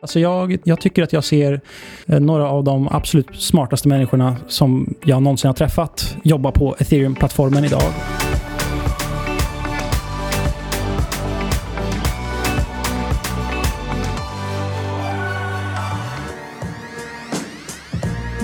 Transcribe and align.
Alltså 0.00 0.20
jag, 0.20 0.58
jag 0.64 0.80
tycker 0.80 1.02
att 1.02 1.12
jag 1.12 1.24
ser 1.24 1.60
eh, 2.06 2.20
några 2.20 2.48
av 2.48 2.64
de 2.64 2.88
absolut 2.88 3.36
smartaste 3.36 3.88
människorna 3.88 4.36
som 4.48 4.94
jag 5.04 5.22
någonsin 5.22 5.48
har 5.48 5.54
träffat 5.54 6.16
jobba 6.24 6.50
på 6.52 6.76
ethereum-plattformen 6.78 7.64
idag. 7.64 7.82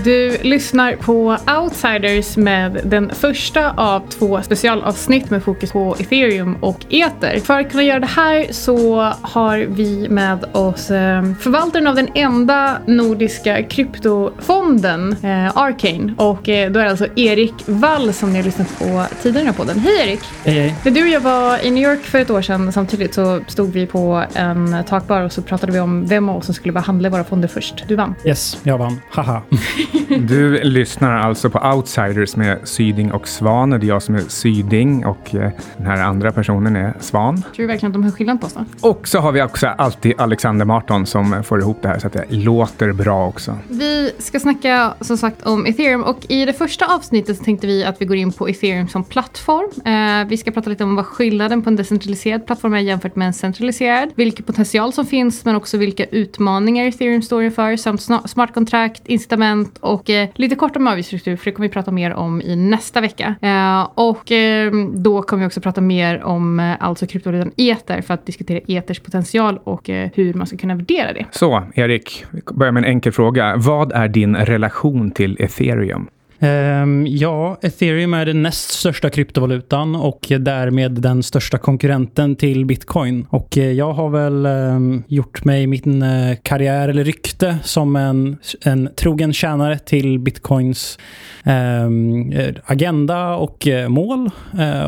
Du 0.05 0.39
lyssnar 0.43 0.97
på 0.97 1.37
Outsiders 1.61 2.37
med 2.37 2.81
den 2.85 3.11
första 3.15 3.71
av 3.71 4.03
två 4.09 4.43
specialavsnitt 4.43 5.31
med 5.31 5.43
fokus 5.43 5.73
på 5.73 5.97
ethereum 5.99 6.57
och 6.61 6.79
ether. 6.91 7.41
För 7.41 7.61
att 7.61 7.71
kunna 7.71 7.83
göra 7.83 8.01
det 8.01 8.07
här 8.07 8.47
så 8.51 9.01
har 9.23 9.59
vi 9.59 10.09
med 10.09 10.45
oss 10.53 10.91
eh, 10.91 11.35
förvaltaren 11.41 11.87
av 11.87 11.95
den 11.95 12.09
enda 12.15 12.79
nordiska 12.87 13.63
kryptofonden, 13.63 15.17
eh, 15.23 15.57
Arcane. 15.57 16.15
Och 16.17 16.49
eh, 16.49 16.71
då 16.71 16.81
är 16.81 16.85
det 16.85 16.91
alltså 16.91 17.07
Erik 17.17 17.55
Wall 17.67 18.13
som 18.13 18.33
ni 18.33 18.37
har 18.37 18.45
lyssnat 18.45 18.79
på 18.79 19.07
tidigare 19.23 19.53
på 19.53 19.65
den. 19.65 19.79
Hej 19.79 20.09
Erik! 20.09 20.21
Hej, 20.45 20.55
hej. 20.55 20.75
När 20.85 20.93
du 20.93 21.03
och 21.03 21.09
jag 21.09 21.21
var 21.21 21.67
i 21.67 21.71
New 21.71 21.85
York 21.85 22.03
för 22.03 22.19
ett 22.19 22.31
år 22.31 22.43
sedan 22.43 22.73
samtidigt 22.73 23.15
så 23.15 23.41
stod 23.47 23.73
vi 23.73 23.87
på 23.87 24.25
en 24.35 24.85
takbar 24.89 25.21
och 25.21 25.33
så 25.33 25.43
pratade 25.43 25.73
vi 25.73 25.81
om 25.81 26.07
vem 26.07 26.29
av 26.29 26.37
oss 26.37 26.45
som 26.45 26.55
skulle 26.55 26.73
behandla 26.73 27.09
våra 27.09 27.25
fonder 27.25 27.49
först. 27.49 27.85
Du 27.89 27.97
vann. 27.97 28.15
Yes, 28.25 28.59
jag 28.63 28.79
vann. 28.79 29.01
Haha. 29.11 29.43
Du 30.29 30.63
lyssnar 30.63 31.17
alltså 31.17 31.51
på 31.51 31.59
Outsiders 31.75 32.37
med 32.37 32.59
Syding 32.65 33.13
och 33.13 33.29
Svan. 33.29 33.71
Det 33.71 33.77
är 33.77 33.85
jag 33.85 34.03
som 34.03 34.15
är 34.15 34.21
Syding 34.21 35.07
och 35.07 35.35
eh, 35.35 35.51
den 35.77 35.87
här 35.87 36.03
andra 36.03 36.33
personen 36.33 36.77
är 36.77 36.95
Svan. 37.01 37.37
Tror 37.37 37.53
du 37.53 37.67
verkligen 37.67 37.91
att 37.91 37.95
de 37.95 38.03
hör 38.03 38.11
skillnad 38.11 38.41
på 38.41 38.47
oss 38.47 38.55
då? 38.81 38.89
Och 38.89 39.09
så 39.09 39.19
har 39.19 39.33
vi 39.33 39.43
också 39.43 39.67
alltid 39.67 40.21
Alexander 40.21 40.65
Marton 40.65 41.07
som 41.07 41.43
får 41.45 41.61
ihop 41.61 41.83
det 41.83 41.89
här 41.89 41.99
så 41.99 42.07
att 42.07 42.13
det 42.13 42.25
låter 42.29 42.93
bra 42.93 43.29
också. 43.29 43.59
Vi 43.69 44.13
ska 44.19 44.41
snacka 44.41 44.95
som 45.01 45.17
sagt 45.17 45.47
om 45.47 45.67
ethereum 45.67 46.03
och 46.03 46.19
i 46.29 46.45
det 46.45 46.53
första 46.53 46.95
avsnittet 46.95 47.37
så 47.37 47.45
tänkte 47.45 47.67
vi 47.67 47.85
att 47.85 48.01
vi 48.01 48.07
går 48.07 48.17
in 48.17 48.33
på 48.33 48.49
ethereum 48.49 48.89
som 48.89 49.05
plattform. 49.05 49.71
Eh, 49.85 50.29
vi 50.29 50.37
ska 50.37 50.51
prata 50.51 50.71
lite 50.71 50.85
om 50.85 50.97
vad 50.97 51.07
skillnaden 51.07 51.63
på 51.63 51.71
en 51.71 51.77
decentraliserad 51.77 52.47
plattform 52.47 52.75
är 52.75 52.79
jämfört 52.79 53.17
med 53.17 53.27
en 53.27 53.33
centraliserad. 53.33 54.11
Vilken 54.15 54.45
potential 54.45 54.93
som 54.93 55.07
finns 55.07 55.45
men 55.45 55.57
också 55.57 55.77
vilka 55.77 56.05
utmaningar 56.05 56.87
ethereum 56.87 57.23
står 57.23 57.43
inför 57.43 57.77
samt 57.77 58.03
smart 58.31 58.55
kontrakt, 58.55 59.03
incitament 59.07 59.79
och 59.85 60.11
eh, 60.11 60.29
lite 60.35 60.55
kort 60.55 60.77
om 60.77 60.87
avgiftsstruktur 60.87 61.37
för 61.37 61.45
det 61.45 61.53
kommer 61.53 61.69
vi 61.69 61.73
prata 61.73 61.91
mer 61.91 62.15
om 62.15 62.43
i 62.43 62.57
nästa 62.57 63.01
vecka. 63.01 63.35
Eh, 63.43 63.89
och 63.95 64.33
eh, 64.33 64.73
då 64.95 65.23
kommer 65.23 65.41
vi 65.41 65.47
också 65.47 65.61
prata 65.61 65.81
mer 65.81 66.23
om 66.23 66.61
eh, 66.61 66.73
alltså 66.81 67.07
kryptovalutan 67.07 67.53
ether 67.57 68.01
för 68.01 68.15
att 68.15 68.27
diskutera 68.27 68.61
ethers 68.67 69.01
potential 69.01 69.59
och 69.65 69.91
eh, 69.91 70.11
hur 70.15 70.35
man 70.35 70.47
ska 70.47 70.57
kunna 70.57 70.75
värdera 70.75 71.13
det. 71.13 71.27
Så, 71.31 71.63
Erik, 71.75 72.25
vi 72.31 72.41
börjar 72.55 72.73
med 72.73 72.85
en 72.85 72.91
enkel 72.91 73.13
fråga. 73.13 73.55
Vad 73.57 73.93
är 73.93 74.09
din 74.09 74.37
relation 74.37 75.11
till 75.11 75.37
ethereum? 75.41 76.09
Ehm, 76.45 77.07
ja, 77.07 77.59
ethereum 77.63 78.15
är 78.15 78.27
den 78.27 78.43
näst 78.43 78.71
största 78.71 79.11
kryptovalutan 79.11 79.95
och 79.97 80.27
därmed 80.41 80.93
den 80.93 81.23
största 81.23 81.59
konkurrenten 81.59 82.37
till 82.37 82.65
bitcoin. 82.65 83.27
Och 83.31 83.59
eh, 83.59 83.73
jag 83.73 83.93
har 83.93 84.11
väl 84.11 84.47
ehm, 84.47 85.03
gjort 85.07 85.45
mig 85.45 85.67
min 85.67 86.03
eh, 86.03 86.37
karriär 86.43 86.89
eller 86.89 87.05
rykte 87.05 87.59
som 87.63 87.97
en, 87.97 88.37
en 88.65 88.89
trogen 88.97 89.33
tjänare 89.33 89.79
till 89.79 90.19
bitcoins 90.19 90.99
ehm, 91.45 92.33
eh, 92.33 92.55
agenda 92.65 93.37
och 93.37 93.69
mål. 93.89 94.31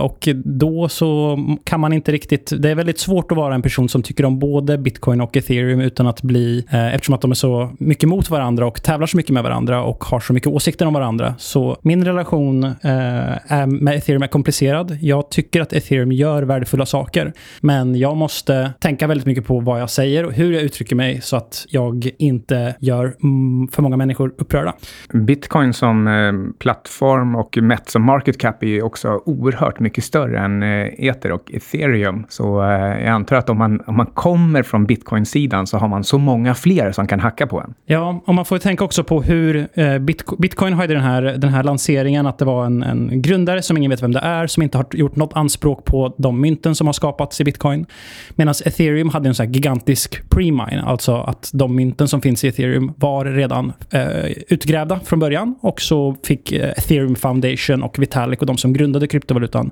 Och 0.00 0.28
då 0.44 0.88
så 0.88 1.38
kan 1.64 1.80
man 1.80 1.92
inte 1.92 2.12
riktigt... 2.12 2.52
Det 2.58 2.70
är 2.70 2.74
väldigt 2.74 2.98
svårt 2.98 3.32
att 3.32 3.38
vara 3.38 3.54
en 3.54 3.62
person 3.62 3.88
som 3.88 4.02
tycker 4.02 4.24
om 4.24 4.38
både 4.38 4.78
bitcoin 4.78 5.20
och 5.20 5.36
ethereum 5.36 5.80
utan 5.80 6.06
att 6.06 6.22
bli... 6.22 6.64
Eftersom 6.70 7.14
att 7.14 7.20
de 7.20 7.30
är 7.30 7.34
så 7.34 7.70
mycket 7.78 8.08
mot 8.08 8.30
varandra 8.30 8.66
och 8.66 8.82
tävlar 8.82 9.06
så 9.06 9.16
mycket 9.16 9.32
med 9.32 9.42
varandra 9.42 9.82
och 9.82 10.04
har 10.04 10.20
så 10.20 10.32
mycket 10.32 10.48
åsikter 10.48 10.86
om 10.86 10.94
varandra. 10.94 11.34
Så 11.46 11.76
min 11.82 12.04
relation 12.04 12.64
eh, 12.64 13.52
är 13.52 13.66
med 13.66 13.94
ethereum 13.94 14.22
är 14.22 14.26
komplicerad. 14.26 14.98
Jag 15.00 15.30
tycker 15.30 15.60
att 15.60 15.72
ethereum 15.72 16.12
gör 16.12 16.42
värdefulla 16.42 16.86
saker. 16.86 17.32
Men 17.60 17.98
jag 17.98 18.16
måste 18.16 18.72
tänka 18.80 19.06
väldigt 19.06 19.26
mycket 19.26 19.46
på 19.46 19.60
vad 19.60 19.80
jag 19.80 19.90
säger 19.90 20.24
och 20.24 20.32
hur 20.32 20.52
jag 20.52 20.62
uttrycker 20.62 20.96
mig 20.96 21.20
så 21.20 21.36
att 21.36 21.66
jag 21.68 22.10
inte 22.18 22.74
gör 22.80 23.14
mm, 23.22 23.68
för 23.68 23.82
många 23.82 23.96
människor 23.96 24.34
upprörda. 24.38 24.74
Bitcoin 25.12 25.72
som 25.72 26.08
eh, 26.08 26.32
plattform 26.58 27.36
och 27.36 27.58
mätt 27.62 27.88
som 27.90 28.02
market 28.02 28.38
cap 28.38 28.62
är 28.62 28.66
ju 28.66 28.82
också 28.82 29.20
oerhört 29.26 29.80
mycket 29.80 30.04
större 30.04 30.38
än 30.38 30.62
eh, 30.62 30.86
ether 30.98 31.32
och 31.32 31.52
ethereum. 31.52 32.26
Så 32.28 32.62
eh, 32.62 32.68
jag 32.78 33.08
antar 33.08 33.36
att 33.36 33.50
om 33.50 33.58
man, 33.58 33.80
om 33.86 33.96
man 33.96 34.06
kommer 34.06 34.62
från 34.62 34.86
bitcoin-sidan 34.86 35.66
så 35.66 35.78
har 35.78 35.88
man 35.88 36.04
så 36.04 36.18
många 36.18 36.54
fler 36.54 36.92
som 36.92 37.06
kan 37.06 37.20
hacka 37.20 37.46
på 37.46 37.60
en. 37.60 37.74
Ja, 37.84 38.22
och 38.26 38.34
man 38.34 38.44
får 38.44 38.58
tänka 38.58 38.84
också 38.84 39.04
på 39.04 39.22
hur 39.22 39.56
eh, 39.56 39.82
Bitco- 39.82 40.40
Bitcoin 40.40 40.72
har 40.72 40.86
den 40.86 41.00
här, 41.00 41.35
den 41.36 41.50
här 41.50 41.62
lanseringen 41.62 42.26
att 42.26 42.38
det 42.38 42.44
var 42.44 42.66
en, 42.66 42.82
en 42.82 43.22
grundare 43.22 43.62
som 43.62 43.76
ingen 43.76 43.90
vet 43.90 44.02
vem 44.02 44.12
det 44.12 44.20
är, 44.20 44.46
som 44.46 44.62
inte 44.62 44.78
har 44.78 44.86
gjort 44.92 45.16
något 45.16 45.32
anspråk 45.36 45.84
på 45.84 46.14
de 46.18 46.40
mynten 46.40 46.74
som 46.74 46.86
har 46.86 46.92
skapats 46.92 47.40
i 47.40 47.44
Bitcoin. 47.44 47.86
Medan 48.30 48.54
ethereum 48.64 49.08
hade 49.08 49.28
en 49.28 49.34
så 49.34 49.42
här 49.42 49.50
gigantisk 49.50 50.22
pre-mine, 50.30 50.84
alltså 50.84 51.16
att 51.16 51.50
de 51.52 51.76
mynten 51.76 52.08
som 52.08 52.20
finns 52.20 52.44
i 52.44 52.48
ethereum 52.48 52.92
var 52.96 53.24
redan 53.24 53.72
eh, 53.90 54.24
utgrävda 54.48 55.00
från 55.04 55.18
början 55.18 55.54
och 55.60 55.80
så 55.80 56.16
fick 56.24 56.52
eh, 56.52 56.70
ethereum 56.70 57.14
foundation 57.14 57.82
och 57.82 57.98
Vitalik 57.98 58.40
och 58.40 58.46
de 58.46 58.56
som 58.56 58.72
grundade 58.72 59.06
kryptovalutan 59.06 59.70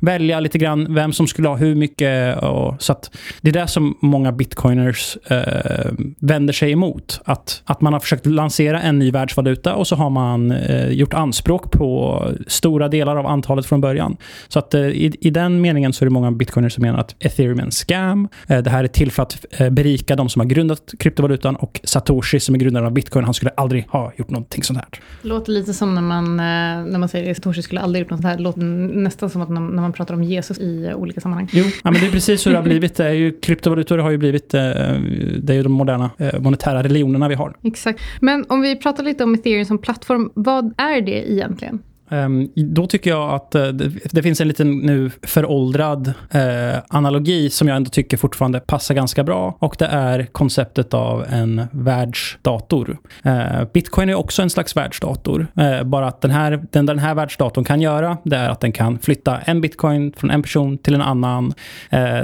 välja 0.00 0.40
lite 0.40 0.58
grann 0.58 0.94
vem 0.94 1.12
som 1.12 1.26
skulle 1.26 1.48
ha 1.48 1.56
hur 1.56 1.74
mycket. 1.74 2.42
Och, 2.42 2.82
så 2.82 2.92
att 2.92 3.10
det 3.40 3.48
är 3.48 3.52
det 3.52 3.66
som 3.66 3.96
många 4.00 4.32
bitcoiners 4.32 5.16
eh, 5.30 5.92
vänder 6.18 6.52
sig 6.52 6.72
emot. 6.72 7.20
Att, 7.24 7.62
att 7.64 7.80
man 7.80 7.92
har 7.92 8.00
försökt 8.00 8.26
lansera 8.26 8.80
en 8.80 8.98
ny 8.98 9.10
världsvaluta 9.10 9.74
och 9.74 9.86
så 9.86 9.96
har 9.96 10.10
man 10.10 10.52
eh, 10.52 10.90
gjort 10.96 11.14
anspråk 11.14 11.70
på 11.70 12.22
stora 12.46 12.88
delar 12.88 13.16
av 13.16 13.26
antalet 13.26 13.66
från 13.66 13.80
början. 13.80 14.16
Så 14.48 14.58
att 14.58 14.74
eh, 14.74 14.80
i, 14.80 15.16
i 15.20 15.30
den 15.30 15.60
meningen 15.60 15.92
så 15.92 16.04
är 16.04 16.06
det 16.06 16.12
många 16.12 16.30
bitcoiners 16.30 16.72
som 16.74 16.82
menar 16.82 16.98
att 16.98 17.14
ethereum 17.18 17.58
är 17.58 17.62
en 17.62 17.70
scam. 17.70 18.28
Eh, 18.48 18.58
det 18.58 18.70
här 18.70 18.84
är 18.84 18.88
till 18.88 19.12
för 19.12 19.22
att 19.22 19.44
eh, 19.50 19.70
berika 19.70 20.16
de 20.16 20.28
som 20.28 20.40
har 20.40 20.46
grundat 20.46 20.94
kryptovalutan 20.98 21.56
och 21.56 21.80
Satoshi 21.84 22.40
som 22.40 22.54
är 22.54 22.58
grundaren 22.58 22.86
av 22.86 22.92
bitcoin, 22.92 23.24
han 23.24 23.34
skulle 23.34 23.50
aldrig 23.50 23.86
ha 23.88 24.12
gjort 24.16 24.30
någonting 24.30 24.62
sånt 24.62 24.78
här. 24.78 24.88
Låter 25.22 25.52
lite 25.52 25.74
som 25.74 25.94
när 25.94 26.02
man, 26.02 26.36
när 26.36 26.98
man 26.98 27.08
säger 27.08 27.30
att 27.30 27.36
Satoshi 27.36 27.62
skulle 27.62 27.80
aldrig 27.80 28.00
gjort 28.02 28.10
något 28.10 28.20
sånt 28.20 28.32
här. 28.32 28.38
Låter 28.38 28.60
nästan 28.60 29.30
som 29.30 29.42
att 29.42 29.48
när 29.48 29.60
man 29.60 29.92
pratar 29.92 30.14
om 30.14 30.22
Jesus 30.22 30.58
i 30.58 30.92
olika 30.94 31.20
sammanhang. 31.20 31.48
Jo, 31.52 31.64
ja, 31.64 31.90
men 31.90 32.00
det 32.00 32.06
är 32.06 32.10
precis 32.10 32.46
hur 32.46 32.50
det 32.50 32.58
har 32.58 32.64
blivit. 32.68 32.96
Det 32.96 33.14
ju, 33.14 33.40
kryptovalutor 33.40 33.98
har 33.98 34.10
ju 34.10 34.18
blivit, 34.18 34.50
det 34.50 35.48
är 35.48 35.52
ju 35.52 35.62
de 35.62 35.72
moderna 35.72 36.10
monetära 36.38 36.82
religionerna 36.82 37.28
vi 37.28 37.34
har. 37.34 37.56
Exakt. 37.62 38.00
Men 38.20 38.44
om 38.48 38.60
vi 38.60 38.76
pratar 38.76 39.04
lite 39.04 39.24
om 39.24 39.34
ethereum 39.34 39.64
som 39.64 39.78
plattform, 39.78 40.30
vad 40.34 40.74
är 40.76 40.85
är 40.92 41.00
det 41.00 41.30
egentligen? 41.30 41.82
Ehm, 42.08 42.48
då 42.54 42.86
tycker 42.86 43.10
jag 43.10 43.34
att 43.34 43.54
eh, 43.54 43.68
det, 44.10 44.22
finns 44.22 44.40
en 44.40 44.48
liten 44.48 44.78
nu 44.78 45.10
föråldrad 45.22 46.12
eh, 46.30 46.78
analogi 46.88 47.50
som 47.50 47.68
jag 47.68 47.76
ändå 47.76 47.90
tycker 47.90 48.16
fortfarande 48.16 48.60
passar 48.60 48.94
ganska 48.94 49.24
bra. 49.24 49.56
Och 49.58 49.76
det 49.78 49.86
är 49.86 50.26
konceptet 50.26 50.94
av 50.94 51.24
en 51.30 51.62
världsdator. 51.70 52.98
Eh, 53.22 53.64
bitcoin 53.72 54.08
är 54.08 54.14
också 54.14 54.42
en 54.42 54.50
slags 54.50 54.76
världsdator. 54.76 55.46
Bara 55.84 56.06
att 56.06 56.20
den 56.20 56.30
här, 56.30 56.62
den, 56.70 56.86
den 56.86 56.98
här 56.98 57.14
världsdatorn 57.14 57.64
kan 57.64 57.80
göra, 57.80 58.16
det 58.24 58.36
är 58.36 58.48
att 58.48 58.60
den 58.60 58.72
kan 58.72 58.98
flytta 58.98 59.38
en 59.38 59.60
bitcoin 59.60 60.12
från 60.16 60.30
en 60.30 60.42
person 60.42 60.78
till 60.78 60.94
en 60.94 61.02
annan. 61.02 61.52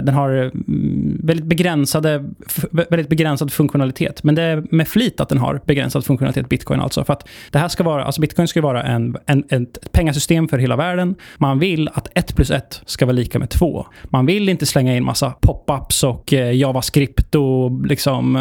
Den 0.03 0.15
har 0.15 0.31
mm, 0.31 1.21
väldigt, 1.25 1.47
begränsade, 1.47 2.25
väldigt 2.71 3.09
begränsad 3.09 3.53
funktionalitet. 3.53 4.22
Men 4.22 4.34
det 4.34 4.42
är 4.42 4.65
med 4.71 4.88
flit 4.88 5.21
att 5.21 5.28
den 5.28 5.38
har 5.38 5.60
begränsad 5.66 6.04
funktionalitet, 6.04 6.48
bitcoin 6.48 6.81
alltså. 6.81 7.04
För 7.04 7.12
att 7.12 7.28
det 7.50 7.59
här 7.59 7.69
ska 7.69 7.84
vara, 7.84 8.04
alltså 8.04 8.21
bitcoin 8.21 8.48
ska 8.48 8.60
vara 8.60 8.82
en, 8.82 9.16
en, 9.26 9.66
ett 9.77 9.93
pengasystem 9.93 10.49
för 10.49 10.59
hela 10.59 10.77
världen. 10.77 11.15
Man 11.37 11.59
vill 11.59 11.88
att 11.88 12.09
1 12.15 12.37
plus 12.37 12.50
1 12.50 12.83
ska 12.87 13.06
vara 13.06 13.16
lika 13.16 13.38
med 13.38 13.50
2. 13.50 13.87
Man 14.05 14.27
vill 14.27 14.49
inte 14.49 14.66
slänga 14.66 14.97
in 14.97 15.05
massa 15.05 15.34
pop-ups 15.41 16.05
och 16.05 16.33
eh, 16.33 16.56
JavaScript 16.56 17.34
och 17.34 17.87
liksom 17.87 18.37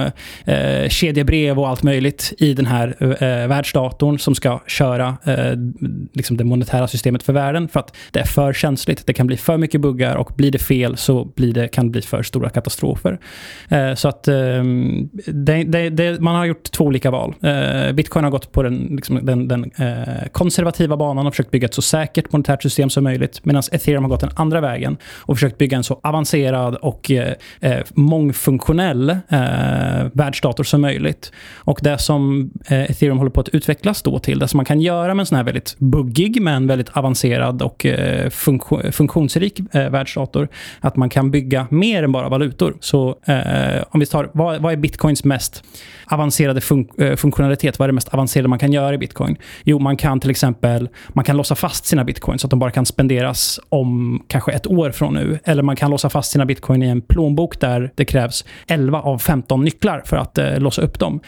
eh, 0.46 0.54
eh 0.56 0.90
kedjebrev 0.90 1.60
och 1.60 1.70
allt 1.70 1.84
möjligt 1.84 2.34
i 2.38 2.54
den 2.54 2.66
här 2.66 2.96
eh, 3.00 3.10
eh, 3.10 3.48
världsdatorn 3.48 4.20
som 4.20 4.36
ska 4.36 4.60
köra 4.68 5.18
eh, 5.24 5.54
liksom 6.14 6.38
det 6.38 6.44
monetära 6.44 6.88
systemet 6.88 7.24
för 7.24 7.34
världen. 7.34 7.68
För 7.68 7.80
att 7.80 7.96
det 8.12 8.20
är 8.20 8.26
för 8.26 8.54
känsligt. 8.54 9.08
Det 9.08 9.14
kan 9.14 9.28
bli 9.28 9.38
för 9.38 9.58
mycket 9.58 9.82
buggar 9.82 10.16
och 10.16 10.32
blir 10.36 10.52
det 10.52 10.60
fel 10.60 10.98
så 10.98 11.26
blir 11.26 11.54
det, 11.54 11.68
kan 11.68 11.86
det 11.86 11.92
bli 11.92 12.02
för 12.02 12.24
stora 12.24 12.50
katastrofer. 12.50 13.20
Eh, 13.70 13.94
så 13.94 14.08
att 14.08 14.28
eh, 14.28 14.64
det, 15.26 15.64
det, 15.64 15.90
det, 15.90 16.22
man 16.22 16.36
har 16.36 16.46
gjort 16.46 16.72
två 16.72 16.86
olika 16.86 17.12
val. 17.12 17.36
Eh, 17.42 17.92
Bitcoin 17.92 18.24
har 18.24 18.32
gått 18.32 18.52
på 18.52 18.64
den, 18.64 18.88
liksom, 18.96 19.26
den, 19.26 19.48
den 19.48 19.72
eh, 19.76 20.28
konservativa 20.32 20.98
banan 20.98 21.21
man 21.22 21.26
har 21.26 21.32
försökt 21.32 21.52
bygga 21.52 21.66
ett 21.66 21.74
så 21.74 21.82
säkert 21.82 22.32
monetärt 22.32 22.62
system 22.62 22.90
som 22.90 23.04
möjligt. 23.04 23.46
Medan 23.46 23.64
ethereum 23.72 24.04
har 24.04 24.10
gått 24.10 24.20
den 24.20 24.32
andra 24.36 24.62
vägen 24.62 24.98
och 25.20 25.36
försökt 25.36 25.58
bygga 25.58 25.78
en 25.78 25.84
så 25.84 26.00
avancerad 26.04 26.76
och 26.76 27.12
eh, 27.12 27.34
eh, 27.60 27.80
mångfunktionell 27.94 29.10
eh, 29.10 29.18
världsdator 30.14 30.64
som 30.64 30.82
möjligt. 30.82 31.32
Och 31.56 31.80
det 31.82 31.98
som 31.98 32.52
eh, 32.66 32.92
ethereum 32.92 33.18
håller 33.18 33.32
på 33.32 33.42
att 33.42 33.50
utvecklas 33.50 34.02
då 34.02 34.20
till, 34.20 34.40
det 34.40 34.48
som 34.48 34.58
man 34.58 34.66
kan 34.66 34.82
göra 34.82 35.14
med 35.14 35.22
en 35.22 35.26
sån 35.26 35.36
här 35.36 35.44
väldigt 35.44 35.76
buggig 35.78 36.42
men 36.42 36.68
väldigt 36.68 36.90
avancerad 36.90 37.62
och 37.62 37.86
eh, 37.86 38.30
funktio 38.30 38.92
funktionsrik 38.92 39.60
eh, 39.72 39.90
världsdator, 39.90 40.48
att 40.80 40.96
man 40.96 41.10
kan 41.10 41.32
bygga 41.32 41.68
mer 41.70 42.04
än 42.04 42.12
bara 42.12 42.30
valutor. 42.30 42.76
Så 42.80 43.16
eh, 43.26 43.84
om 43.90 44.00
vi 44.00 44.06
tar, 44.06 44.30
vad, 44.34 44.62
vad 44.62 44.74
är 44.74 44.78
bitcoins 44.78 45.24
mest 45.24 45.64
avancerade 46.12 46.62
fun 46.62 46.88
eh, 46.98 47.16
funktionalitet? 47.16 47.80
Vad 47.80 47.86
är 47.86 47.88
det 47.88 47.94
mest 47.94 48.14
avancerade 48.14 48.50
man 48.50 48.60
kan 48.60 48.74
göra 48.74 48.94
i 48.94 48.98
bitcoin? 48.98 49.36
Jo, 49.64 49.80
man 49.80 49.98
kan 49.98 50.20
till 50.20 50.30
exempel 50.30 50.90
man 51.10 51.26
kan 51.26 51.38
låsa 51.38 51.56
fast 51.56 51.86
sina 51.86 52.04
bitcoins 52.04 52.42
så 52.42 52.48
att 52.48 52.50
de 52.50 52.60
bara 52.60 52.72
kan 52.72 52.86
spenderas 52.86 53.60
om 53.70 54.24
kanske 54.28 54.52
ett 54.52 54.68
år 54.68 54.92
från 54.92 55.14
nu. 55.14 55.40
Eller 55.44 55.64
man 55.64 55.76
kan 55.76 55.92
låsa 55.92 56.10
fast 56.10 56.32
sina 56.32 56.46
bitcoin 56.46 56.84
i 56.84 56.88
en 56.88 57.02
plånbok 57.02 57.60
där 57.60 57.92
det 57.96 58.06
krävs 58.06 58.46
11 58.68 59.02
av 59.02 59.18
15 59.18 59.64
nycklar 59.64 60.02
för 60.06 60.18
att 60.18 60.38
eh, 60.38 60.60
låsa 60.60 60.82
upp 60.82 61.00
dem. 61.00 61.20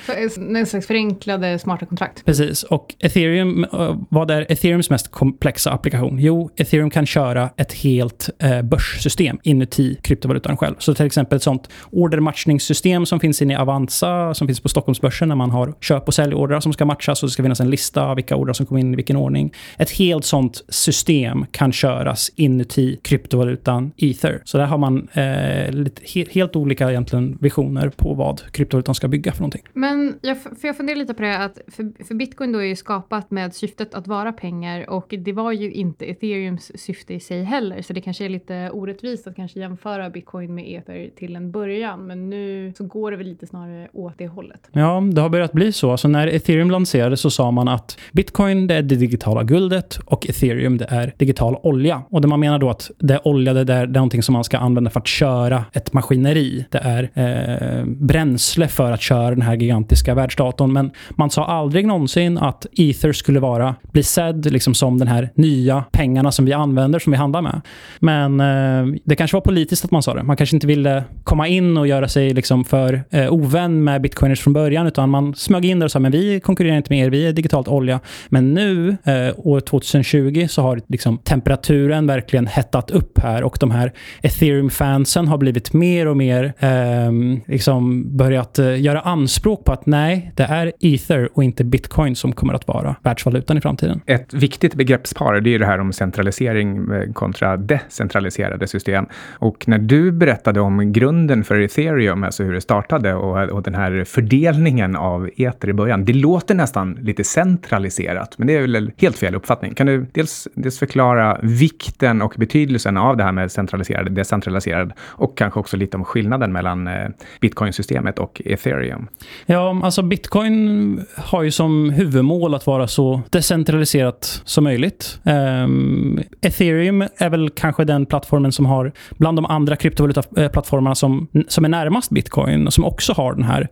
En 0.56 0.66
slags 0.66 0.88
förenklade 0.88 1.60
smarta 1.60 1.86
kontrakt. 1.86 2.26
Precis. 2.26 2.64
Och 2.64 2.96
ethereum, 3.00 3.64
eh, 3.64 3.98
vad 4.10 4.32
är 4.32 4.52
ethereums 4.52 4.90
mest 4.90 5.12
komplexa 5.12 5.72
applikation? 5.72 6.20
Jo, 6.20 6.50
ethereum 6.56 6.90
kan 6.90 7.06
köra 7.06 7.50
ett 7.58 7.74
helt 7.74 8.30
eh, 8.40 8.62
börssystem 8.62 9.40
inuti 9.44 9.96
kryptovalutan 10.02 10.58
själv. 10.58 10.76
Så 10.80 10.94
till 10.94 11.06
exempel 11.06 11.36
ett 11.36 11.44
sånt 11.44 11.70
ordermatchningssystem 11.92 13.06
som 13.06 13.20
finns 13.20 13.42
inne 13.42 13.54
i 13.54 13.56
Avanza, 13.56 14.34
som 14.34 14.48
finns 14.48 14.60
på 14.60 14.70
Stockholmsbörsen 14.74 15.28
när 15.30 15.36
man 15.36 15.52
har 15.52 15.74
köp 15.80 16.08
och 16.08 16.14
säljordrar 16.14 16.60
som 16.60 16.74
ska 16.74 16.86
matchas 16.86 17.24
och 17.24 17.30
det 17.30 17.34
ska 17.34 17.44
finnas 17.44 17.60
en 17.60 17.70
lista 17.70 18.06
av 18.06 18.16
vilka 18.16 18.36
ordrar 18.36 18.54
som 18.54 18.66
kommer 18.66 18.82
in 18.82 18.94
i 18.94 18.96
vilken 18.96 19.16
ordning. 19.16 19.54
Ett 19.78 19.92
helt 19.92 20.26
sånt 20.26 20.66
system 20.70 21.46
kan 21.52 21.72
köras 21.72 22.32
inuti 22.36 23.00
kryptovalutan 23.02 23.92
Ether. 23.98 24.42
Så 24.46 24.58
där 24.58 24.66
har 24.66 24.78
man 24.78 25.08
eh, 25.14 25.72
lite, 25.72 26.02
he 26.16 26.26
helt 26.32 26.56
olika 26.56 26.90
egentligen 26.90 27.38
visioner 27.42 27.90
på 27.90 28.14
vad 28.14 28.52
kryptovalutan 28.52 28.96
ska 28.96 29.08
bygga 29.08 29.32
för 29.32 29.40
någonting. 29.40 29.62
Men 29.74 30.20
jag, 30.22 30.42
för 30.42 30.68
jag 30.68 30.78
funderar 30.78 30.98
lite 30.98 31.14
på 31.14 31.22
det 31.22 31.38
att 31.38 31.58
för, 31.68 32.04
för 32.04 32.16
bitcoin 32.16 32.52
då 32.52 32.60
är 32.60 32.66
ju 32.66 32.76
skapat 32.76 33.32
med 33.32 33.56
syftet 33.56 33.94
att 33.94 34.08
vara 34.08 34.32
pengar 34.34 34.90
och 34.90 35.14
det 35.18 35.34
var 35.34 35.52
ju 35.52 35.72
inte 35.72 36.06
ethereums 36.06 36.72
syfte 36.76 37.14
i 37.14 37.20
sig 37.20 37.44
heller 37.44 37.82
så 37.82 37.94
det 37.94 38.02
kanske 38.02 38.26
är 38.26 38.30
lite 38.30 38.70
orättvist 38.74 39.28
att 39.28 39.36
kanske 39.36 39.60
jämföra 39.60 40.10
bitcoin 40.10 40.56
med 40.56 40.66
ether 40.68 41.10
till 41.16 41.36
en 41.36 41.52
början 41.52 42.08
men 42.08 42.30
nu 42.30 42.74
så 42.78 42.84
går 42.84 43.12
det 43.12 43.18
väl 43.18 43.28
lite 43.28 43.48
snarare 43.48 43.88
åt 43.94 44.18
det 44.18 44.28
hållet. 44.28 44.63
Ja, 44.72 45.04
det 45.14 45.22
har 45.22 45.30
börjat 45.30 45.54
bli 45.54 45.72
så. 45.72 45.92
Alltså 45.92 46.08
när 46.08 46.28
ethereum 46.28 46.72
lanserades 46.72 47.22
så 47.22 47.30
sa 47.30 47.52
man 47.52 47.68
att 47.68 47.98
bitcoin 48.12 48.68
det 48.68 48.76
är 48.76 48.82
det 48.82 48.96
digitala 48.96 49.44
guldet 49.44 50.00
och 50.06 50.30
ethereum 50.30 50.78
det 50.78 50.86
är 50.90 51.14
digital 51.18 51.56
olja. 51.64 52.02
Och 52.10 52.22
det 52.22 52.28
man 52.28 52.40
menar 52.40 52.60
då 52.60 52.70
att 52.70 52.92
det 53.00 53.14
är 53.14 53.28
olja 53.28 53.54
det, 53.54 53.60
är, 53.60 53.66
det 53.66 53.74
är 53.74 53.88
någonting 53.88 54.24
som 54.24 54.34
man 54.34 54.44
ska 54.44 54.58
använda 54.58 54.90
för 54.90 55.00
att 55.00 55.08
köra 55.08 55.66
ett 55.74 55.94
maskineri. 55.94 56.66
Det 56.72 56.78
är 56.78 57.10
eh, 57.14 57.86
bränsle 57.86 58.68
för 58.68 58.92
att 58.92 59.02
köra 59.02 59.30
den 59.30 59.42
här 59.42 59.56
gigantiska 59.56 60.16
världsdatorn. 60.16 60.74
Men 60.74 60.92
man 61.10 61.30
sa 61.30 61.46
aldrig 61.46 61.88
någonsin 61.88 62.38
att 62.38 62.66
ether 62.72 63.12
skulle 63.12 63.40
vara, 63.40 63.76
bli 63.92 64.04
sedd 64.04 64.52
liksom 64.52 64.74
som 64.74 64.98
den 64.98 65.08
här 65.08 65.30
nya 65.36 65.84
pengarna 65.92 66.32
som 66.32 66.46
vi 66.46 66.54
använder, 66.54 67.00
som 67.00 67.12
vi 67.12 67.18
handlar 67.18 67.42
med. 67.42 67.62
Men 68.00 68.40
eh, 68.40 68.96
det 69.04 69.16
kanske 69.16 69.38
var 69.38 69.42
politiskt 69.42 69.86
att 69.86 69.92
man 69.92 70.04
sa 70.04 70.14
det. 70.14 70.24
Man 70.24 70.38
kanske 70.38 70.56
inte 70.56 70.68
ville 70.68 71.04
komma 71.24 71.48
in 71.48 71.78
och 71.78 71.88
göra 71.88 72.08
sig 72.08 72.34
liksom 72.34 72.64
för 72.64 73.04
eh, 73.10 73.34
ovän 73.34 73.84
med 73.84 74.02
bitcoiners 74.02 74.43
från 74.44 74.54
början, 74.54 74.88
utan 74.88 75.10
man 75.10 75.36
smög 75.36 75.66
in 75.66 75.80
där 75.80 75.86
och 75.86 75.92
sa 75.92 76.00
men 76.00 76.12
vi 76.12 76.40
konkurrerar 76.40 76.78
inte 76.78 76.94
med 76.94 77.06
er, 77.06 77.10
vi 77.10 77.28
är 77.28 77.34
digitalt 77.34 77.68
olja. 77.68 78.00
Men 78.30 78.54
nu, 78.54 78.98
eh, 79.04 79.34
år 79.38 79.60
2020, 79.60 80.48
så 80.50 80.62
har 80.62 80.82
liksom 80.88 81.18
temperaturen 81.18 82.08
verkligen 82.08 82.48
hettat 82.48 82.92
upp 82.92 83.20
här 83.20 83.44
och 83.44 83.58
de 83.60 83.72
här 83.72 83.94
ethereum-fansen 84.22 85.28
har 85.28 85.38
blivit 85.38 85.74
mer 85.74 86.08
och 86.08 86.18
mer 86.18 86.54
eh, 86.60 87.12
liksom 87.48 88.04
börjat 88.18 88.60
eh, 88.60 88.82
göra 88.82 89.02
anspråk 89.02 89.66
på 89.66 89.72
att 89.72 89.86
nej, 89.86 90.32
det 90.36 90.44
är 90.44 90.72
ether 90.80 91.30
och 91.34 91.44
inte 91.44 91.64
bitcoin 91.64 92.16
som 92.16 92.32
kommer 92.32 92.54
att 92.54 92.68
vara 92.68 92.96
världsvalutan 93.04 93.58
i 93.58 93.62
framtiden. 93.62 94.02
Ett 94.06 94.34
viktigt 94.34 94.76
begreppspar 94.76 95.42
det 95.42 95.56
är 95.56 95.60
det 95.60 95.66
här 95.66 95.80
om 95.80 95.94
centralisering 95.94 96.92
eh, 96.92 97.14
kontra 97.14 97.58
decentraliserade 97.58 98.68
system. 98.68 99.06
Och 99.32 99.68
när 99.68 99.78
du 99.78 100.12
berättade 100.12 100.60
om 100.60 100.94
grunden 100.94 101.44
för 101.44 101.60
ethereum, 101.60 102.24
alltså 102.24 102.44
hur 102.44 102.54
det 102.54 102.62
startade 102.62 103.14
och, 103.14 103.50
och 103.50 103.64
den 103.64 103.76
här 103.76 104.04
fördelningen 104.04 104.33
fördelningen 104.34 104.96
av 104.96 105.30
eter 105.38 105.70
i 105.70 105.74
början, 105.74 106.06
det 106.06 106.14
låter 106.14 106.56
nästan 106.56 106.98
lite 107.02 107.24
centraliserat, 107.24 108.38
men 108.38 108.48
det 108.48 108.56
är 108.56 108.62
väl 108.62 108.92
helt 108.98 109.18
fel 109.18 109.36
uppfattning. 109.36 109.74
Kan 109.74 109.88
du 109.88 110.06
dels, 110.12 110.48
dels 110.54 110.80
förklara 110.80 111.38
vikten 111.42 112.22
och 112.22 112.34
betydelsen 112.38 112.98
av 112.98 113.18
det 113.18 113.24
här 113.24 113.32
med 113.32 113.52
centraliserad, 113.52 114.12
decentraliserad 114.12 114.94
och 115.00 115.38
kanske 115.38 115.60
också 115.60 115.78
lite 115.78 115.98
om 115.98 116.06
skillnaden 116.06 116.52
mellan 116.52 116.88
eh, 116.88 117.10
bitcoinsystemet 117.42 118.20
och 118.20 118.42
ethereum? 118.46 119.08
Ja, 119.46 119.82
alltså 119.84 120.02
bitcoin 120.02 121.06
har 121.16 121.44
ju 121.44 121.52
som 121.52 121.90
huvudmål 121.90 122.56
att 122.56 122.68
vara 122.68 122.88
så 122.88 123.22
decentraliserat 123.30 124.42
som 124.46 124.64
möjligt. 124.64 125.20
Um, 125.24 126.20
ethereum 126.42 127.02
är 127.18 127.30
väl 127.30 127.50
kanske 127.50 127.84
den 127.84 128.06
plattformen 128.06 128.52
som 128.52 128.66
har, 128.66 128.92
bland 129.18 129.38
de 129.38 129.46
andra 129.46 129.76
kryptovalutaplattformarna 129.76 130.92
eh, 130.92 130.96
som, 130.96 131.28
som 131.48 131.66
är 131.66 131.70
närmast 131.70 132.12
bitcoin, 132.12 132.68
och 132.68 132.74
som 132.74 132.86
också 132.86 133.14
har 133.14 133.34
den 133.34 133.44
här 133.44 133.68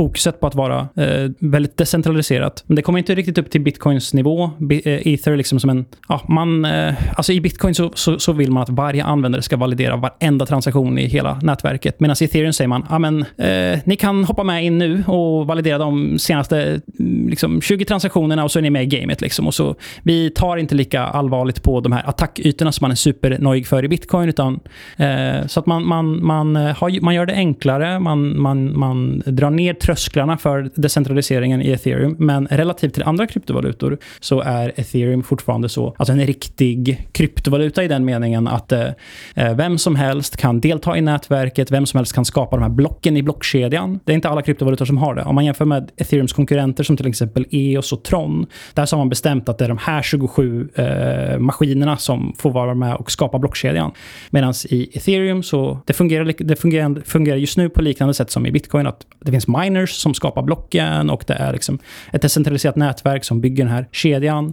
fokuset 0.00 0.40
på 0.40 0.46
att 0.46 0.54
vara 0.54 0.88
eh, 0.96 1.30
väldigt 1.38 1.76
decentraliserat. 1.76 2.64
Men 2.66 2.76
det 2.76 2.82
kommer 2.82 2.98
inte 2.98 3.14
riktigt 3.14 3.38
upp 3.38 3.50
till 3.50 3.60
bitcoins 3.60 4.14
nivå. 4.14 4.50
Bi 4.58 4.82
eh, 4.84 5.12
Ether 5.14 5.36
liksom 5.36 5.60
som 5.60 5.70
en... 5.70 5.84
Ja, 6.08 6.20
man, 6.28 6.64
eh, 6.64 6.94
alltså 7.16 7.32
I 7.32 7.40
bitcoin 7.40 7.74
så, 7.74 7.92
så, 7.94 8.18
så, 8.18 8.32
vill 8.32 8.52
man 8.52 8.62
att 8.62 8.68
varje 8.68 9.04
användare 9.04 9.42
ska 9.42 9.56
validera 9.56 9.96
varenda 9.96 10.46
transaktion 10.46 10.98
i 10.98 11.06
hela 11.06 11.38
nätverket. 11.42 12.00
Medan 12.00 12.16
i 12.20 12.24
ethereum 12.24 12.52
säger 12.52 12.68
man, 12.68 12.82
att 12.82 13.26
eh, 13.38 13.80
ni 13.84 13.96
kan 13.96 14.24
hoppa 14.24 14.44
med 14.44 14.64
in 14.64 14.78
nu 14.78 15.04
och 15.06 15.46
validera 15.46 15.78
de 15.78 16.18
senaste 16.18 16.80
mm, 16.98 17.28
liksom, 17.28 17.60
20 17.60 17.84
transaktionerna 17.84 18.44
och 18.44 18.50
så 18.50 18.58
är 18.58 18.62
ni 18.62 18.70
med 18.70 18.82
i 18.82 18.86
gamet. 18.86 19.20
Liksom. 19.20 19.46
Och 19.46 19.54
så, 19.54 19.74
vi 20.02 20.30
tar 20.30 20.56
inte 20.56 20.74
lika 20.74 21.02
allvarligt 21.02 21.62
på 21.62 21.80
de 21.80 21.92
här 21.92 22.08
attackytorna 22.08 22.72
som 22.72 22.84
man 22.84 22.90
är 22.90 22.94
supernojig 22.94 23.66
för 23.66 23.84
i 23.84 23.88
bitcoin. 23.88 24.28
Utan, 24.28 24.60
eh, 24.96 25.46
så 25.46 25.60
att 25.60 25.66
man, 25.66 25.86
man, 25.86 26.26
man, 26.26 26.56
eh, 26.56 26.76
har, 26.76 27.00
man 27.00 27.14
gör 27.14 27.26
det 27.26 27.34
enklare, 27.34 28.00
man, 28.00 28.40
man, 28.40 28.78
man 28.78 29.22
drar 29.26 29.50
ner 29.50 29.74
trösklarna 29.90 30.38
för 30.38 30.70
decentraliseringen 30.74 31.62
i 31.62 31.70
ethereum. 31.70 32.16
Men 32.18 32.46
relativt 32.46 32.94
till 32.94 33.02
andra 33.02 33.26
kryptovalutor 33.26 33.98
så 34.20 34.40
är 34.40 34.72
ethereum 34.76 35.22
fortfarande 35.22 35.68
så, 35.68 35.94
alltså 35.98 36.12
en 36.12 36.26
riktig 36.26 37.08
kryptovaluta 37.12 37.84
i 37.84 37.88
den 37.88 38.04
meningen 38.04 38.48
att 38.48 38.72
eh, 38.72 38.86
eh, 39.34 39.54
vem 39.54 39.78
som 39.78 39.96
helst 39.96 40.36
kan 40.36 40.60
delta 40.60 40.96
i 40.96 41.00
nätverket, 41.00 41.70
vem 41.70 41.86
som 41.86 41.98
helst 41.98 42.14
kan 42.14 42.24
skapa 42.24 42.56
de 42.56 42.62
här 42.62 42.70
blocken 42.70 43.16
i 43.16 43.22
blockkedjan. 43.22 44.00
Det 44.04 44.12
är 44.12 44.14
inte 44.14 44.28
alla 44.28 44.42
kryptovalutor 44.42 44.84
som 44.84 44.98
har 44.98 45.14
det. 45.14 45.22
Om 45.22 45.34
man 45.34 45.44
jämför 45.44 45.64
med 45.64 45.90
ethereums 45.96 46.32
konkurrenter 46.32 46.84
som 46.84 46.96
till 46.96 47.06
exempel 47.06 47.46
EOS 47.50 47.92
och 47.92 48.02
Tron, 48.02 48.46
där 48.74 48.86
så 48.86 48.96
har 48.96 48.98
man 49.00 49.08
bestämt 49.08 49.48
att 49.48 49.58
det 49.58 49.64
är 49.64 49.68
de 49.68 49.78
här 49.78 50.02
27 50.02 50.68
eh, 50.74 51.38
maskinerna 51.38 51.96
som 51.96 52.34
får 52.38 52.50
vara 52.50 52.74
med 52.74 52.94
och 52.94 53.10
skapa 53.10 53.38
blockkedjan. 53.38 53.92
Medan 54.30 54.54
i 54.68 54.96
ethereum 54.96 55.42
så 55.42 55.78
det 55.86 55.92
fungerar, 55.92 56.32
det 56.38 56.56
fungerar, 56.56 57.02
fungerar 57.04 57.36
just 57.36 57.56
nu 57.56 57.68
på 57.68 57.82
liknande 57.82 58.14
sätt 58.14 58.30
som 58.30 58.46
i 58.46 58.52
bitcoin, 58.52 58.86
att 58.86 59.06
det 59.20 59.30
finns 59.30 59.48
miners 59.48 59.79
som 59.86 60.14
skapar 60.14 60.42
blocken 60.42 61.10
och 61.10 61.24
det 61.26 61.34
är 61.34 61.52
liksom 61.52 61.78
ett 62.12 62.22
decentraliserat 62.22 62.76
nätverk 62.76 63.24
som 63.24 63.40
bygger 63.40 63.64
den 63.64 63.72
här 63.72 63.86
kedjan. 63.92 64.52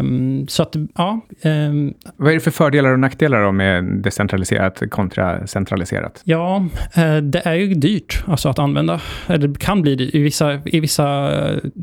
Um, 0.00 0.48
så 0.48 0.62
att, 0.62 0.76
ja. 0.96 1.20
Um, 1.42 1.94
Vad 2.16 2.30
är 2.30 2.34
det 2.34 2.40
för 2.40 2.50
fördelar 2.50 2.92
och 2.92 3.00
nackdelar 3.00 3.42
då 3.42 3.52
med 3.52 3.84
decentraliserat 3.84 4.82
kontra 4.90 5.46
centraliserat? 5.46 6.20
Ja, 6.24 6.66
uh, 6.98 7.16
det 7.16 7.42
är 7.44 7.54
ju 7.54 7.74
dyrt 7.74 8.24
alltså 8.26 8.48
att 8.48 8.58
använda. 8.58 9.00
Det 9.26 9.58
kan 9.58 9.82
bli 9.82 9.94
dyrt. 9.94 10.14
I 10.14 10.18
vissa, 10.18 10.60
i 10.64 10.80
vissa 10.80 11.30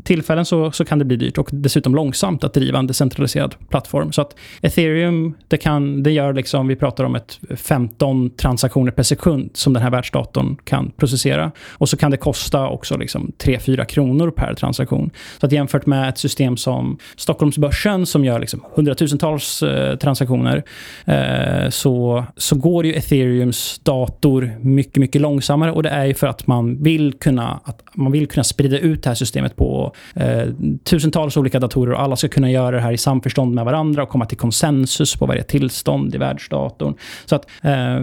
tillfällen 0.04 0.44
så, 0.44 0.72
så 0.72 0.84
kan 0.84 0.98
det 0.98 1.04
bli 1.04 1.16
dyrt 1.16 1.38
och 1.38 1.48
dessutom 1.52 1.94
långsamt 1.94 2.44
att 2.44 2.54
driva 2.54 2.78
en 2.78 2.86
decentraliserad 2.86 3.54
plattform. 3.68 4.12
Så 4.12 4.22
att 4.22 4.36
ethereum, 4.62 5.34
det, 5.48 5.56
kan, 5.56 6.02
det 6.02 6.10
gör 6.10 6.32
liksom, 6.32 6.68
vi 6.68 6.76
pratar 6.76 7.04
om 7.04 7.14
ett 7.14 7.40
15 7.56 8.30
transaktioner 8.30 8.92
per 8.92 9.02
sekund 9.02 9.50
som 9.54 9.72
den 9.72 9.82
här 9.82 9.90
världsdatorn 9.90 10.56
kan 10.64 10.90
processera. 10.96 11.52
Och 11.72 11.88
så 11.88 11.96
kan 11.96 12.10
det 12.10 12.16
kosta 12.16 12.68
också 12.76 12.96
liksom 12.96 13.32
3-4 13.38 13.84
kronor 13.84 14.30
per 14.30 14.54
transaktion. 14.54 15.10
Så 15.40 15.46
att 15.46 15.52
jämfört 15.52 15.86
med 15.86 16.08
ett 16.08 16.18
system 16.18 16.56
som 16.56 16.98
Stockholmsbörsen 17.16 18.06
som 18.06 18.24
gör 18.24 18.40
liksom 18.40 18.64
hundratusentals 18.74 19.62
eh, 19.62 19.96
transaktioner 19.96 20.62
eh, 21.04 21.70
så, 21.70 22.24
så 22.36 22.56
går 22.56 22.86
ju 22.86 22.94
ethereums 22.94 23.80
dator 23.82 24.58
mycket, 24.60 24.96
mycket 24.96 25.20
långsammare 25.20 25.72
och 25.72 25.82
det 25.82 25.88
är 25.88 26.04
ju 26.04 26.14
för 26.14 26.26
att 26.26 26.46
man 26.46 26.82
vill 26.82 27.12
kunna, 27.12 27.60
att 27.64 27.82
man 27.92 28.12
vill 28.12 28.26
kunna 28.26 28.44
sprida 28.44 28.78
ut 28.78 29.02
det 29.02 29.10
här 29.10 29.14
systemet 29.14 29.56
på 29.56 29.94
eh, 30.14 30.46
tusentals 30.84 31.36
olika 31.36 31.60
datorer 31.60 31.92
och 31.92 32.02
alla 32.02 32.16
ska 32.16 32.28
kunna 32.28 32.50
göra 32.50 32.76
det 32.76 32.82
här 32.82 32.92
i 32.92 32.98
samförstånd 32.98 33.54
med 33.54 33.64
varandra 33.64 34.02
och 34.02 34.08
komma 34.08 34.26
till 34.26 34.38
konsensus 34.38 35.16
på 35.16 35.26
varje 35.26 35.42
tillstånd 35.42 36.14
i 36.14 36.18
världsdatorn. 36.18 36.94
Så 37.24 37.36
att 37.36 37.46
eh, 37.62 37.96
eh 37.96 38.02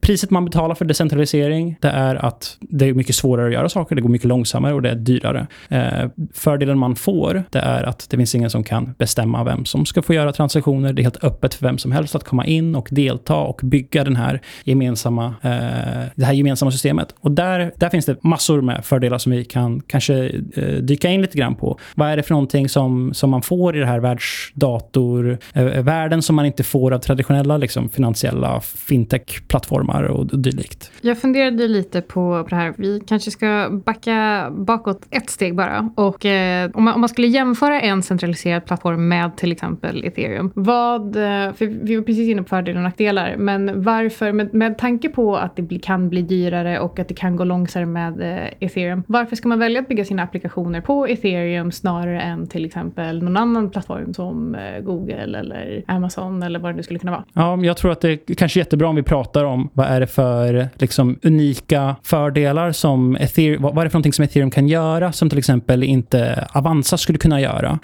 priset 0.00 0.30
man 0.30 0.44
betalar 0.44 0.74
för 0.74 0.84
decentralisering, 0.84 1.76
det 1.80 1.88
är 1.88 2.14
att 2.14 2.56
det 2.60 2.88
är 2.88 2.94
mycket 2.94 3.14
svårare 3.14 3.46
att 3.46 3.52
göra 3.52 3.68
saker, 3.68 3.85
det 3.94 4.00
går 4.00 4.08
mycket 4.08 4.28
långsammare 4.28 4.74
och 4.74 4.82
det 4.82 4.90
är 4.90 4.94
dyrare. 4.94 5.46
Eh, 5.68 6.08
fördelen 6.32 6.78
man 6.78 6.96
får, 6.96 7.44
det 7.50 7.58
är 7.58 7.82
att 7.82 8.06
det 8.10 8.16
finns 8.16 8.34
ingen 8.34 8.50
som 8.50 8.64
kan 8.64 8.94
bestämma 8.98 9.44
vem 9.44 9.64
som 9.64 9.86
ska 9.86 10.02
få 10.02 10.14
göra 10.14 10.32
transaktioner. 10.32 10.92
Det 10.92 11.02
är 11.02 11.04
helt 11.04 11.24
öppet 11.24 11.54
för 11.54 11.66
vem 11.66 11.78
som 11.78 11.92
helst 11.92 12.14
att 12.14 12.24
komma 12.24 12.46
in 12.46 12.74
och 12.74 12.88
delta 12.90 13.36
och 13.36 13.60
bygga 13.62 14.04
den 14.04 14.16
här 14.16 14.40
gemensamma, 14.64 15.26
eh, 15.26 16.04
det 16.14 16.24
här 16.24 16.32
gemensamma 16.32 16.70
systemet. 16.70 17.14
Och 17.20 17.30
där, 17.30 17.72
där 17.76 17.88
finns 17.88 18.06
det 18.06 18.24
massor 18.24 18.60
med 18.60 18.84
fördelar 18.84 19.18
som 19.18 19.32
vi 19.32 19.44
kan 19.44 19.80
kanske 19.80 20.30
eh, 20.56 20.74
dyka 20.74 21.10
in 21.10 21.22
lite 21.22 21.38
grann 21.38 21.54
på. 21.54 21.78
Vad 21.94 22.08
är 22.08 22.16
det 22.16 22.22
för 22.22 22.34
någonting 22.34 22.68
som, 22.68 23.14
som 23.14 23.30
man 23.30 23.42
får 23.42 23.76
i 23.76 23.80
det 23.80 23.86
här 23.86 24.00
världsdatorvärlden 24.00 26.18
eh, 26.18 26.20
som 26.20 26.36
man 26.36 26.46
inte 26.46 26.62
får 26.62 26.92
av 26.92 26.98
traditionella 26.98 27.56
liksom, 27.56 27.88
finansiella 27.88 28.60
fintech-plattformar 28.60 30.02
och 30.02 30.38
dylikt? 30.38 30.90
Jag 31.00 31.20
funderade 31.20 31.68
lite 31.68 32.00
på 32.00 32.46
det 32.50 32.56
här. 32.56 32.74
Vi 32.76 33.02
kanske 33.06 33.30
ska 33.30 33.75
backa 33.84 34.48
bakåt 34.50 35.06
ett 35.10 35.30
steg 35.30 35.54
bara. 35.54 35.90
Och 35.94 36.26
eh, 36.26 36.70
om, 36.74 36.84
man, 36.84 36.94
om 36.94 37.00
man 37.00 37.08
skulle 37.08 37.26
jämföra 37.26 37.80
en 37.80 38.02
centraliserad 38.02 38.64
plattform 38.64 39.08
med 39.08 39.36
till 39.36 39.52
exempel 39.52 40.04
ethereum. 40.04 40.52
Vad, 40.54 41.16
eh, 41.16 41.52
för 41.52 41.84
vi 41.84 41.96
var 41.96 42.02
precis 42.02 42.28
inne 42.28 42.42
på 42.42 42.48
fördelar 42.48 42.78
och 42.78 42.84
nackdelar, 42.84 43.34
men 43.36 43.82
varför, 43.82 44.32
med, 44.32 44.54
med 44.54 44.78
tanke 44.78 45.08
på 45.08 45.36
att 45.36 45.56
det 45.56 45.62
bli, 45.62 45.78
kan 45.78 46.08
bli 46.08 46.22
dyrare 46.22 46.80
och 46.80 46.98
att 46.98 47.08
det 47.08 47.14
kan 47.14 47.36
gå 47.36 47.44
långsammare 47.44 47.86
med 47.86 48.20
eh, 48.20 48.52
ethereum. 48.60 49.02
Varför 49.06 49.36
ska 49.36 49.48
man 49.48 49.58
välja 49.58 49.80
att 49.80 49.88
bygga 49.88 50.04
sina 50.04 50.22
applikationer 50.22 50.80
på 50.80 51.06
ethereum 51.06 51.72
snarare 51.72 52.20
än 52.20 52.46
till 52.46 52.64
exempel 52.64 53.22
någon 53.22 53.36
annan 53.36 53.70
plattform 53.70 54.14
som 54.14 54.54
eh, 54.54 54.80
Google 54.80 55.38
eller 55.38 55.84
Amazon 55.86 56.42
eller 56.42 56.58
vad 56.58 56.72
det 56.72 56.76
nu 56.76 56.82
skulle 56.82 56.98
kunna 56.98 57.12
vara? 57.12 57.24
Ja, 57.32 57.64
jag 57.64 57.76
tror 57.76 57.92
att 57.92 58.00
det 58.00 58.30
är 58.30 58.34
kanske 58.34 58.58
jättebra 58.58 58.88
om 58.88 58.96
vi 58.96 59.02
pratar 59.02 59.44
om 59.44 59.68
vad 59.72 59.86
är 59.86 60.00
det 60.00 60.06
för 60.06 60.68
liksom, 60.74 61.18
unika 61.22 61.96
fördelar 62.02 62.72
som 62.72 63.16
ethereum, 63.16 63.64
vad 63.74 63.78
är 63.78 63.84
det 63.84 63.90
för 63.90 63.98
någonting 63.98 64.12
som 64.12 64.24
ethereum 64.24 64.50
kan 64.50 64.68
göra 64.68 65.12
som 65.12 65.30
till 65.30 65.38
exempel 65.38 65.82
inte 65.82 66.48
Avanza 66.52 66.98
skulle 66.98 67.18
kunna 67.18 67.40
göra. 67.40 67.78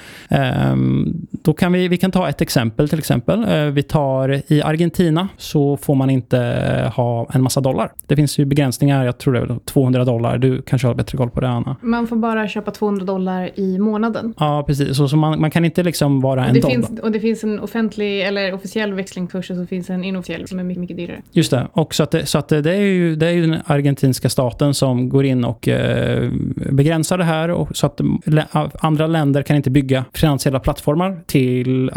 Um, 0.72 1.26
då 1.30 1.52
kan 1.52 1.72
vi, 1.72 1.88
vi 1.88 1.96
kan 1.96 2.10
ta 2.10 2.28
ett 2.28 2.40
exempel 2.40 2.88
till 2.88 2.98
exempel. 2.98 3.44
Uh, 3.44 3.72
vi 3.72 3.82
tar 3.82 4.42
i 4.52 4.62
Argentina 4.62 5.28
så 5.36 5.76
får 5.76 5.94
man 5.94 6.10
inte 6.10 6.38
ha 6.94 7.30
en 7.32 7.42
massa 7.42 7.60
dollar. 7.60 7.92
Det 8.06 8.16
finns 8.16 8.38
ju 8.38 8.44
begränsningar, 8.44 9.04
jag 9.04 9.18
tror 9.18 9.34
det 9.34 9.40
är 9.40 9.58
200 9.64 10.04
dollar. 10.04 10.38
Du 10.38 10.62
kanske 10.62 10.88
har 10.88 10.94
bättre 10.94 11.18
koll 11.18 11.30
på 11.30 11.40
det 11.40 11.48
Anna? 11.48 11.76
Man 11.80 12.06
får 12.06 12.16
bara 12.16 12.48
köpa 12.48 12.70
200 12.70 13.04
dollar 13.04 13.50
i 13.54 13.78
månaden. 13.78 14.34
Ja, 14.38 14.64
precis. 14.66 14.96
Så, 14.96 15.08
så 15.08 15.16
man, 15.16 15.40
man 15.40 15.50
kan 15.50 15.64
inte 15.64 15.82
liksom 15.82 16.20
vara 16.20 16.46
en 16.46 16.60
dollar. 16.60 16.70
Finns, 16.70 17.00
och 17.00 17.12
det 17.12 17.20
finns 17.20 17.44
en 17.44 17.60
offentlig 17.60 18.22
eller 18.22 18.54
officiell 18.54 18.92
växlingskurs 18.92 19.50
och 19.50 19.56
så 19.56 19.66
finns 19.66 19.90
en 19.90 20.04
inofficiell 20.04 20.48
som 20.48 20.58
är 20.58 20.64
mycket, 20.64 20.80
mycket 20.80 20.96
dyrare. 20.96 21.22
Just 21.32 21.50
det. 21.50 21.68
Och 21.72 21.94
så 21.94 22.02
att, 22.02 22.10
det, 22.10 22.26
så 22.26 22.38
att 22.38 22.48
det, 22.48 22.74
är 22.74 22.80
ju, 22.80 23.16
det 23.16 23.26
är 23.26 23.30
ju 23.30 23.46
den 23.46 23.60
argentinska 23.66 24.28
staten 24.28 24.74
som 24.74 25.08
går 25.08 25.24
in 25.24 25.44
och 25.44 25.61
och 25.62 25.68
eh, 25.68 26.30
begränsar 26.72 27.18
det 27.18 27.24
här 27.24 27.50
och 27.50 27.76
så 27.76 27.86
att 27.86 28.00
andra 28.80 29.06
länder 29.06 29.42
kan 29.42 29.56
inte 29.56 29.70
bygga 29.70 30.04
finansiella 30.14 30.60
plattformar 30.60 31.20
till 31.26 31.90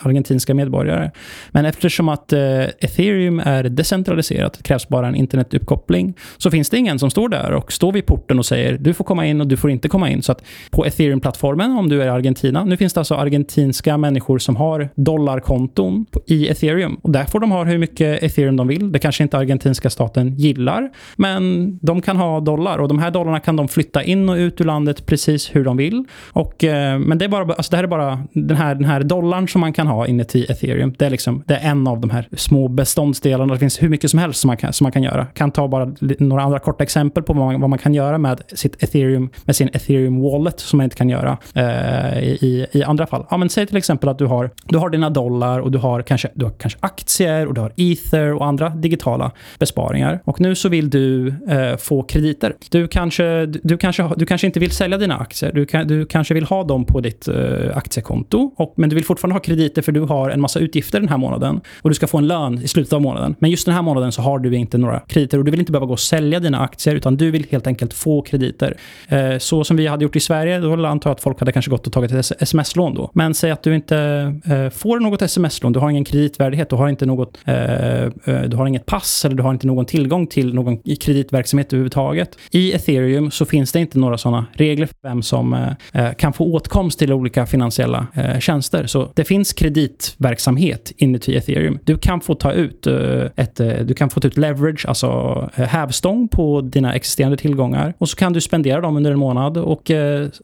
argentinska 0.00 0.54
medborgare. 0.54 1.10
Men 1.50 1.64
eftersom 1.64 2.08
att 2.08 2.32
eh, 2.32 2.60
ethereum 2.60 3.40
är 3.44 3.64
decentraliserat, 3.64 4.52
det 4.52 4.62
krävs 4.62 4.88
bara 4.88 5.08
en 5.08 5.14
internetuppkoppling, 5.14 6.14
så 6.36 6.50
finns 6.50 6.70
det 6.70 6.78
ingen 6.78 6.98
som 6.98 7.10
står 7.10 7.28
där 7.28 7.52
och 7.52 7.72
står 7.72 7.92
vid 7.92 8.06
porten 8.06 8.38
och 8.38 8.46
säger 8.46 8.78
du 8.78 8.94
får 8.94 9.04
komma 9.04 9.26
in 9.26 9.40
och 9.40 9.46
du 9.46 9.56
får 9.56 9.70
inte 9.70 9.88
komma 9.88 10.10
in. 10.10 10.22
Så 10.22 10.32
att 10.32 10.44
på 10.70 10.86
ethereum-plattformen, 10.86 11.78
om 11.78 11.88
du 11.88 12.02
är 12.02 12.06
i 12.06 12.08
Argentina, 12.08 12.64
nu 12.64 12.76
finns 12.76 12.92
det 12.92 13.00
alltså 13.00 13.14
argentinska 13.14 13.96
människor 13.96 14.38
som 14.38 14.56
har 14.56 14.88
dollarkonton 14.94 16.06
i 16.26 16.48
ethereum 16.48 16.94
och 16.94 17.10
där 17.10 17.24
får 17.24 17.40
de 17.40 17.50
ha 17.50 17.64
hur 17.64 17.78
mycket 17.78 18.22
ethereum 18.22 18.56
de 18.56 18.68
vill. 18.68 18.92
Det 18.92 18.98
kanske 18.98 19.22
inte 19.22 19.38
argentinska 19.38 19.90
staten 19.90 20.34
gillar, 20.36 20.90
men 21.16 21.78
de 21.82 22.02
kan 22.02 22.16
ha 22.16 22.40
dollar 22.40 22.78
och 22.78 22.88
de 22.88 22.98
här 22.98 23.09
här 23.10 23.14
dollarna 23.14 23.40
kan 23.40 23.56
de 23.56 23.68
flytta 23.68 24.02
in 24.02 24.28
och 24.28 24.34
ut 24.34 24.60
ur 24.60 24.64
landet 24.64 25.06
precis 25.06 25.56
hur 25.56 25.64
de 25.64 25.76
vill. 25.76 26.04
Och, 26.32 26.64
eh, 26.64 26.98
men 26.98 27.18
det 27.18 27.24
är 27.24 27.28
bara, 27.28 27.54
alltså 27.54 27.70
det 27.70 27.76
här 27.76 27.84
är 27.84 27.88
bara 27.88 28.22
den 28.32 28.56
här, 28.56 28.74
den 28.74 28.84
här 28.84 29.02
dollarn 29.02 29.48
som 29.48 29.60
man 29.60 29.72
kan 29.72 29.86
ha 29.86 30.06
inuti 30.06 30.46
ethereum. 30.48 30.94
Det 30.98 31.06
är, 31.06 31.10
liksom, 31.10 31.42
det 31.46 31.54
är 31.54 31.70
en 31.70 31.86
av 31.86 32.00
de 32.00 32.10
här 32.10 32.28
små 32.32 32.68
beståndsdelarna. 32.68 33.52
Det 33.52 33.58
finns 33.58 33.82
hur 33.82 33.88
mycket 33.88 34.10
som 34.10 34.18
helst 34.18 34.40
som 34.40 34.48
man 34.48 34.56
kan, 34.56 34.72
som 34.72 34.84
man 34.84 34.92
kan 34.92 35.02
göra. 35.02 35.26
Kan 35.26 35.50
ta 35.50 35.68
bara 35.68 35.92
några 36.18 36.42
andra 36.42 36.58
korta 36.58 36.82
exempel 36.82 37.22
på 37.22 37.32
vad 37.32 37.46
man, 37.46 37.60
vad 37.60 37.70
man 37.70 37.78
kan 37.78 37.94
göra 37.94 38.18
med 38.18 38.40
sitt 38.52 38.82
ethereum, 38.82 39.30
med 39.44 39.56
sin 39.56 39.68
ethereum 39.68 40.22
wallet 40.22 40.60
som 40.60 40.76
man 40.76 40.84
inte 40.84 40.96
kan 40.96 41.08
göra 41.08 41.38
eh, 41.54 42.18
i, 42.18 42.66
i 42.72 42.82
andra 42.82 43.06
fall. 43.06 43.26
Ja, 43.30 43.36
men 43.36 43.48
säg 43.48 43.66
till 43.66 43.76
exempel 43.76 44.08
att 44.08 44.18
du 44.18 44.26
har, 44.26 44.50
du 44.64 44.78
har 44.78 44.90
dina 44.90 45.10
dollar 45.10 45.60
och 45.60 45.70
du 45.70 45.78
har, 45.78 46.02
kanske, 46.02 46.28
du 46.34 46.44
har 46.44 46.52
kanske 46.52 46.78
aktier 46.82 47.46
och 47.46 47.54
du 47.54 47.60
har 47.60 47.72
ether 47.76 48.32
och 48.34 48.46
andra 48.46 48.68
digitala 48.68 49.30
besparingar. 49.58 50.20
Och 50.24 50.40
nu 50.40 50.54
så 50.54 50.68
vill 50.68 50.90
du 50.90 51.28
eh, 51.48 51.76
få 51.76 52.02
krediter. 52.02 52.54
Du 52.70 52.88
kanske, 53.00 53.46
du, 53.46 53.76
kanske, 53.76 54.10
du 54.16 54.26
kanske 54.26 54.46
inte 54.46 54.60
vill 54.60 54.70
sälja 54.70 54.98
dina 54.98 55.16
aktier. 55.16 55.52
Du, 55.52 55.66
kan, 55.66 55.86
du 55.86 56.06
kanske 56.06 56.34
vill 56.34 56.44
ha 56.44 56.64
dem 56.64 56.84
på 56.84 57.00
ditt 57.00 57.28
eh, 57.28 57.76
aktiekonto. 57.76 58.50
Och, 58.56 58.74
men 58.76 58.88
du 58.90 58.94
vill 58.94 59.04
fortfarande 59.04 59.34
ha 59.34 59.40
krediter 59.40 59.82
för 59.82 59.92
du 59.92 60.00
har 60.00 60.30
en 60.30 60.40
massa 60.40 60.58
utgifter 60.58 61.00
den 61.00 61.08
här 61.08 61.18
månaden. 61.18 61.60
Och 61.82 61.90
du 61.90 61.94
ska 61.94 62.06
få 62.06 62.18
en 62.18 62.26
lön 62.26 62.62
i 62.62 62.68
slutet 62.68 62.92
av 62.92 63.02
månaden. 63.02 63.34
Men 63.38 63.50
just 63.50 63.66
den 63.66 63.74
här 63.74 63.82
månaden 63.82 64.12
så 64.12 64.22
har 64.22 64.38
du 64.38 64.56
inte 64.56 64.78
några 64.78 65.00
krediter 65.00 65.38
och 65.38 65.44
du 65.44 65.50
vill 65.50 65.60
inte 65.60 65.72
behöva 65.72 65.86
gå 65.86 65.92
och 65.92 66.00
sälja 66.00 66.40
dina 66.40 66.60
aktier 66.60 66.94
utan 66.94 67.16
du 67.16 67.30
vill 67.30 67.46
helt 67.50 67.66
enkelt 67.66 67.94
få 67.94 68.22
krediter. 68.22 68.76
Eh, 69.08 69.38
så 69.38 69.64
som 69.64 69.76
vi 69.76 69.86
hade 69.86 70.04
gjort 70.04 70.16
i 70.16 70.20
Sverige, 70.20 70.58
då 70.58 70.86
antar 70.86 71.10
jag 71.10 71.14
att 71.14 71.22
folk 71.22 71.40
hade 71.40 71.52
kanske 71.52 71.70
gått 71.70 71.86
och 71.86 71.92
tagit 71.92 72.12
ett 72.12 72.42
sms-lån 72.42 72.94
då. 72.94 73.10
Men 73.14 73.34
säg 73.34 73.50
att 73.50 73.62
du 73.62 73.74
inte 73.74 73.96
eh, 74.44 74.70
får 74.70 75.00
något 75.00 75.22
sms-lån, 75.22 75.72
du 75.72 75.78
har 75.78 75.90
ingen 75.90 76.04
kreditvärdighet, 76.04 76.70
du 76.70 76.76
har 76.76 76.88
inte 76.88 77.06
något, 77.06 77.38
eh, 77.44 78.04
eh, 78.04 78.10
du 78.46 78.56
har 78.56 78.66
inget 78.66 78.86
pass 78.86 79.24
eller 79.24 79.36
du 79.36 79.42
har 79.42 79.52
inte 79.52 79.66
någon 79.66 79.86
tillgång 79.86 80.26
till 80.26 80.54
någon 80.54 80.78
kreditverksamhet 81.00 81.72
överhuvudtaget. 81.72 82.38
I 82.50 82.72
ethereum 82.72 82.89
så 83.30 83.44
finns 83.44 83.72
det 83.72 83.80
inte 83.80 83.98
några 83.98 84.18
sådana 84.18 84.46
regler 84.52 84.86
för 84.86 85.08
vem 85.08 85.22
som 85.22 85.54
eh, 85.54 85.68
eh, 85.92 86.12
kan 86.14 86.32
få 86.32 86.44
åtkomst 86.44 86.98
till 86.98 87.12
olika 87.12 87.46
finansiella 87.46 88.06
eh, 88.14 88.38
tjänster. 88.38 88.86
Så 88.86 89.08
det 89.14 89.24
finns 89.24 89.52
kreditverksamhet 89.52 90.92
inuti 90.96 91.36
ethereum. 91.36 91.78
Du 91.84 91.98
kan 91.98 92.20
få 92.20 92.34
ta 92.34 92.52
ut 92.52 92.86
eh, 92.86 93.24
ett, 93.36 93.56
du 93.56 93.94
kan 93.94 94.10
få 94.10 94.20
ta 94.20 94.28
ut 94.28 94.36
leverage, 94.36 94.86
alltså 94.88 95.50
hävstång 95.54 96.28
på 96.28 96.60
dina 96.60 96.94
existerande 96.94 97.36
tillgångar 97.36 97.94
och 97.98 98.08
så 98.08 98.16
kan 98.16 98.32
du 98.32 98.40
spendera 98.40 98.80
dem 98.80 98.96
under 98.96 99.12
en 99.12 99.18
månad 99.18 99.58
och 99.58 99.90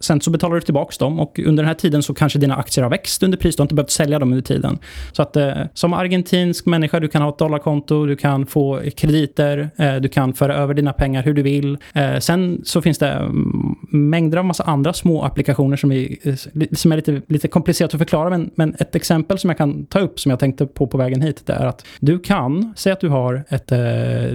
sen 0.00 0.21
så 0.21 0.31
betalar 0.31 0.55
du 0.55 0.61
tillbaka 0.61 0.95
dem 0.99 1.21
och 1.21 1.38
under 1.38 1.62
den 1.62 1.69
här 1.69 1.75
tiden 1.75 2.03
så 2.03 2.15
kanske 2.15 2.38
dina 2.38 2.57
aktier 2.57 2.83
har 2.83 2.91
växt 2.91 3.23
under 3.23 3.38
pris. 3.38 3.57
Du 3.57 3.61
har 3.61 3.65
inte 3.65 3.75
behövt 3.75 3.91
sälja 3.91 4.19
dem 4.19 4.33
under 4.33 4.43
tiden. 4.43 4.79
Så 5.12 5.23
att 5.23 5.37
som 5.75 5.93
argentinsk 5.93 6.67
människa, 6.67 7.00
du 7.00 7.09
kan 7.09 7.23
ha 7.23 7.29
ett 7.29 7.38
dollarkonto, 7.38 8.07
du 8.07 8.17
kan 8.17 8.47
få 8.47 8.81
krediter, 8.97 9.71
du 10.00 10.09
kan 10.09 10.33
föra 10.33 10.57
över 10.57 10.75
dina 10.75 10.93
pengar 10.93 11.23
hur 11.23 11.35
du 11.35 11.43
vill. 11.43 11.79
Sen 12.21 12.36
Sen 12.37 12.61
så 12.64 12.83
finns 12.83 12.99
det 12.99 13.09
mm, 13.09 13.76
mängder 13.90 14.38
av 14.38 14.45
massa 14.45 14.64
andra 14.64 14.93
små 14.93 15.23
applikationer 15.23 15.76
som 15.76 15.93
är, 15.93 16.28
eh, 16.28 16.35
som 16.73 16.93
är 16.93 16.97
lite, 16.97 17.23
lite 17.26 17.49
komplicerat 17.49 17.95
att 17.95 17.99
förklara, 17.99 18.31
men, 18.31 18.50
men 18.55 18.75
ett 18.78 18.95
exempel 18.95 19.38
som 19.38 19.50
jag 19.50 19.59
kan 19.59 19.87
ta 19.87 19.99
upp 19.99 20.21
som 20.21 20.31
jag 20.31 20.38
tänkte 20.38 20.66
på 20.66 20.87
på 20.87 20.99
vägen 20.99 21.21
hit, 21.21 21.43
det 21.47 21.52
är 21.52 21.66
att 21.66 21.87
du 22.00 22.19
kan, 22.19 22.75
säga 22.76 22.93
att 22.93 23.00
du 23.00 23.09
har 23.09 23.45
ett, 23.49 23.73
eh, 23.73 23.78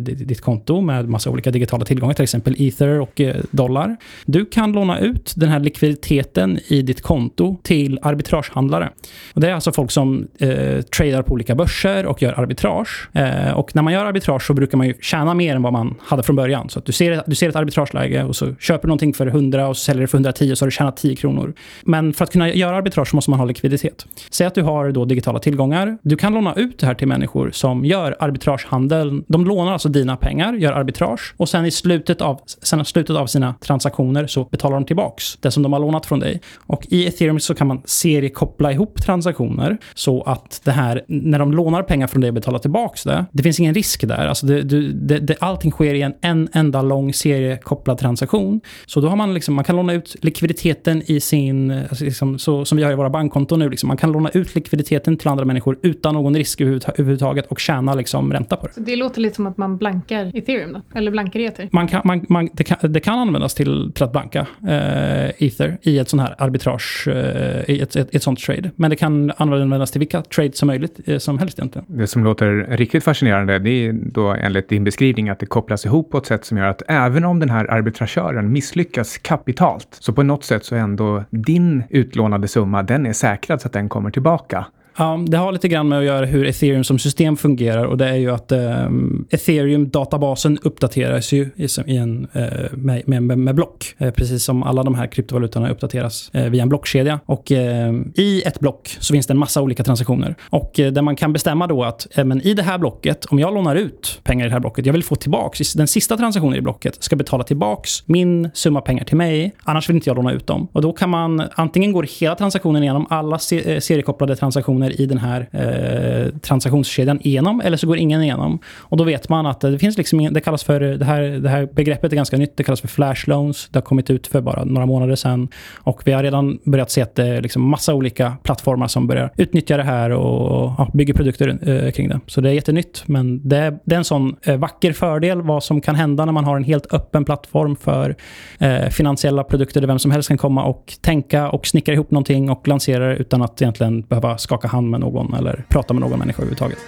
ditt 0.02 0.42
konto 0.42 0.82
med 0.82 1.10
massa 1.10 1.30
olika 1.30 1.52
digitala 1.52 1.86
tillgångar, 1.86 2.14
till 2.14 2.24
exempel 2.24 2.56
ether 2.58 3.00
och 3.00 3.22
eh, 3.22 3.36
dollar. 3.52 3.98
Du 4.26 4.46
kan 4.46 4.72
låna 4.72 5.00
ut 5.00 5.34
den 5.36 5.50
här 5.50 5.60
likviditeten 5.60 6.60
i 6.68 6.82
ditt 6.82 7.02
konto 7.02 7.58
till 7.64 8.00
arbitragehandlare. 8.02 8.90
Och 9.34 9.42
det 9.42 9.50
är 9.50 9.54
alltså 9.54 9.72
folk 9.72 9.92
som 9.92 10.28
eh, 10.40 10.82
tradar 10.82 11.22
på 11.22 11.34
olika 11.34 11.56
börser 11.56 12.06
och 12.06 12.22
gör 12.22 12.40
arbitrage. 12.40 13.10
Eh, 13.14 13.52
och 13.52 13.76
när 13.76 13.82
man 13.82 13.94
gör 13.94 14.06
arbitrage 14.06 14.48
så 14.48 14.54
brukar 14.54 14.78
man 14.78 14.88
ju 14.88 14.94
tjäna 15.02 15.34
mer 15.34 15.56
än 15.56 15.62
vad 15.62 15.74
man 15.74 15.96
hade 16.00 16.24
från 16.24 16.36
början. 16.36 16.70
Så 16.70 16.80
att 16.80 16.86
du 16.86 16.92
ser, 16.92 17.24
du 17.28 17.36
ser 17.36 17.50
ett 17.50 17.56
arbitrageläge 17.98 18.24
och 18.24 18.36
så 18.36 18.56
köper 18.60 18.82
du 18.82 18.88
någonting 18.88 19.14
för 19.14 19.28
100 19.28 19.68
och 19.68 19.78
så 19.78 19.84
säljer 19.84 20.02
du 20.02 20.08
för 20.08 20.18
110 20.18 20.52
och 20.52 20.58
så 20.58 20.64
har 20.64 20.68
du 20.68 20.72
tjänat 20.72 20.98
10 20.98 21.16
kronor. 21.16 21.54
Men 21.84 22.14
för 22.14 22.24
att 22.24 22.32
kunna 22.32 22.50
göra 22.54 22.78
arbitrage 22.78 23.08
så 23.08 23.16
måste 23.16 23.32
man 23.32 23.40
ha 23.40 23.46
likviditet. 23.46 24.06
Säg 24.32 24.48
att 24.48 24.56
du 24.56 24.62
har 24.62 24.92
då 24.92 25.06
digitala 25.06 25.40
tillgångar. 25.40 25.98
Du 26.02 26.16
kan 26.16 26.34
låna 26.34 26.54
ut 26.56 26.80
det 26.80 26.86
här 26.86 26.94
till 26.94 27.08
människor 27.08 27.52
som 27.52 27.86
gör 27.86 28.16
arbitragehandel. 28.20 29.24
De 29.28 29.46
lånar 29.46 29.74
alltså 29.74 29.90
dina 29.90 30.18
pengar, 30.18 30.54
gör 30.54 30.74
arbitrage 30.74 31.34
och 31.38 31.50
sen 31.50 31.66
i 31.66 31.72
slutet 31.72 32.22
av, 32.22 32.40
sen 32.62 32.82
i 32.82 32.86
slutet 32.86 33.16
av 33.16 33.28
sina 33.28 33.56
transaktioner 33.62 34.28
så 34.28 34.44
betalar 34.44 34.76
de 34.76 34.86
tillbaks 34.86 35.38
det 35.42 35.52
som 35.52 35.64
de 35.64 35.74
har 35.74 35.80
lånat 35.80 36.06
från 36.06 36.20
dig. 36.20 36.42
Och 36.68 36.88
i 36.90 37.08
ethereum 37.08 37.40
så 37.40 37.56
kan 37.56 37.68
man 37.68 37.82
seriekoppla 37.86 38.72
ihop 38.72 39.02
transaktioner 39.02 39.78
så 39.94 40.22
att 40.22 40.62
det 40.64 40.72
här, 40.72 41.04
när 41.08 41.40
de 41.40 41.52
lånar 41.52 41.84
pengar 41.84 42.08
från 42.08 42.22
dig 42.22 42.28
och 42.28 42.34
betalar 42.34 42.60
tillbaks 42.60 43.04
det, 43.04 43.26
det 43.32 43.44
finns 43.44 43.60
ingen 43.60 43.74
risk 43.74 44.08
där. 44.08 44.28
Alltså 44.28 44.46
det, 44.46 44.62
det, 44.62 45.20
det, 45.20 45.36
allting 45.40 45.72
sker 45.72 45.94
i 45.94 46.02
en, 46.02 46.14
en 46.22 46.50
enda 46.54 46.82
lång 46.82 47.14
seriekoppling 47.14 47.81
seriekopplad 47.82 47.98
transaktion. 47.98 48.62
Så 48.86 49.02
då 49.02 49.08
har 49.08 49.16
man 49.16 49.34
liksom, 49.34 49.56
man 49.56 49.64
kan 49.64 49.76
låna 49.76 49.94
ut 49.94 50.16
likviditeten 50.22 51.02
i 51.06 51.20
sin, 51.20 51.72
alltså 51.72 52.06
liksom, 52.06 52.40
så, 52.40 52.66
som 52.66 52.78
vi 52.78 52.84
har 52.84 52.92
i 52.92 52.96
våra 52.96 53.10
bankkonton 53.10 53.60
nu, 53.60 53.70
liksom, 53.70 53.88
man 53.88 53.98
kan 53.98 54.12
låna 54.12 54.30
ut 54.30 54.56
likviditeten 54.56 55.18
till 55.18 55.28
andra 55.28 55.46
människor 55.46 55.78
utan 55.82 56.14
någon 56.14 56.36
risk 56.36 56.62
överhuvudtaget 56.62 57.48
och 57.48 57.60
tjäna 57.60 57.94
liksom, 57.94 58.34
ränta 58.34 58.56
på 58.56 58.68
det. 58.68 58.74
Så 58.74 58.80
det 58.80 58.96
låter 58.96 59.22
lite 59.22 59.36
som 59.36 59.48
att 59.48 59.58
man 59.58 59.78
blankar 59.78 60.32
ethereum 60.34 60.74
då? 60.74 60.98
Eller 60.98 61.12
blankar 61.12 61.40
ether? 61.40 61.70
Man 61.72 61.88
kan, 61.88 62.02
man, 62.06 62.26
man, 62.30 62.50
det, 62.54 62.64
kan, 62.64 62.92
det 62.92 63.00
kan 63.00 63.20
användas 63.20 63.54
till, 63.54 63.92
till 63.94 64.04
att 64.04 64.12
blanka 64.12 64.48
eh, 64.68 65.48
ether 65.48 65.78
i 65.82 66.00
ett 66.00 66.10
sånt 66.10 66.22
här 66.22 66.36
arbitrage, 66.38 67.08
eh, 67.08 67.76
i 67.76 67.82
ett, 67.82 67.96
ett, 67.96 68.16
ett 68.16 68.24
sånt 68.24 68.40
trade. 68.40 68.72
Men 68.76 68.90
det 68.90 68.96
kan 68.96 69.32
användas 69.38 69.92
till 69.92 70.00
vilka 70.00 70.22
trades 70.22 70.58
som 70.58 70.68
möjligt 70.68 71.00
eh, 71.06 71.18
som 71.18 71.38
helst 71.40 71.60
egentligen. 71.60 71.86
Det 71.88 72.08
som 72.08 72.24
låter 72.24 72.78
riktigt 72.78 73.04
fascinerande, 73.04 73.60
det 73.60 73.70
är 73.70 73.94
då 73.94 74.28
enligt 74.28 74.70
din 74.70 74.84
beskrivning 74.84 75.30
att 75.30 75.40
det 75.40 75.46
kopplas 75.46 75.86
ihop 75.86 76.12
på 76.12 76.18
ett 76.18 76.26
sätt 76.26 76.46
som 76.46 76.58
gör 76.58 76.66
att 76.66 76.82
även 76.88 77.26
om 77.26 77.40
den 77.40 77.50
här 77.50 77.66
arbitrakören 77.72 78.52
misslyckas 78.52 79.18
kapitalt, 79.18 79.88
Så 80.00 80.14
på 80.14 80.24
något 80.24 80.44
sätt 80.44 80.66
så 80.66 80.76
är 80.76 80.80
ändå 80.80 81.24
din 81.30 81.84
utlånade 81.90 82.48
summa, 82.48 82.84
den 82.84 83.06
är 83.06 83.14
säkrad 83.14 83.62
så 83.62 83.68
att 83.68 83.74
den 83.74 83.90
kommer 83.90 84.12
tillbaka. 84.12 84.66
Ja, 84.98 85.24
det 85.28 85.38
har 85.38 85.52
lite 85.52 85.68
grann 85.68 85.88
med 85.88 86.00
att 86.00 86.06
göra 86.06 86.26
hur 86.26 86.46
ethereum 86.46 86.84
som 86.84 87.00
system 87.00 87.38
fungerar 87.38 87.84
och 87.86 87.98
det 87.98 88.10
är 88.10 88.16
ju 88.16 88.32
att 88.32 88.52
eh, 88.52 88.90
ethereum-databasen 89.30 90.58
uppdateras 90.62 91.32
ju 91.32 91.50
i, 91.56 91.68
i 91.86 91.98
en, 91.98 92.28
eh, 92.34 92.48
med, 92.72 93.08
med, 93.08 93.38
med, 93.38 93.56
block. 93.56 93.96
Eh, 93.98 94.12
precis 94.12 94.44
som 94.44 94.64
alla 94.64 94.84
de 94.84 94.96
här 94.96 95.08
kryptovalutorna 95.08 95.70
uppdateras 95.70 96.30
eh, 96.34 96.46
via 96.46 96.64
en 96.64 96.70
blockkedja. 96.70 97.20
Och 97.26 97.52
eh, 97.52 97.94
i 98.16 98.42
ett 98.46 98.60
block 98.60 98.98
så 99.00 99.14
finns 99.14 99.28
det 99.28 99.34
en 99.34 99.38
massa 99.38 99.62
olika 99.62 99.84
transaktioner. 99.84 100.36
Och 100.50 100.80
eh, 100.80 100.92
där 100.92 101.02
man 101.02 101.16
kan 101.16 101.34
bestämma 101.34 101.68
då 101.68 101.84
att 101.84 102.18
eh, 102.18 102.26
men 102.26 102.42
i 102.42 102.54
det 102.54 102.64
här 102.64 102.78
blocket, 102.78 103.26
om 103.26 103.40
jag 103.40 103.54
lånar 103.54 103.76
ut 103.76 104.20
pengar 104.24 104.46
i 104.46 104.50
det 104.50 104.54
här 104.54 104.60
blocket, 104.60 104.86
jag 104.86 104.94
vill 104.94 105.04
få 105.04 105.16
tillbaks, 105.16 105.74
den 105.74 105.88
sista 105.88 106.18
transaktionen 106.18 106.58
i 106.58 106.62
blocket 106.62 107.04
ska 107.04 107.16
betala 107.16 107.44
tillbaks 107.44 108.08
min 108.08 108.50
summa 108.54 108.82
pengar 108.82 109.04
till 109.04 109.18
mig, 109.18 109.56
annars 109.64 109.90
vill 109.90 109.96
inte 109.96 110.10
jag 110.10 110.18
låna 110.18 110.32
ut 110.32 110.48
dem. 110.48 110.68
Och 110.72 110.82
då 110.82 110.94
kan 110.94 111.10
man, 111.10 111.44
antingen 111.56 111.92
går 111.92 112.08
hela 112.20 112.36
transaktionen 112.36 112.84
igenom, 112.84 113.08
alla 113.10 113.36
eh, 113.36 113.80
seriekopplade 113.80 114.36
transaktioner 114.36 114.81
personer 114.82 115.02
i 115.02 115.06
den 115.06 115.18
här 115.18 115.48
eh, 115.52 116.40
transaktionskedjan 116.40 117.20
igenom 117.22 117.62
eller 117.62 117.78
så 117.78 117.88
går 117.88 117.98
ingen 117.98 118.22
igenom. 118.22 118.60
Och 118.90 118.98
då 118.98 119.04
vet 119.04 119.30
man 119.30 119.46
att 119.46 119.62
det 119.62 119.80
finns 119.80 119.98
liksom, 119.98 120.34
det 120.34 120.42
kallas 120.42 120.64
för, 120.64 120.80
det 120.80 121.06
här, 121.06 121.22
det 121.22 121.50
här 121.50 121.68
begreppet 121.74 122.12
är 122.12 122.16
ganska 122.16 122.38
nytt, 122.38 122.58
det 122.58 122.64
kallas 122.64 122.82
för 122.82 122.88
flash 122.88 123.30
loans. 123.30 123.70
Det 123.72 123.78
har 123.78 123.82
kommit 123.82 124.10
ut 124.10 124.28
för 124.28 124.42
bara 124.42 124.64
några 124.64 124.86
månader 124.86 125.16
sedan. 125.16 125.48
Och 125.86 126.02
vi 126.06 126.12
har 126.12 126.24
redan 126.24 126.60
börjat 126.66 126.92
se 126.92 127.02
att 127.02 127.16
det 127.16 127.28
är 127.28 127.42
liksom 127.42 127.62
massa 127.62 127.94
olika 127.94 128.38
plattformar 128.44 128.88
som 128.88 129.08
börjar 129.08 129.32
utnyttja 129.38 129.78
det 129.78 129.84
här 129.84 130.10
och 130.12 130.74
ja, 130.78 130.88
bygger 130.94 131.14
produkter 131.14 131.60
eh, 131.70 131.92
kring 131.92 132.10
det. 132.10 132.20
Så 132.28 132.42
det 132.42 132.50
är 132.50 132.54
jättenytt, 132.54 133.04
men 133.06 133.50
det 133.50 133.58
är, 133.58 133.80
det 133.86 133.96
är 133.96 133.98
en 133.98 134.04
sån 134.04 134.36
eh, 134.44 134.58
vacker 134.58 134.94
fördel 134.94 135.42
vad 135.42 135.64
som 135.64 135.82
kan 135.82 135.96
hända 135.96 136.26
när 136.26 136.34
man 136.34 136.46
har 136.46 136.58
en 136.58 136.64
helt 136.64 136.94
öppen 136.94 137.26
plattform 137.26 137.76
för 137.76 138.16
eh, 138.60 138.90
finansiella 138.90 139.44
produkter 139.44 139.82
där 139.82 139.88
vem 139.88 140.00
som 140.00 140.12
helst 140.12 140.28
kan 140.28 140.38
komma 140.38 140.64
och 140.64 140.94
tänka 141.02 141.50
och 141.50 141.68
snickra 141.68 141.94
ihop 141.94 142.12
någonting 142.12 142.50
och 142.50 142.68
lansera 142.68 143.08
det 143.08 143.16
utan 143.16 143.42
att 143.42 143.62
egentligen 143.62 144.02
behöva 144.02 144.38
skaka 144.38 144.68
hand 144.72 144.90
med 144.90 145.00
någon 145.00 145.34
eller 145.34 145.64
prata 145.68 145.94
med 145.94 146.02
någon 146.02 146.20
människa 146.20 146.38
överhuvudtaget. 146.42 146.80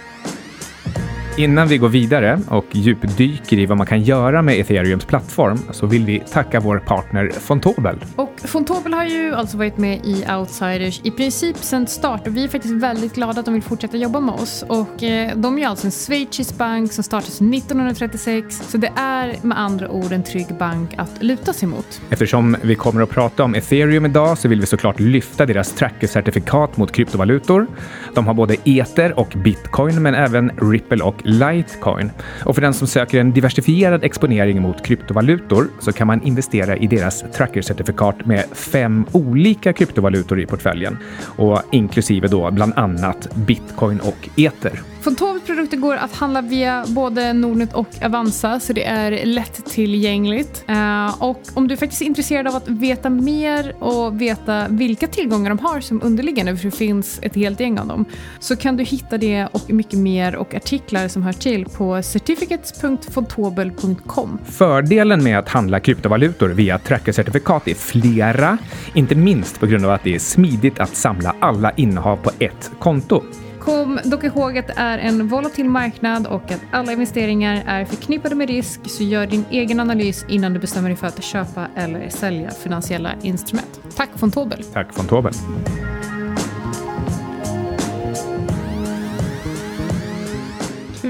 Innan 1.36 1.68
vi 1.68 1.78
går 1.78 1.88
vidare 1.88 2.40
och 2.48 2.66
djupdyker 2.72 3.58
i 3.58 3.66
vad 3.66 3.78
man 3.78 3.86
kan 3.86 4.02
göra 4.02 4.42
med 4.42 4.60
ethereums 4.60 5.04
plattform 5.04 5.58
så 5.70 5.86
vill 5.86 6.04
vi 6.04 6.20
tacka 6.20 6.60
vår 6.60 6.78
partner 6.78 7.30
Fontobel. 7.30 7.96
Och 8.16 8.32
Fontobel 8.36 8.94
har 8.94 9.04
ju 9.04 9.34
alltså 9.34 9.56
varit 9.56 9.78
med 9.78 10.00
i 10.04 10.24
Outsiders 10.38 11.00
i 11.04 11.10
princip 11.10 11.56
sedan 11.56 11.86
start 11.86 12.26
och 12.26 12.36
vi 12.36 12.44
är 12.44 12.48
faktiskt 12.48 12.74
väldigt 12.74 13.14
glada 13.14 13.40
att 13.40 13.44
de 13.44 13.54
vill 13.54 13.62
fortsätta 13.62 13.96
jobba 13.96 14.20
med 14.20 14.34
oss. 14.34 14.64
Och 14.68 15.02
eh, 15.02 15.36
de 15.36 15.58
är 15.58 15.66
alltså 15.66 15.86
en 15.86 15.90
schweizisk 15.90 16.58
bank 16.58 16.92
som 16.92 17.04
startades 17.04 17.40
1936 17.40 18.62
så 18.68 18.78
det 18.78 18.92
är 18.96 19.36
med 19.42 19.58
andra 19.58 19.90
ord 19.90 20.12
en 20.12 20.22
trygg 20.22 20.46
bank 20.58 20.94
att 20.96 21.22
luta 21.22 21.52
sig 21.52 21.68
mot. 21.68 22.00
Eftersom 22.10 22.56
vi 22.62 22.74
kommer 22.74 23.02
att 23.02 23.10
prata 23.10 23.44
om 23.44 23.54
ethereum 23.54 24.06
idag 24.06 24.38
så 24.38 24.48
vill 24.48 24.60
vi 24.60 24.66
såklart 24.66 25.00
lyfta 25.00 25.46
deras 25.46 25.72
trackercertifikat 25.72 26.76
mot 26.76 26.92
kryptovalutor. 26.92 27.66
De 28.14 28.26
har 28.26 28.34
både 28.34 28.56
ether 28.64 29.18
och 29.18 29.34
bitcoin 29.44 30.02
men 30.02 30.14
även 30.14 30.50
Ripple 30.56 31.04
och 31.04 31.23
Litecoin. 31.24 32.10
Och 32.44 32.54
för 32.54 32.62
den 32.62 32.74
som 32.74 32.86
söker 32.86 33.20
en 33.20 33.32
diversifierad 33.32 34.04
exponering 34.04 34.62
mot 34.62 34.86
kryptovalutor 34.86 35.68
så 35.80 35.92
kan 35.92 36.06
man 36.06 36.22
investera 36.22 36.76
i 36.76 36.86
deras 36.86 37.24
trackercertifikat 37.32 38.26
med 38.26 38.44
fem 38.52 39.06
olika 39.12 39.72
kryptovalutor 39.72 40.40
i 40.40 40.46
portföljen 40.46 40.98
och 41.24 41.62
inklusive 41.72 42.28
då 42.28 42.50
bland 42.50 42.72
annat 42.76 43.34
bitcoin 43.34 44.00
och 44.00 44.28
ether. 44.36 44.93
Fontobels 45.04 45.44
produkter 45.44 45.76
går 45.76 45.96
att 45.96 46.14
handla 46.14 46.42
via 46.42 46.84
både 46.88 47.32
Nordnet 47.32 47.74
och 47.74 47.88
Avanza 48.02 48.60
så 48.60 48.72
det 48.72 48.84
är 48.84 49.26
lättillgängligt. 49.26 50.64
Eh, 50.68 51.22
och 51.22 51.40
om 51.54 51.68
du 51.68 51.76
faktiskt 51.76 52.02
är 52.02 52.06
intresserad 52.06 52.46
av 52.46 52.56
att 52.56 52.68
veta 52.68 53.10
mer 53.10 53.74
och 53.78 54.20
veta 54.20 54.68
vilka 54.68 55.06
tillgångar 55.06 55.50
de 55.50 55.58
har 55.58 55.80
som 55.80 56.02
underliggande, 56.02 56.56
för 56.56 56.64
det 56.64 56.76
finns 56.76 57.18
ett 57.22 57.34
helt 57.34 57.60
gäng 57.60 57.78
av 57.78 57.86
dem, 57.86 58.04
så 58.40 58.56
kan 58.56 58.76
du 58.76 58.84
hitta 58.84 59.18
det 59.18 59.48
och 59.52 59.70
mycket 59.70 59.98
mer 59.98 60.36
och 60.36 60.54
artiklar 60.54 61.08
som 61.08 61.22
hör 61.22 61.32
till 61.32 61.64
på 61.64 62.02
certificates.fontobel.com. 62.02 64.38
Fördelen 64.44 65.24
med 65.24 65.38
att 65.38 65.48
handla 65.48 65.80
kryptovalutor 65.80 66.48
via 66.48 66.78
trackercertifikat 66.78 67.68
är 67.68 67.74
flera, 67.74 68.58
inte 68.94 69.14
minst 69.14 69.60
på 69.60 69.66
grund 69.66 69.84
av 69.84 69.90
att 69.90 70.04
det 70.04 70.14
är 70.14 70.18
smidigt 70.18 70.80
att 70.80 70.96
samla 70.96 71.34
alla 71.40 71.70
innehav 71.70 72.16
på 72.16 72.30
ett 72.38 72.70
konto. 72.78 73.22
Kom 73.64 74.00
dock 74.04 74.24
ihåg 74.24 74.58
att 74.58 74.66
det 74.66 74.74
är 74.76 74.98
en 74.98 75.28
volatil 75.28 75.68
marknad 75.68 76.26
och 76.26 76.50
att 76.50 76.60
alla 76.70 76.92
investeringar 76.92 77.62
är 77.66 77.84
förknippade 77.84 78.34
med 78.34 78.48
risk 78.48 78.80
så 78.86 79.02
gör 79.02 79.26
din 79.26 79.44
egen 79.50 79.80
analys 79.80 80.24
innan 80.28 80.52
du 80.52 80.60
bestämmer 80.60 80.88
dig 80.88 80.96
för 80.96 81.06
att 81.06 81.24
köpa 81.24 81.66
eller 81.76 82.08
sälja 82.08 82.50
finansiella 82.50 83.14
instrument. 83.22 83.80
Tack 83.96 84.10
von 84.14 84.30
Tobel. 84.30 84.64
Tack 84.64 84.98
von 84.98 85.06
Tobel. 85.06 85.32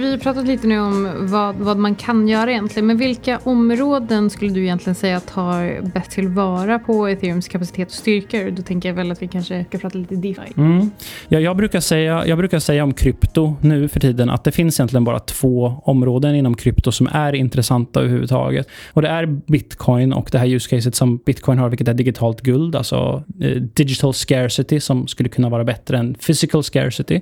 Vi 0.04 0.10
har 0.10 0.18
pratat 0.18 0.46
lite 0.46 0.66
nu 0.66 0.80
om 0.80 1.26
vad, 1.26 1.56
vad 1.56 1.76
man 1.76 1.94
kan 1.94 2.28
göra 2.28 2.50
egentligen. 2.50 2.86
Men 2.86 2.96
vilka 2.96 3.38
områden 3.44 4.30
skulle 4.30 4.52
du 4.52 4.62
egentligen 4.62 4.94
säga 4.94 5.20
tar 5.20 5.82
bäst 5.94 6.10
tillvara 6.10 6.78
på 6.78 7.08
ethereums 7.08 7.48
kapacitet 7.48 7.88
och 7.88 7.94
styrkor? 7.94 8.50
Då 8.50 8.62
tänker 8.62 8.88
jag 8.88 8.96
väl 8.96 9.12
att 9.12 9.22
vi 9.22 9.28
kanske 9.28 9.64
ska 9.64 9.78
prata 9.78 9.98
lite 9.98 10.16
DeFi. 10.16 10.52
Mm. 10.56 10.90
Ja, 11.28 11.40
jag, 11.40 11.56
brukar 11.56 11.80
säga, 11.80 12.26
jag 12.26 12.38
brukar 12.38 12.58
säga 12.58 12.84
om 12.84 12.94
krypto 12.94 13.56
nu 13.60 13.88
för 13.88 14.00
tiden 14.00 14.30
att 14.30 14.44
det 14.44 14.52
finns 14.52 14.80
egentligen 14.80 15.04
bara 15.04 15.18
två 15.18 15.82
områden 15.84 16.34
inom 16.34 16.54
krypto 16.54 16.92
som 16.92 17.08
är 17.12 17.32
intressanta 17.32 18.00
överhuvudtaget. 18.00 18.68
Och 18.92 19.02
det 19.02 19.08
är 19.08 19.26
bitcoin 19.26 20.12
och 20.12 20.28
det 20.32 20.38
här 20.38 20.46
use 20.46 20.70
caset 20.70 20.94
som 20.94 21.16
bitcoin 21.16 21.58
har, 21.58 21.68
vilket 21.68 21.88
är 21.88 21.94
digitalt 21.94 22.40
guld, 22.40 22.76
alltså 22.76 23.24
eh, 23.40 23.50
digital 23.50 24.14
scarcity 24.14 24.80
som 24.80 25.06
skulle 25.06 25.28
kunna 25.28 25.48
vara 25.48 25.64
bättre 25.64 25.98
än 25.98 26.14
physical 26.14 26.64
scarcity. 26.64 27.20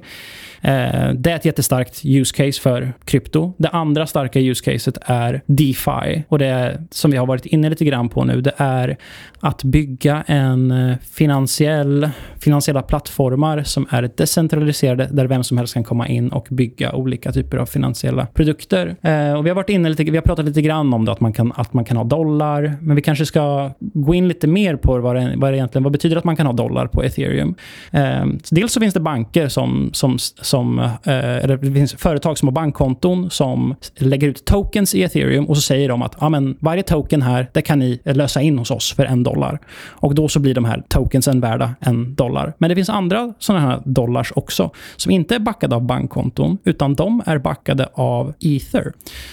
Eh, 0.62 1.12
det 1.14 1.30
är 1.30 1.36
ett 1.36 1.44
jättestarkt 1.44 2.00
use 2.04 2.36
case 2.36 2.60
för 2.60 2.92
krypto. 3.04 3.52
Det 3.56 3.68
andra 3.68 4.06
starka 4.06 4.40
use 4.40 4.64
caset 4.64 4.98
är 5.02 5.42
DeFi. 5.46 6.24
Och 6.28 6.38
det 6.38 6.82
som 6.90 7.10
vi 7.10 7.16
har 7.16 7.26
varit 7.26 7.46
inne 7.46 7.70
lite 7.70 7.84
grann 7.84 8.08
på 8.08 8.24
nu, 8.24 8.40
det 8.40 8.52
är 8.56 8.96
att 9.40 9.64
bygga 9.64 10.24
en 10.26 10.70
eh, 10.70 10.96
finansiell, 11.12 12.10
finansiella 12.38 12.82
plattformar 12.82 13.62
som 13.62 13.86
är 13.90 14.10
decentraliserade, 14.16 15.08
där 15.12 15.26
vem 15.26 15.44
som 15.44 15.58
helst 15.58 15.74
kan 15.74 15.84
komma 15.84 16.08
in 16.08 16.28
och 16.28 16.46
bygga 16.50 16.92
olika 16.92 17.32
typer 17.32 17.56
av 17.56 17.66
finansiella 17.66 18.26
produkter. 18.26 18.96
Eh, 19.02 19.32
och 19.32 19.46
vi 19.46 19.50
har 19.50 19.54
varit 19.54 19.68
inne 19.68 19.88
lite, 19.88 20.04
vi 20.04 20.16
har 20.16 20.22
pratat 20.22 20.44
lite 20.44 20.62
grann 20.62 20.94
om 20.94 21.04
det, 21.04 21.12
att 21.12 21.20
man 21.20 21.32
kan, 21.32 21.52
att 21.56 21.72
man 21.72 21.84
kan 21.84 21.96
ha 21.96 22.04
dollar, 22.04 22.76
men 22.80 22.96
vi 22.96 23.02
kanske 23.02 23.26
ska 23.26 23.70
gå 23.78 24.14
in 24.14 24.28
lite 24.28 24.46
mer 24.46 24.76
på 24.76 24.98
vad 24.98 25.16
det, 25.16 25.32
vad 25.36 25.52
det 25.52 25.56
egentligen, 25.56 25.82
vad 25.82 25.92
betyder 25.92 26.16
att 26.16 26.24
man 26.24 26.36
kan 26.36 26.46
ha 26.46 26.52
dollar 26.52 26.86
på 26.86 27.02
ethereum. 27.02 27.54
Eh, 27.90 28.26
dels 28.50 28.72
så 28.72 28.80
finns 28.80 28.94
det 28.94 29.00
banker 29.00 29.48
som, 29.48 29.90
som 29.92 30.18
som, 30.52 30.78
eh, 30.78 30.88
eller 31.04 31.56
det 31.56 31.72
finns 31.72 31.94
företag 31.94 32.38
som 32.38 32.48
har 32.48 32.52
bankkonton 32.52 33.30
som 33.30 33.74
lägger 33.96 34.28
ut 34.28 34.44
tokens 34.44 34.94
i 34.94 35.02
ethereum 35.02 35.44
och 35.44 35.56
så 35.56 35.62
säger 35.62 35.88
de 35.88 36.02
att 36.02 36.16
ja, 36.20 36.28
men 36.28 36.56
varje 36.60 36.82
token 36.82 37.22
här, 37.22 37.48
det 37.52 37.62
kan 37.62 37.78
ni 37.78 38.00
lösa 38.04 38.40
in 38.40 38.58
hos 38.58 38.70
oss 38.70 38.92
för 38.92 39.04
en 39.04 39.22
dollar. 39.22 39.60
Och 40.02 40.14
då 40.14 40.28
så 40.28 40.40
blir 40.40 40.54
de 40.54 40.64
här 40.64 40.82
tokensen 40.88 41.40
värda 41.40 41.74
en 41.80 42.14
dollar. 42.14 42.52
Men 42.58 42.68
det 42.68 42.74
finns 42.74 42.90
andra 42.90 43.34
sådana 43.38 43.66
här 43.66 43.82
dollars 43.84 44.32
också 44.36 44.70
som 44.96 45.12
inte 45.12 45.34
är 45.34 45.38
backade 45.38 45.76
av 45.76 45.82
bankkonton 45.82 46.58
utan 46.64 46.94
de 46.94 47.22
är 47.26 47.38
backade 47.38 47.88
av 47.94 48.34
ether. 48.40 48.92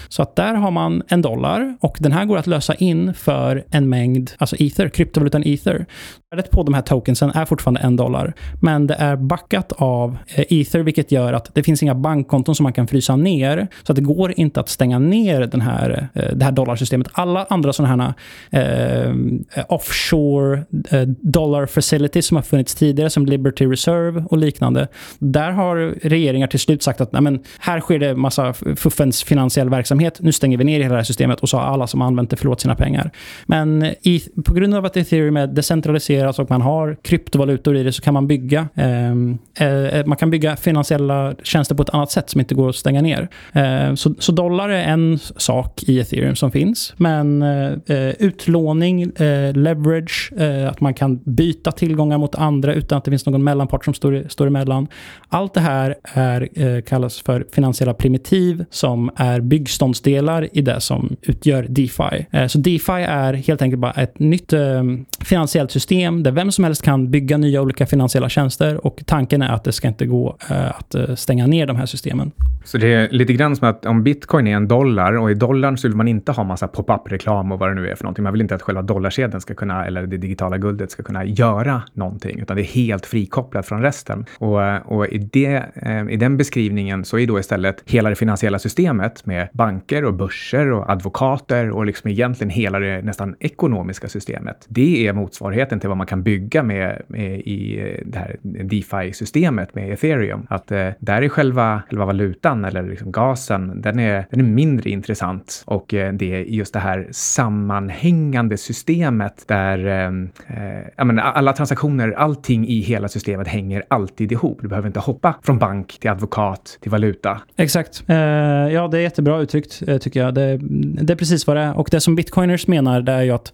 Så 0.09 0.21
att 0.21 0.35
där 0.35 0.53
har 0.53 0.71
man 0.71 1.03
en 1.07 1.21
dollar 1.21 1.77
och 1.79 1.97
den 1.99 2.11
här 2.11 2.25
går 2.25 2.37
att 2.37 2.47
lösa 2.47 2.75
in 2.75 3.13
för 3.13 3.63
en 3.71 3.89
mängd, 3.89 4.31
alltså 4.37 4.55
ether, 4.59 4.89
kryptovalutan 4.89 5.43
ether. 5.45 5.85
Värdet 6.31 6.51
på 6.51 6.63
de 6.63 6.73
här 6.73 6.81
tokensen 6.81 7.31
är 7.35 7.45
fortfarande 7.45 7.79
en 7.79 7.95
dollar, 7.95 8.33
men 8.61 8.87
det 8.87 8.93
är 8.93 9.15
backat 9.15 9.71
av 9.77 10.17
eh, 10.35 10.45
ether, 10.49 10.79
vilket 10.79 11.11
gör 11.11 11.33
att 11.33 11.55
det 11.55 11.63
finns 11.63 11.83
inga 11.83 11.95
bankkonton 11.95 12.55
som 12.55 12.63
man 12.63 12.73
kan 12.73 12.87
frysa 12.87 13.15
ner. 13.15 13.67
Så 13.83 13.91
att 13.91 13.95
det 13.95 14.01
går 14.01 14.33
inte 14.39 14.59
att 14.59 14.69
stänga 14.69 14.99
ner 14.99 15.41
den 15.41 15.61
här, 15.61 16.09
eh, 16.13 16.35
det 16.35 16.45
här 16.45 16.51
dollarsystemet. 16.51 17.07
Alla 17.11 17.45
andra 17.49 17.73
sådana 17.73 18.15
här 18.51 19.13
eh, 19.55 19.65
offshore 19.69 20.63
eh, 20.91 21.01
dollar 21.21 21.65
facilities 21.65 22.25
som 22.25 22.37
har 22.37 22.41
funnits 22.41 22.75
tidigare, 22.75 23.09
som 23.09 23.25
Liberty 23.25 23.65
Reserve 23.65 24.23
och 24.29 24.37
liknande. 24.37 24.87
Där 25.19 25.51
har 25.51 25.95
regeringar 26.03 26.47
till 26.47 26.59
slut 26.59 26.83
sagt 26.83 27.01
att 27.01 27.11
Nej, 27.11 27.21
men 27.21 27.43
här 27.59 27.79
sker 27.79 27.99
det 27.99 28.15
massa 28.15 28.53
fuffens 28.53 29.23
finansiell 29.23 29.69
verksamhet. 29.69 30.17
Nu 30.19 30.31
stänger 30.31 30.57
vi 30.57 30.63
ner 30.63 30.79
hela 30.79 30.89
det 30.89 30.99
här 30.99 31.03
systemet 31.03 31.39
och 31.39 31.49
så 31.49 31.57
har 31.57 31.63
alla 31.63 31.87
som 31.87 32.01
använt 32.01 32.29
det 32.29 32.37
förlorat 32.37 32.61
sina 32.61 32.75
pengar. 32.75 33.11
Men 33.45 33.83
i, 33.83 34.21
på 34.45 34.53
grund 34.53 34.75
av 34.75 34.85
att 34.85 34.97
ethereum 34.97 35.37
är 35.37 35.47
decentraliserat 35.47 36.18
och 36.27 36.49
man 36.49 36.61
har 36.61 36.97
kryptovalutor 37.01 37.75
i 37.75 37.83
det 37.83 37.91
så 37.91 38.01
kan 38.01 38.13
man 38.13 38.27
bygga, 38.27 38.67
ehm, 38.75 39.37
eh, 39.59 39.67
eh, 39.67 40.05
man 40.05 40.17
kan 40.17 40.29
bygga 40.29 40.55
finansiella 40.55 40.79
finansiella 40.89 41.35
tjänster 41.43 41.75
på 41.75 41.83
ett 41.83 41.89
annat 41.89 42.11
sätt 42.11 42.29
som 42.29 42.39
inte 42.41 42.55
går 42.55 42.69
att 42.69 42.75
stänga 42.75 43.01
ner. 43.01 43.29
Eh, 43.53 43.95
så, 43.95 44.15
så, 44.19 44.31
dollar 44.31 44.69
är 44.69 44.83
en 44.83 45.19
sak 45.19 45.83
i 45.83 45.99
ethereum 45.99 46.35
som 46.35 46.51
finns, 46.51 46.93
men 46.97 47.41
eh, 47.41 47.73
eh, 47.87 48.13
utlåning, 48.19 49.01
eh, 49.01 49.53
leverage, 49.53 50.31
eh, 50.37 50.69
att 50.69 50.81
man 50.81 50.93
kan 50.93 51.19
byta 51.23 51.71
tillgångar 51.71 52.17
mot 52.17 52.35
andra 52.35 52.73
utan 52.73 52.97
att 52.97 53.05
det 53.05 53.11
finns 53.11 53.25
någon 53.25 53.43
mellanpart 53.43 53.85
som 53.85 53.93
står, 53.93 54.25
står 54.29 54.47
emellan. 54.47 54.87
Allt 55.29 55.53
det 55.53 55.61
här 55.61 55.95
är, 56.03 56.49
eh, 56.53 56.81
kallas 56.81 57.21
för 57.21 57.45
finansiella 57.51 57.93
primitiv 57.93 58.65
som 58.69 59.09
är 59.15 59.41
byggståndsdelar 59.41 60.47
i 60.53 60.61
det 60.61 60.81
som 60.81 61.15
utgör 61.21 61.65
DeFi. 61.69 62.25
Eh, 62.31 62.47
så 62.47 62.57
DeFi 62.57 63.03
är 63.07 63.33
helt 63.33 63.61
enkelt 63.61 63.81
bara 63.81 63.91
ett 63.91 64.19
nytt 64.19 64.53
eh, 64.53 64.83
finansiellt 65.25 65.71
system 65.71 66.08
där 66.17 66.31
vem 66.31 66.51
som 66.51 66.63
helst 66.63 66.81
kan 66.81 67.11
bygga 67.11 67.37
nya 67.37 67.61
olika 67.61 67.85
finansiella 67.85 68.29
tjänster 68.29 68.85
och 68.85 69.03
tanken 69.05 69.41
är 69.41 69.49
att 69.49 69.63
det 69.63 69.71
ska 69.71 69.87
inte 69.87 70.05
gå 70.05 70.37
eh, 70.49 70.69
att 70.69 70.95
eh, 70.95 71.15
stänga 71.15 71.47
ner 71.47 71.65
de 71.65 71.75
här 71.75 71.85
systemen. 71.85 72.31
Så 72.63 72.77
det 72.77 72.93
är 72.93 73.09
lite 73.09 73.33
grann 73.33 73.55
som 73.55 73.69
att 73.69 73.85
om 73.85 74.03
bitcoin 74.03 74.47
är 74.47 74.55
en 74.55 74.67
dollar 74.67 75.13
och 75.13 75.31
i 75.31 75.33
dollarn 75.33 75.77
så 75.77 75.87
vill 75.87 75.97
man 75.97 76.07
inte 76.07 76.31
ha 76.31 76.43
massa 76.43 76.67
pop-up-reklam 76.67 77.51
och 77.51 77.59
vad 77.59 77.69
det 77.69 77.73
nu 77.75 77.89
är 77.89 77.95
för 77.95 78.03
någonting. 78.03 78.23
Man 78.23 78.33
vill 78.33 78.41
inte 78.41 78.55
att 78.55 78.61
själva 78.61 78.81
dollarsedeln 78.81 79.41
ska 79.41 79.53
kunna, 79.53 79.85
eller 79.85 80.07
det 80.07 80.17
digitala 80.17 80.57
guldet 80.57 80.91
ska 80.91 81.03
kunna 81.03 81.25
göra 81.25 81.81
någonting, 81.93 82.39
utan 82.39 82.55
det 82.55 82.61
är 82.61 82.73
helt 82.73 83.05
frikopplat 83.05 83.65
från 83.65 83.81
resten. 83.81 84.25
Och, 84.37 84.59
och 84.85 85.07
i, 85.07 85.17
det, 85.17 85.63
eh, 85.75 86.09
i 86.09 86.15
den 86.15 86.37
beskrivningen 86.37 87.05
så 87.05 87.19
är 87.19 87.27
då 87.27 87.39
istället 87.39 87.83
hela 87.85 88.09
det 88.09 88.15
finansiella 88.15 88.59
systemet 88.59 89.25
med 89.25 89.49
banker 89.53 90.05
och 90.05 90.13
börser 90.13 90.71
och 90.71 90.89
advokater 90.89 91.69
och 91.69 91.85
liksom 91.85 92.09
egentligen 92.09 92.49
hela 92.49 92.79
det 92.79 93.01
nästan 93.01 93.35
ekonomiska 93.39 94.07
systemet. 94.07 94.65
Det 94.69 95.07
är 95.07 95.13
motsvarigheten 95.13 95.79
till 95.79 95.89
vad 95.89 95.97
man 95.97 96.07
kan 96.07 96.23
bygga 96.23 96.63
med, 96.63 97.01
med 97.07 97.39
i 97.39 97.95
det 98.05 98.17
här 98.17 98.35
DeFi-systemet 98.43 99.75
med 99.75 99.93
ethereum. 99.93 100.47
Att 100.49 100.71
eh, 100.71 100.89
där 100.99 101.21
är 101.21 101.29
själva, 101.29 101.81
själva 101.89 102.05
valutan 102.05 102.48
eller 102.49 102.83
liksom 102.83 103.11
gasen, 103.11 103.81
den 103.81 103.99
är, 103.99 104.25
den 104.29 104.39
är 104.39 104.43
mindre 104.43 104.89
intressant 104.89 105.63
och 105.65 105.93
eh, 105.93 106.13
det 106.13 106.35
är 106.35 106.39
just 106.39 106.73
det 106.73 106.79
här 106.79 107.07
sammanhängande 107.11 108.57
systemet 108.57 109.43
där 109.47 109.87
eh, 109.87 110.97
eh 110.97 111.05
menar, 111.05 111.23
alla 111.23 111.53
transaktioner, 111.53 112.11
allting 112.11 112.67
i 112.67 112.79
hela 112.79 113.07
systemet 113.07 113.47
hänger 113.47 113.83
alltid 113.87 114.31
ihop. 114.31 114.59
Du 114.61 114.67
behöver 114.67 114.87
inte 114.87 114.99
hoppa 114.99 115.35
från 115.43 115.57
bank 115.57 115.97
till 115.99 116.09
advokat 116.09 116.77
till 116.81 116.91
valuta. 116.91 117.41
Exakt. 117.57 118.03
Eh, 118.07 118.15
ja, 118.15 118.87
det 118.87 118.97
är 118.97 119.01
jättebra 119.01 119.39
uttryckt 119.39 119.83
eh, 119.87 119.97
tycker 119.97 120.19
jag. 120.19 120.33
Det, 120.33 120.59
det 121.01 121.13
är 121.13 121.17
precis 121.17 121.47
vad 121.47 121.57
det 121.57 121.61
är. 121.61 121.77
Och 121.77 121.87
det 121.91 122.01
som 122.01 122.15
bitcoiners 122.15 122.67
menar 122.67 123.01
det 123.01 123.11
är 123.11 123.21
ju 123.21 123.31
att 123.31 123.53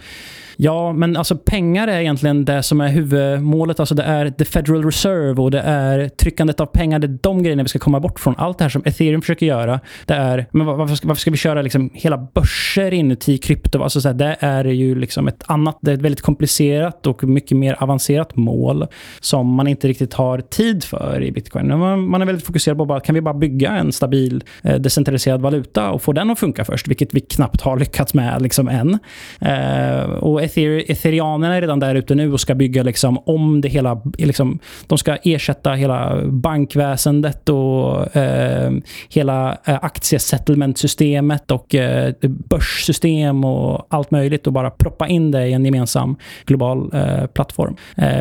Ja, 0.58 0.93
men 0.93 1.17
alltså 1.17 1.38
pengar 1.38 1.88
är 1.88 1.99
egentligen 1.99 2.45
det 2.45 2.63
som 2.63 2.81
är 2.81 2.88
huvudmålet. 2.88 3.79
Alltså 3.79 3.95
det 3.95 4.03
är 4.03 4.29
the 4.29 4.45
Federal 4.45 4.86
Reserve 4.86 5.41
och 5.41 5.51
det 5.51 5.60
är 5.60 6.10
tryckandet 6.10 6.60
av 6.60 6.65
pengar. 6.65 6.99
Det 6.99 7.08
är 7.08 7.17
de 7.21 7.43
grejerna 7.43 7.63
vi 7.63 7.69
ska 7.69 7.79
komma 7.79 7.99
bort 7.99 8.19
från. 8.19 8.36
Allt 8.38 8.58
det 8.58 8.63
här 8.63 8.69
som 8.69 8.81
ethereum 8.86 9.21
försöker 9.21 9.45
göra, 9.45 9.80
det 10.06 10.13
är... 10.13 10.45
Men 10.52 10.65
varför 10.65 10.95
ska, 10.95 11.08
varför 11.08 11.21
ska 11.21 11.32
vi 11.32 11.38
köra 11.38 11.62
liksom 11.62 11.89
hela 11.93 12.17
börser 12.17 12.93
inuti 12.93 13.38
krypto? 13.38 13.84
Alltså 13.84 14.02
så 14.02 14.08
här, 14.08 14.15
det 14.15 14.38
är 14.39 14.65
ju 14.65 14.95
liksom 14.95 15.28
ett 15.28 15.43
annat... 15.45 15.78
Det 15.82 15.91
är 15.91 15.95
ett 15.95 16.02
väldigt 16.02 16.21
komplicerat 16.21 17.08
och 17.08 17.24
mycket 17.24 17.58
mer 17.58 17.76
avancerat 17.80 18.36
mål 18.36 18.88
som 19.19 19.48
man 19.48 19.67
inte 19.67 19.88
riktigt 19.88 20.13
har 20.13 20.39
tid 20.39 20.84
för 20.84 21.24
i 21.24 21.32
bitcoin. 21.32 21.80
Man, 21.80 22.10
man 22.10 22.21
är 22.21 22.26
väldigt 22.26 22.45
fokuserad 22.45 22.78
på 22.78 22.86
bara, 22.86 23.00
kan 23.00 23.15
vi 23.15 23.21
bara 23.21 23.34
bygga 23.34 23.71
en 23.71 23.91
stabil 23.91 24.43
eh, 24.63 24.76
decentraliserad 24.76 25.41
valuta 25.41 25.91
och 25.91 26.02
få 26.02 26.13
den 26.13 26.30
att 26.30 26.39
funka 26.39 26.65
först, 26.65 26.88
vilket 26.88 27.13
vi 27.13 27.19
knappt 27.19 27.62
har 27.62 27.80
lyckats 27.80 28.13
med 28.13 28.41
liksom 28.41 28.67
än. 28.67 29.00
Eh, 29.39 30.04
och 30.04 30.43
ethereanerna 30.43 31.56
är 31.56 31.62
redan 31.62 31.80
där 31.80 31.95
ute 31.95 32.15
nu 32.15 32.34
och 32.34 32.39
ska 32.39 32.56
bygga 32.56 32.84
liksom 32.84 33.17
om 33.26 33.62
det 33.62 33.67
hela. 33.67 34.02
Liksom, 34.17 34.60
de 34.88 34.98
ska 34.98 35.15
ersätta 35.15 35.71
hela 35.71 36.21
bankväsendet 36.26 37.50
och 37.50 38.15
eh, 38.15 38.71
hela 39.09 39.57
eh, 39.65 39.79
aktiesettlementsystemet 39.81 41.51
och 41.51 41.75
eh, 41.75 42.13
börssystem 42.49 43.45
och 43.45 43.88
allt 43.89 44.11
möjligt 44.11 44.47
och 44.47 44.53
bara 44.53 44.69
proppa 44.69 45.07
in 45.07 45.31
det 45.31 45.47
i 45.47 45.53
en 45.53 45.65
gemensam 45.65 46.15
global 46.45 46.91
eh, 46.93 47.25
plattform. 47.25 47.75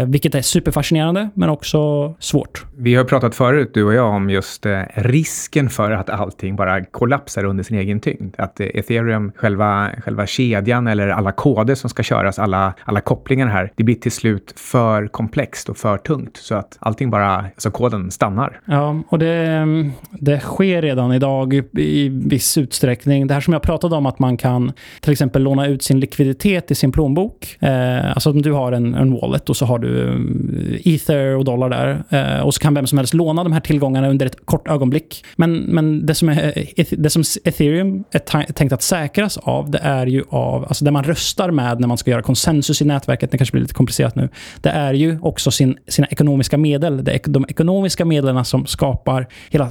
Vilket 0.06 0.34
är 0.34 0.42
superfascinerande 0.42 1.30
men 1.34 1.48
också 1.48 2.14
svårt. 2.18 2.66
Vi 2.76 2.94
har 2.94 3.04
pratat 3.04 3.34
förut, 3.34 3.70
du 3.74 3.84
och 3.84 3.94
jag, 3.94 4.14
om 4.14 4.30
just 4.30 4.66
risken 4.94 5.70
för 5.70 5.90
att 5.90 6.10
allting 6.10 6.56
bara 6.56 6.84
kollapsar 6.84 7.44
under 7.44 7.64
sin 7.64 7.78
egen 7.78 8.00
tyngd. 8.00 8.34
Att 8.38 8.60
ethereum, 8.60 9.32
själva, 9.36 9.90
själva 10.04 10.26
kedjan 10.26 10.86
eller 10.86 11.08
alla 11.08 11.32
koder 11.32 11.74
som 11.74 11.90
ska 11.90 12.02
köra 12.02 12.24
göras, 12.24 12.38
alla, 12.38 12.74
alla 12.84 13.00
kopplingar 13.00 13.46
här, 13.46 13.72
det 13.76 13.84
blir 13.84 13.94
till 13.94 14.12
slut 14.12 14.54
för 14.56 15.06
komplext 15.06 15.68
och 15.68 15.76
för 15.76 15.98
tungt 15.98 16.36
så 16.36 16.54
att 16.54 16.76
allting 16.80 17.10
bara, 17.10 17.36
alltså 17.36 17.70
koden 17.70 18.10
stannar. 18.10 18.60
Ja, 18.64 19.02
och 19.08 19.18
det, 19.18 19.66
det 20.10 20.38
sker 20.44 20.82
redan 20.82 21.12
idag 21.12 21.54
i 21.78 22.08
viss 22.08 22.58
utsträckning. 22.58 23.26
Det 23.26 23.34
här 23.34 23.40
som 23.40 23.52
jag 23.52 23.62
pratade 23.62 23.96
om 23.96 24.06
att 24.06 24.18
man 24.18 24.36
kan 24.36 24.72
till 25.00 25.12
exempel 25.12 25.42
låna 25.42 25.66
ut 25.66 25.82
sin 25.82 26.00
likviditet 26.00 26.70
i 26.70 26.74
sin 26.74 26.92
plånbok. 26.92 27.56
Eh, 27.60 28.10
alltså 28.10 28.30
om 28.30 28.42
du 28.42 28.52
har 28.52 28.72
en, 28.72 28.94
en 28.94 29.12
wallet 29.12 29.50
och 29.50 29.56
så 29.56 29.66
har 29.66 29.78
du 29.78 30.08
eh, 30.08 30.94
ether 30.94 31.36
och 31.36 31.44
dollar 31.44 31.68
där 31.68 32.04
eh, 32.10 32.40
och 32.40 32.54
så 32.54 32.60
kan 32.60 32.74
vem 32.74 32.86
som 32.86 32.98
helst 32.98 33.14
låna 33.14 33.44
de 33.44 33.52
här 33.52 33.60
tillgångarna 33.60 34.08
under 34.08 34.26
ett 34.26 34.46
kort 34.46 34.68
ögonblick. 34.68 35.24
Men, 35.36 35.56
men 35.56 36.06
det, 36.06 36.14
som 36.14 36.28
är, 36.28 36.52
eh, 36.76 36.86
det 36.90 37.10
som 37.10 37.22
ethereum 37.44 38.04
är 38.10 38.52
tänkt 38.52 38.72
att 38.72 38.82
säkras 38.82 39.36
av, 39.36 39.70
det 39.70 39.78
är 39.78 40.06
ju 40.06 40.24
av, 40.28 40.64
alltså 40.64 40.84
det 40.84 40.90
man 40.90 41.04
röstar 41.04 41.50
med 41.50 41.80
när 41.80 41.88
man 41.88 41.98
ska 41.98 42.10
göra 42.10 42.22
konsensus 42.22 42.82
i 42.82 42.84
nätverket, 42.84 43.30
det 43.30 43.38
kanske 43.38 43.52
blir 43.52 43.62
lite 43.62 43.74
komplicerat 43.74 44.14
nu, 44.14 44.28
det 44.60 44.70
är 44.70 44.94
ju 44.94 45.18
också 45.22 45.50
sin, 45.50 45.78
sina 45.88 46.06
ekonomiska 46.06 46.58
medel. 46.58 47.04
Det 47.04 47.12
är 47.12 47.20
de 47.30 47.44
ekonomiska 47.48 48.04
medlen 48.04 48.44
som 48.44 48.66
skapar 48.66 49.26
hela 49.50 49.70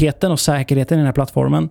tryggheten 0.00 0.32
och 0.32 0.40
säkerheten 0.40 0.98
i 0.98 1.00
den 1.00 1.06
här 1.06 1.12
plattformen. 1.12 1.68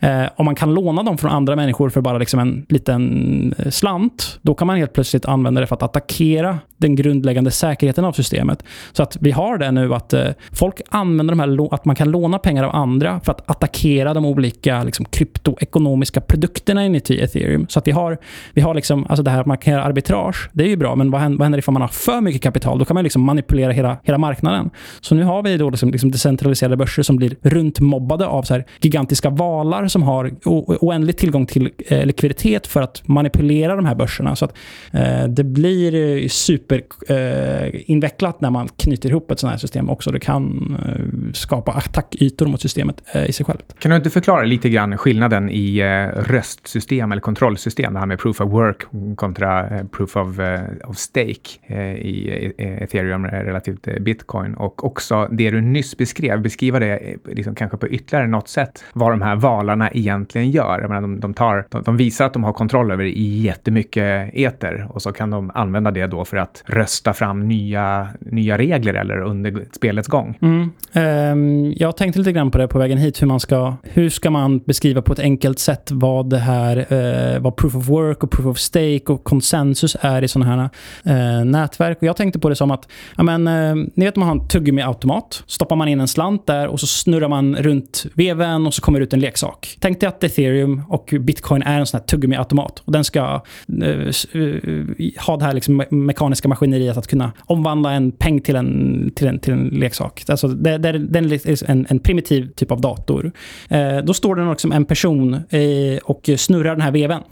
Eh, 0.00 0.24
om 0.36 0.44
man 0.44 0.54
kan 0.54 0.74
låna 0.74 1.02
dem 1.02 1.18
från 1.18 1.30
andra 1.30 1.56
människor 1.56 1.90
för 1.90 2.00
bara 2.00 2.18
liksom 2.18 2.40
en 2.40 2.66
liten 2.68 3.54
eh, 3.58 3.70
slant, 3.70 4.38
då 4.42 4.54
kan 4.54 4.66
man 4.66 4.76
helt 4.76 4.92
plötsligt 4.92 5.26
använda 5.26 5.60
det 5.60 5.66
för 5.66 5.76
att 5.76 5.82
attackera 5.82 6.58
den 6.76 6.96
grundläggande 6.96 7.50
säkerheten 7.50 8.04
av 8.04 8.12
systemet. 8.12 8.64
Så 8.92 9.02
att 9.02 9.16
vi 9.20 9.30
har 9.30 9.58
det 9.58 9.70
nu 9.70 9.94
att 9.94 10.12
eh, 10.12 10.26
folk 10.52 10.80
använder 10.90 11.34
de 11.34 11.40
här, 11.40 11.74
att 11.74 11.84
man 11.84 11.96
kan 11.96 12.10
låna 12.10 12.38
pengar 12.38 12.64
av 12.64 12.76
andra 12.76 13.20
för 13.20 13.32
att 13.32 13.50
attackera 13.50 14.14
de 14.14 14.24
olika 14.24 14.84
liksom, 14.84 15.04
kryptoekonomiska 15.04 16.20
produkterna 16.20 16.84
inuti 16.84 17.20
ethereum. 17.20 17.66
Så 17.68 17.78
att 17.78 17.86
vi 17.86 17.92
har, 17.92 18.18
vi 18.54 18.60
har 18.60 18.74
liksom, 18.74 19.06
alltså 19.08 19.22
det 19.22 19.30
här 19.30 19.40
att 19.40 19.46
man 19.46 19.58
kan 19.58 19.72
göra 19.72 19.84
arbitrage, 19.84 20.50
det 20.52 20.64
är 20.64 20.68
ju 20.68 20.76
bra, 20.76 20.96
men 20.96 21.10
vad 21.10 21.20
händer, 21.20 21.38
vad 21.38 21.44
händer 21.44 21.58
ifall 21.58 21.72
man 21.72 21.82
har 21.82 21.88
för 21.88 22.20
mycket 22.20 22.42
kapital? 22.42 22.78
Då 22.78 22.84
kan 22.84 22.94
man 22.94 23.04
liksom 23.04 23.22
manipulera 23.22 23.72
hela, 23.72 23.96
hela 24.02 24.18
marknaden. 24.18 24.70
Så 25.00 25.14
nu 25.14 25.24
har 25.24 25.42
vi 25.42 25.56
då 25.56 25.70
liksom, 25.70 25.90
liksom 25.90 26.10
decentraliserade 26.10 26.76
börser 26.76 27.02
som 27.02 27.16
blir 27.16 27.36
runt 27.42 27.71
mobbade 27.80 28.26
av 28.26 28.42
så 28.42 28.62
gigantiska 28.80 29.30
valar 29.30 29.88
som 29.88 30.02
har 30.02 30.32
oändlig 30.44 31.16
tillgång 31.16 31.46
till 31.46 31.70
eh, 31.88 32.06
likviditet 32.06 32.66
för 32.66 32.82
att 32.82 33.08
manipulera 33.08 33.76
de 33.76 33.86
här 33.86 33.94
börserna. 33.94 34.36
Så 34.36 34.44
att 34.44 34.54
eh, 34.92 35.24
det 35.28 35.44
blir 35.44 36.28
superinvecklat 36.28 38.34
eh, 38.34 38.38
eh 38.38 38.42
när 38.42 38.50
man 38.50 38.68
knyter 38.68 39.10
ihop 39.10 39.30
ett 39.30 39.40
sånt 39.40 39.50
här 39.50 39.58
system 39.58 39.90
också. 39.90 40.10
Det 40.10 40.20
kan 40.20 40.76
eh, 40.86 40.94
skapa 41.32 41.72
attackytor 41.72 42.46
mot 42.46 42.60
systemet 42.60 43.02
eh, 43.14 43.28
i 43.28 43.32
sig 43.32 43.46
självt. 43.46 43.74
Kan 43.78 43.90
du 43.90 43.96
inte 43.96 44.10
förklara 44.10 44.42
lite 44.42 44.68
grann 44.68 44.98
skillnaden 44.98 45.50
i 45.50 45.78
eh, 45.78 46.06
röstsystem 46.22 47.12
eller 47.12 47.22
kontrollsystem, 47.22 47.94
det 47.94 47.98
här 47.98 48.06
med 48.06 48.18
proof 48.18 48.40
of 48.40 48.52
work 48.52 48.82
kontra 49.16 49.68
eh, 49.68 49.86
proof 49.86 50.16
of, 50.16 50.38
eh, 50.38 50.60
of 50.84 50.96
stake 50.96 51.50
eh, 51.66 51.78
i 51.78 52.52
eh, 52.58 52.82
ethereum 52.82 53.26
relativt 53.26 53.88
bitcoin 54.00 54.54
och 54.54 54.84
också 54.84 55.28
det 55.30 55.50
du 55.50 55.60
nyss 55.60 55.96
beskrev, 55.96 56.42
beskriva 56.42 56.78
det 56.78 57.16
liksom 57.26 57.54
kanske 57.62 57.76
på 57.76 57.88
ytterligare 57.94 58.26
något 58.26 58.48
sätt 58.48 58.84
vad 58.92 59.12
de 59.12 59.22
här 59.22 59.36
valarna 59.36 59.90
egentligen 59.90 60.50
gör. 60.50 60.80
Jag 60.80 60.88
menar, 60.88 61.00
de, 61.00 61.20
de, 61.20 61.34
tar, 61.34 61.66
de, 61.70 61.82
de 61.82 61.96
visar 61.96 62.24
att 62.26 62.32
de 62.32 62.44
har 62.44 62.52
kontroll 62.52 62.90
över 62.90 63.04
jättemycket 63.04 64.30
eter 64.34 64.86
och 64.90 65.02
så 65.02 65.12
kan 65.12 65.30
de 65.30 65.50
använda 65.54 65.90
det 65.90 66.06
då 66.06 66.24
för 66.24 66.36
att 66.36 66.62
rösta 66.66 67.12
fram 67.12 67.48
nya, 67.48 68.08
nya 68.20 68.58
regler 68.58 68.94
eller 68.94 69.20
under 69.20 69.64
spelets 69.76 70.08
gång. 70.08 70.38
Mm. 70.42 70.70
Um, 70.94 71.74
jag 71.76 71.96
tänkte 71.96 72.18
lite 72.18 72.32
grann 72.32 72.50
på 72.50 72.58
det 72.58 72.68
på 72.68 72.78
vägen 72.78 72.98
hit, 72.98 73.22
hur 73.22 73.26
man 73.26 73.40
ska, 73.40 73.74
hur 73.82 74.10
ska 74.10 74.30
man 74.30 74.58
beskriva 74.58 75.02
på 75.02 75.12
ett 75.12 75.18
enkelt 75.18 75.58
sätt 75.58 75.90
vad 75.92 76.30
det 76.30 76.38
här, 76.38 76.76
uh, 76.76 77.40
vad 77.40 77.56
proof 77.56 77.76
of 77.76 77.88
work 77.88 78.24
och 78.24 78.30
proof 78.30 78.46
of 78.46 78.58
stake 78.58 79.04
och 79.06 79.24
konsensus 79.24 79.96
är 80.00 80.24
i 80.24 80.28
sådana 80.28 80.70
här 81.04 81.38
uh, 81.40 81.44
nätverk. 81.44 81.98
Och 82.00 82.06
jag 82.06 82.16
tänkte 82.16 82.38
på 82.38 82.48
det 82.48 82.56
som 82.56 82.70
att, 82.70 82.88
ja 83.16 83.22
men, 83.22 83.48
uh, 83.48 83.86
ni 83.94 84.04
vet 84.04 84.16
man 84.16 84.28
har 84.28 84.34
en 84.34 84.48
tuggummiautomat, 84.48 85.42
Stoppar 85.46 85.76
man 85.76 85.88
in 85.88 86.00
en 86.00 86.08
slant 86.08 86.46
där 86.46 86.66
och 86.68 86.80
så 86.80 86.86
snurrar 86.86 87.28
man 87.28 87.51
runt 87.56 88.06
veven 88.14 88.66
och 88.66 88.74
så 88.74 88.82
kommer 88.82 89.00
det 89.00 89.04
ut 89.04 89.12
en 89.12 89.20
leksak. 89.20 89.76
Tänk 89.80 90.00
dig 90.00 90.08
att 90.08 90.24
ethereum 90.24 90.82
och 90.88 91.14
bitcoin 91.20 91.62
är 91.62 91.78
en 91.78 91.86
sån 91.86 92.00
här 92.00 92.06
tuggummiautomat 92.06 92.82
Och 92.84 92.92
den 92.92 93.04
ska 93.04 93.42
eh, 93.82 93.90
eh 93.90 95.26
ha 95.26 95.36
det 95.36 95.44
här 95.44 95.52
liksom 95.52 95.84
mekaniska 95.90 96.48
maskineriet 96.48 96.96
att 96.96 97.06
kunna 97.06 97.32
omvandla 97.40 97.92
en 97.92 98.12
peng 98.12 98.40
till 98.40 98.56
en, 98.56 99.10
till 99.14 99.26
en, 99.26 99.38
till 99.38 99.52
en 99.52 99.68
leksak. 99.68 100.24
Alltså 100.28 100.48
det, 100.48 100.78
det, 100.78 100.98
det 100.98 101.18
är 101.18 101.22
liksom 101.22 101.66
en, 101.70 101.86
en 101.88 101.98
primitiv 101.98 102.48
typ 102.56 102.70
av 102.70 102.80
dator. 102.80 103.32
Uh, 103.72 103.98
då 104.04 104.14
står 104.14 104.34
det 104.34 104.50
liksom 104.50 104.72
en 104.72 104.84
person 104.84 105.34
eh, 105.34 105.98
och 106.04 106.30
snurrar 106.36 106.70
den 106.70 106.80
här 106.80 106.90
veven. 106.90 107.22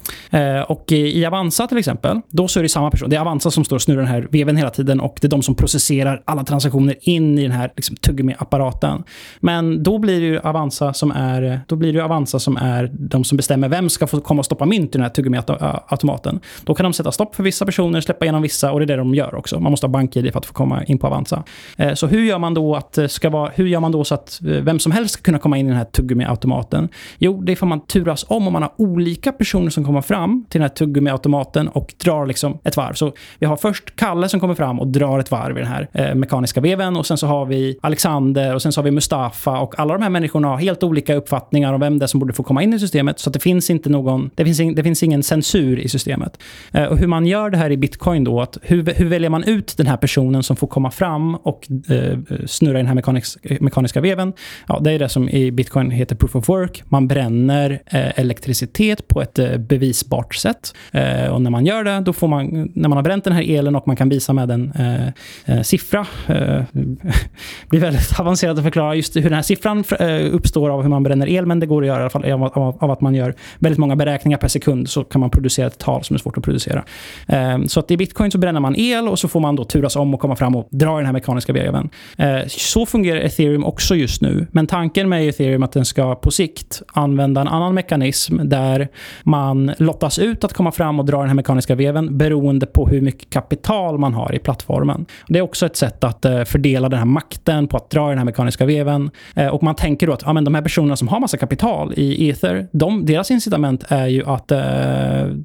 Och 0.66 0.92
i 0.92 1.24
Avanza 1.26 1.66
till 1.66 1.78
exempel, 1.78 2.20
då 2.28 2.48
så 2.48 2.58
är 2.58 2.62
det 2.62 2.68
samma 2.68 2.90
person. 2.90 3.10
Det 3.10 3.16
är 3.16 3.20
Avanza 3.20 3.50
som 3.50 3.64
står 3.64 3.76
och 3.76 3.82
snurrar 3.82 4.00
den 4.00 4.10
här 4.10 4.28
veven 4.30 4.56
hela 4.56 4.70
tiden 4.70 5.00
och 5.00 5.18
det 5.20 5.26
är 5.26 5.30
de 5.30 5.42
som 5.42 5.54
processerar 5.54 6.22
alla 6.24 6.44
transaktioner 6.44 6.94
in 7.00 7.38
i 7.38 7.42
den 7.42 7.52
här 7.52 7.72
liksom, 7.76 7.96
tuggummiapparaten. 7.96 9.02
Men 9.40 9.82
då 9.82 9.98
blir 9.98 10.09
det 10.18 10.26
ju 10.26 10.38
Avanza 10.38 10.92
som 10.92 11.10
är, 11.10 11.60
då 11.66 11.76
blir 11.76 11.92
det 11.92 12.04
Avanza 12.04 12.38
som 12.38 12.56
är 12.56 12.90
de 12.92 13.24
som 13.24 13.36
bestämmer 13.36 13.68
vem 13.68 13.88
ska 13.88 14.06
få 14.06 14.20
komma 14.20 14.38
och 14.38 14.44
stoppa 14.44 14.66
mynt 14.66 14.94
i 14.94 14.98
den 14.98 15.02
här 15.02 15.10
tuggummi-automaten. 15.10 16.40
Då 16.64 16.74
kan 16.74 16.84
de 16.84 16.92
sätta 16.92 17.12
stopp 17.12 17.34
för 17.34 17.42
vissa 17.42 17.64
personer, 17.64 18.00
släppa 18.00 18.24
igenom 18.24 18.42
vissa 18.42 18.72
och 18.72 18.80
det 18.80 18.84
är 18.84 18.86
det 18.86 18.96
de 18.96 19.14
gör 19.14 19.34
också. 19.34 19.60
Man 19.60 19.70
måste 19.70 19.86
ha 19.86 19.92
bank-id 19.92 20.32
för 20.32 20.38
att 20.38 20.46
få 20.46 20.52
komma 20.52 20.84
in 20.84 20.98
på 20.98 21.06
Avanza. 21.06 21.44
Eh, 21.76 21.94
så 21.94 22.06
hur 22.06 22.24
gör 22.24 22.38
man 22.38 22.54
då 22.54 22.76
att 22.76 22.98
eh, 22.98 23.06
ska 23.06 23.30
vara, 23.30 23.50
hur 23.54 23.66
gör 23.66 23.80
man 23.80 23.92
då 23.92 24.04
så 24.04 24.14
att 24.14 24.40
eh, 24.40 24.46
vem 24.46 24.78
som 24.78 24.92
helst 24.92 25.14
ska 25.14 25.22
kunna 25.22 25.38
komma 25.38 25.58
in 25.58 25.66
i 25.66 25.68
den 25.68 25.78
här 25.78 25.84
tuggummi-automaten? 25.84 26.88
Jo, 27.18 27.42
det 27.42 27.52
är 27.52 27.56
för 27.56 27.66
man 27.66 27.86
turas 27.86 28.24
om 28.28 28.46
och 28.46 28.52
man 28.52 28.62
har 28.62 28.72
olika 28.76 29.32
personer 29.32 29.70
som 29.70 29.84
kommer 29.84 30.00
fram 30.00 30.44
till 30.48 30.60
den 30.60 30.68
här 30.68 30.76
tuggummi-automaten 30.76 31.68
och 31.68 31.94
drar 32.04 32.26
liksom 32.26 32.58
ett 32.64 32.76
varv. 32.76 32.94
Så 32.94 33.12
vi 33.38 33.46
har 33.46 33.56
först 33.56 33.96
Kalle 33.96 34.28
som 34.28 34.40
kommer 34.40 34.54
fram 34.54 34.80
och 34.80 34.86
drar 34.86 35.18
ett 35.18 35.30
varv 35.30 35.58
i 35.58 35.60
den 35.60 35.70
här 35.70 36.14
mekaniska 36.14 36.60
veven 36.60 36.96
och 36.96 37.06
sen 37.06 37.18
så 37.18 37.26
har 37.26 37.46
vi 37.46 37.78
Alexander 37.80 38.54
och 38.54 38.62
sen 38.62 38.72
så 38.72 38.80
har 38.80 38.84
vi 38.84 38.90
Mustafa 38.90 39.58
och 39.58 39.78
alla 39.78 39.89
alla 39.90 39.98
de 39.98 40.02
här 40.02 40.10
människorna 40.10 40.48
har 40.48 40.56
helt 40.58 40.82
olika 40.82 41.14
uppfattningar 41.14 41.72
om 41.72 41.80
vem 41.80 41.98
det 41.98 42.04
är 42.04 42.06
som 42.06 42.20
borde 42.20 42.32
få 42.32 42.42
komma 42.42 42.62
in 42.62 42.74
i 42.74 42.78
systemet 42.78 43.18
så 43.18 43.30
att 43.30 43.34
det 43.34 43.40
finns 43.40 43.70
inte 43.70 43.88
någon, 43.88 44.30
det 44.34 44.44
finns, 44.44 44.60
in, 44.60 44.74
det 44.74 44.82
finns 44.82 45.02
ingen 45.02 45.22
censur 45.22 45.78
i 45.78 45.88
systemet. 45.88 46.42
Eh, 46.72 46.84
och 46.84 46.98
hur 46.98 47.06
man 47.06 47.26
gör 47.26 47.50
det 47.50 47.56
här 47.56 47.70
i 47.70 47.76
bitcoin 47.76 48.24
då, 48.24 48.40
att 48.40 48.58
hur, 48.62 48.94
hur 48.94 49.08
väljer 49.08 49.30
man 49.30 49.44
ut 49.44 49.74
den 49.76 49.86
här 49.86 49.96
personen 49.96 50.42
som 50.42 50.56
får 50.56 50.66
komma 50.66 50.90
fram 50.90 51.34
och 51.34 51.68
eh, 51.88 52.18
snurra 52.46 52.78
i 52.78 52.82
den 52.82 52.86
här 52.86 52.94
mekaniska, 52.94 53.40
mekaniska 53.60 54.00
veven? 54.00 54.32
Ja, 54.68 54.80
det 54.80 54.92
är 54.92 54.98
det 54.98 55.08
som 55.08 55.28
i 55.28 55.50
bitcoin 55.50 55.90
heter 55.90 56.16
proof 56.16 56.36
of 56.36 56.48
work. 56.48 56.82
Man 56.88 57.08
bränner 57.08 57.82
eh, 57.86 58.18
elektricitet 58.18 59.08
på 59.08 59.22
ett 59.22 59.38
eh, 59.38 59.56
bevisbart 59.56 60.34
sätt. 60.34 60.74
Eh, 60.92 61.26
och 61.26 61.42
när 61.42 61.50
man 61.50 61.66
gör 61.66 61.84
det, 61.84 62.00
då 62.00 62.12
får 62.12 62.28
man, 62.28 62.72
när 62.74 62.88
man 62.88 62.96
har 62.96 63.02
bränt 63.02 63.24
den 63.24 63.32
här 63.32 63.50
elen 63.50 63.76
och 63.76 63.86
man 63.86 63.96
kan 63.96 64.08
visa 64.08 64.32
med 64.32 64.50
en 64.50 64.72
eh, 64.72 65.08
eh, 65.54 65.62
siffra, 65.62 66.06
eh, 66.26 66.62
blir 67.68 67.80
väldigt 67.80 68.20
avancerat 68.20 68.58
att 68.58 68.64
förklara 68.64 68.94
just 68.94 69.16
hur 69.16 69.22
den 69.22 69.32
här 69.32 69.42
siffran 69.42 69.79
eh, 70.00 70.34
uppstår 70.34 70.70
av 70.70 70.82
hur 70.82 70.88
man 70.88 71.02
bränner 71.02 71.28
el, 71.28 71.46
men 71.46 71.60
det 71.60 71.66
går 71.66 71.82
att 71.82 71.86
göra 71.86 71.98
i 71.98 72.00
alla 72.00 72.10
fall 72.10 72.52
av, 72.80 72.90
att 72.90 73.00
man 73.00 73.14
gör 73.14 73.34
väldigt 73.58 73.78
många 73.78 73.96
beräkningar 73.96 74.38
per 74.38 74.48
sekund, 74.48 74.88
så 74.88 75.04
kan 75.04 75.20
man 75.20 75.30
producera 75.30 75.66
ett 75.66 75.78
tal 75.78 76.04
som 76.04 76.14
är 76.14 76.18
svårt 76.18 76.38
att 76.38 76.44
producera. 76.44 76.84
Ehm, 77.28 77.68
så 77.68 77.80
att 77.80 77.90
i 77.90 77.96
bitcoin 77.96 78.30
så 78.30 78.38
bränner 78.38 78.60
man 78.60 78.76
el 78.76 79.08
och 79.08 79.18
så 79.18 79.28
får 79.28 79.40
man 79.40 79.56
då 79.56 79.64
turas 79.64 79.96
om 79.96 80.14
och 80.14 80.20
komma 80.20 80.36
fram 80.36 80.56
och 80.56 80.68
dra 80.70 80.94
i 80.94 80.96
den 80.96 81.06
här 81.06 81.12
mekaniska 81.12 81.52
veven. 81.52 81.90
Ehm, 82.16 82.42
så 82.48 82.86
fungerar 82.86 83.20
ethereum 83.20 83.64
också 83.64 83.94
just 83.94 84.22
nu, 84.22 84.46
men 84.52 84.66
tanken 84.66 85.08
med 85.08 85.28
ethereum 85.28 85.62
är 85.62 85.66
att 85.66 85.72
den 85.72 85.84
ska 85.84 86.14
på 86.14 86.30
sikt 86.30 86.82
använda 86.92 87.40
en 87.40 87.48
annan 87.48 87.74
mekanism 87.74 88.38
där 88.44 88.88
man 89.22 89.72
lottas 89.78 90.18
ut 90.18 90.44
att 90.44 90.52
komma 90.52 90.72
fram 90.72 91.00
och 91.00 91.06
dra 91.06 91.18
den 91.18 91.28
här 91.28 91.34
mekaniska 91.34 91.74
veven 91.74 92.18
beroende 92.18 92.66
på 92.66 92.88
hur 92.88 93.00
mycket 93.00 93.30
kapital 93.30 93.98
man 93.98 94.14
har 94.14 94.34
i 94.34 94.38
plattformen. 94.38 95.06
Det 95.28 95.38
är 95.38 95.42
också 95.42 95.66
ett 95.66 95.76
sätt 95.76 96.04
att 96.04 96.24
eh, 96.24 96.44
fördela 96.44 96.88
den 96.88 96.98
här 96.98 97.06
makten 97.06 97.68
på 97.68 97.76
att 97.76 97.90
dra 97.90 98.08
den 98.08 98.18
här 98.18 98.24
mekaniska 98.24 98.66
veven. 98.66 99.10
Eh, 99.34 99.46
och 99.46 99.62
man 99.62 99.69
man 99.70 99.74
tänker 99.76 100.06
då 100.06 100.12
att 100.12 100.22
ja, 100.26 100.32
men 100.32 100.44
de 100.44 100.54
här 100.54 100.62
personerna 100.62 100.96
som 100.96 101.08
har 101.08 101.20
massa 101.20 101.36
kapital 101.36 101.92
i 101.96 102.30
Ether, 102.30 102.68
de, 102.72 103.06
deras 103.06 103.30
incitament 103.30 103.84
är 103.88 104.06
ju 104.06 104.24
att 104.26 104.50
eh, 104.50 104.58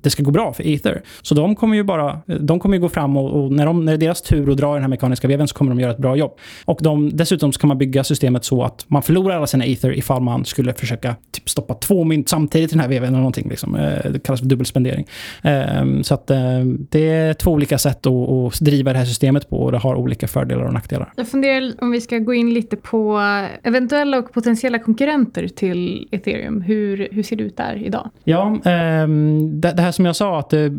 det 0.01 0.09
ska 0.09 0.23
gå 0.23 0.31
bra 0.31 0.53
för 0.53 0.67
Ether. 0.67 1.01
Så 1.21 1.35
de 1.35 1.55
kommer 1.55 1.75
ju 1.75 1.83
bara, 1.83 2.21
de 2.39 2.59
kommer 2.59 2.75
ju 2.75 2.81
gå 2.81 2.89
fram 2.89 3.17
och, 3.17 3.43
och 3.43 3.51
när, 3.51 3.65
de, 3.65 3.85
när 3.85 3.91
det 3.91 3.95
är 3.95 4.07
deras 4.07 4.21
tur 4.21 4.51
att 4.51 4.57
dra 4.57 4.73
den 4.73 4.81
här 4.81 4.89
mekaniska 4.89 5.27
veven 5.27 5.47
så 5.47 5.55
kommer 5.55 5.71
de 5.71 5.79
göra 5.79 5.91
ett 5.91 5.97
bra 5.97 6.15
jobb. 6.15 6.31
Och 6.65 6.79
de, 6.81 7.17
dessutom 7.17 7.53
så 7.53 7.59
kan 7.59 7.67
man 7.67 7.77
bygga 7.77 8.03
systemet 8.03 8.45
så 8.45 8.63
att 8.63 8.85
man 8.87 9.01
förlorar 9.01 9.35
alla 9.35 9.47
sina 9.47 9.65
Ether 9.65 9.97
ifall 9.97 10.21
man 10.21 10.45
skulle 10.45 10.73
försöka 10.73 11.15
typ, 11.31 11.49
stoppa 11.49 11.73
två 11.73 12.03
mynt 12.03 12.29
samtidigt 12.29 12.71
i 12.71 12.73
den 12.73 12.79
här 12.79 12.89
veven 12.89 13.07
eller 13.07 13.17
någonting. 13.17 13.49
Liksom. 13.49 13.75
Eh, 13.75 14.11
det 14.11 14.23
kallas 14.23 14.39
för 14.39 14.47
dubbelspendering. 14.47 15.05
Eh, 15.43 16.01
så 16.01 16.13
att 16.13 16.29
eh, 16.29 16.59
det 16.89 17.09
är 17.09 17.33
två 17.33 17.51
olika 17.51 17.77
sätt 17.77 18.05
att, 18.05 18.29
att 18.29 18.59
driva 18.59 18.93
det 18.93 18.99
här 18.99 19.05
systemet 19.05 19.49
på 19.49 19.57
och 19.57 19.71
det 19.71 19.77
har 19.77 19.95
olika 19.95 20.27
fördelar 20.27 20.63
och 20.63 20.73
nackdelar. 20.73 21.13
Jag 21.15 21.27
funderar 21.27 21.73
om 21.81 21.91
vi 21.91 22.01
ska 22.01 22.17
gå 22.17 22.33
in 22.33 22.53
lite 22.53 22.75
på 22.75 23.21
eventuella 23.63 24.14
och 24.17 24.33
potentiella 24.33 24.79
konkurrenter 24.79 25.47
till 25.47 26.07
ethereum. 26.11 26.61
Hur, 26.61 27.07
hur 27.11 27.23
ser 27.23 27.35
det 27.35 27.43
ut 27.43 27.57
där 27.57 27.83
idag? 27.85 28.09
Ja, 28.23 28.59
ehm, 28.65 29.61
det, 29.61 29.81
här 29.81 29.91
som 29.91 30.05
jag 30.05 30.15
sa 30.15 30.39
att 30.39 30.53
eh, 30.53 30.69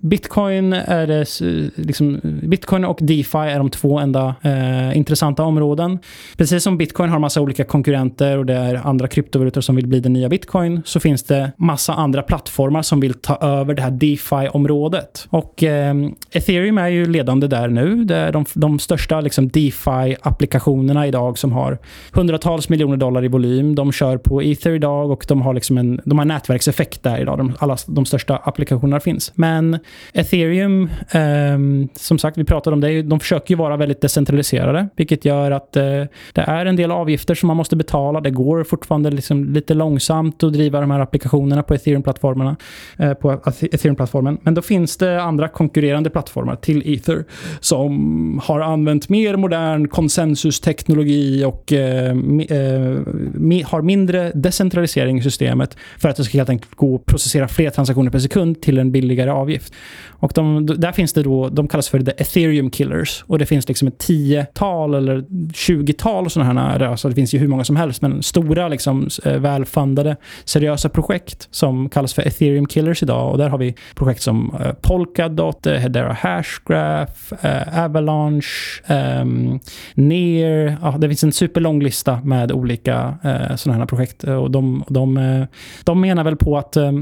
bitcoin 0.00 0.72
är 0.72 1.06
det, 1.06 1.26
liksom, 1.74 2.20
bitcoin 2.42 2.84
och 2.84 2.98
DeFi 3.00 3.38
är 3.38 3.58
de 3.58 3.70
två 3.70 3.98
enda 3.98 4.34
eh, 4.42 4.96
intressanta 4.96 5.42
områden. 5.42 5.98
Precis 6.36 6.62
som 6.62 6.78
bitcoin 6.78 7.10
har 7.10 7.18
massa 7.18 7.40
olika 7.40 7.64
konkurrenter 7.64 8.38
och 8.38 8.46
det 8.46 8.54
är 8.54 8.74
andra 8.74 9.08
kryptovalutor 9.08 9.60
som 9.60 9.76
vill 9.76 9.86
bli 9.86 10.00
den 10.00 10.12
nya 10.12 10.28
bitcoin 10.28 10.82
så 10.84 11.00
finns 11.00 11.22
det 11.22 11.52
massa 11.56 11.94
andra 11.94 12.22
plattformar 12.22 12.82
som 12.82 13.00
vill 13.00 13.14
ta 13.14 13.36
över 13.36 13.74
det 13.74 13.82
här 13.82 13.90
DeFi-området. 13.90 15.26
Och 15.30 15.62
ehm, 15.62 16.14
ethereum 16.30 16.78
är 16.78 16.88
ju 16.88 17.06
ledande 17.06 17.46
där 17.46 17.68
nu. 17.68 18.04
Det 18.04 18.16
är 18.16 18.32
de, 18.32 18.44
de 18.54 18.78
största 18.78 19.20
liksom, 19.20 19.50
DeFi-applikationerna 19.50 21.06
idag 21.06 21.38
som 21.38 21.52
har 21.52 21.78
hundratals 22.44 22.68
miljoner 22.68 22.96
dollar 22.96 23.24
i 23.24 23.28
volym. 23.28 23.74
De 23.74 23.92
kör 23.92 24.18
på 24.18 24.42
Ether 24.42 24.70
idag 24.70 25.10
och 25.10 25.24
de 25.28 25.42
har, 25.42 25.54
liksom 25.54 25.78
en, 25.78 26.00
de 26.04 26.18
har 26.18 26.24
nätverkseffekt 26.24 27.02
där 27.02 27.20
idag. 27.20 27.38
De, 27.38 27.52
alla 27.58 27.76
de 27.86 28.04
största 28.04 28.36
applikationerna 28.36 29.00
finns. 29.00 29.32
Men 29.34 29.78
ethereum, 30.12 30.90
eh, 31.10 31.90
som 31.94 32.18
sagt, 32.18 32.38
vi 32.38 32.44
pratade 32.44 32.74
om 32.74 32.80
det, 32.80 33.02
de 33.02 33.20
försöker 33.20 33.54
ju 33.54 33.58
vara 33.58 33.76
väldigt 33.76 34.00
decentraliserade, 34.00 34.88
vilket 34.96 35.24
gör 35.24 35.50
att 35.50 35.76
eh, 35.76 35.82
det 36.32 36.40
är 36.46 36.66
en 36.66 36.76
del 36.76 36.90
avgifter 36.90 37.34
som 37.34 37.46
man 37.46 37.56
måste 37.56 37.76
betala. 37.76 38.20
Det 38.20 38.30
går 38.30 38.64
fortfarande 38.64 39.10
liksom 39.10 39.44
lite 39.44 39.74
långsamt 39.74 40.42
att 40.42 40.52
driva 40.52 40.80
de 40.80 40.90
här 40.90 41.00
applikationerna 41.00 41.62
på 41.62 41.74
ethereum-plattformarna. 41.74 42.56
Eh, 42.98 43.14
på 43.14 43.32
ethereum-plattformen. 43.60 44.38
Men 44.42 44.54
då 44.54 44.62
finns 44.62 44.96
det 44.96 45.22
andra 45.22 45.48
konkurrerande 45.48 46.10
plattformar 46.10 46.56
till 46.56 46.82
Ether 46.94 47.24
som 47.60 48.40
har 48.44 48.60
använt 48.60 49.08
mer 49.08 49.36
modern 49.36 49.88
konsensusteknologi 49.88 51.44
och 51.44 51.72
eh, 51.72 52.14
eh, 52.30 53.66
har 53.66 53.82
mindre 53.82 54.32
decentralisering 54.34 55.18
i 55.18 55.22
systemet 55.22 55.76
för 55.98 56.08
att 56.08 56.16
det 56.16 56.24
ska 56.24 56.38
helt 56.38 56.50
enkelt 56.50 56.74
gå 56.74 56.94
att 56.94 57.06
processera 57.06 57.48
fler 57.48 57.70
transaktioner 57.70 58.10
per 58.10 58.18
sekund 58.18 58.60
till 58.60 58.78
en 58.78 58.92
billigare 58.92 59.30
avgift. 59.30 59.74
Och 60.08 60.32
de, 60.34 60.66
där 60.66 60.92
finns 60.92 61.12
det 61.12 61.22
då, 61.22 61.48
de 61.48 61.68
kallas 61.68 61.88
för 61.88 62.00
the 62.00 62.10
ethereum 62.10 62.70
killers. 62.70 63.24
Och 63.26 63.38
det 63.38 63.46
finns 63.46 63.68
liksom 63.68 63.88
ett 63.88 63.98
tiotal 63.98 64.94
eller 64.94 65.24
tjugotal 65.54 66.30
sådana 66.30 66.70
här, 66.70 66.80
alltså 66.80 67.08
det 67.08 67.14
finns 67.14 67.34
ju 67.34 67.38
hur 67.38 67.48
många 67.48 67.64
som 67.64 67.76
helst, 67.76 68.02
men 68.02 68.22
stora 68.22 68.68
liksom 68.68 69.08
eh, 69.24 69.36
välfundade 69.36 70.16
seriösa 70.44 70.88
projekt 70.88 71.48
som 71.50 71.88
kallas 71.88 72.14
för 72.14 72.22
ethereum 72.22 72.66
killers 72.66 73.02
idag. 73.02 73.32
Och 73.32 73.38
där 73.38 73.48
har 73.48 73.58
vi 73.58 73.74
projekt 73.94 74.22
som 74.22 74.56
eh, 74.60 74.72
Polkadot, 74.72 75.66
eh, 75.66 75.74
Hedera 75.74 76.12
Hashgraph, 76.12 77.32
Avalanche, 77.84 78.82
um, 78.88 79.60
Near. 79.94 80.76
Ja, 80.82 80.96
det 80.98 81.08
finns 81.08 81.24
en 81.24 81.32
superlång 81.32 81.82
lista 81.82 82.19
med 82.24 82.52
olika 82.52 83.14
eh, 83.22 83.56
sådana 83.56 83.78
här 83.78 83.86
projekt. 83.86 84.24
Eh, 84.24 84.34
och 84.34 84.50
de, 84.50 84.84
de, 84.88 85.16
eh, 85.16 85.46
de 85.84 86.00
menar 86.00 86.24
väl 86.24 86.36
på 86.36 86.58
att 86.58 86.76
eh, 86.76 86.92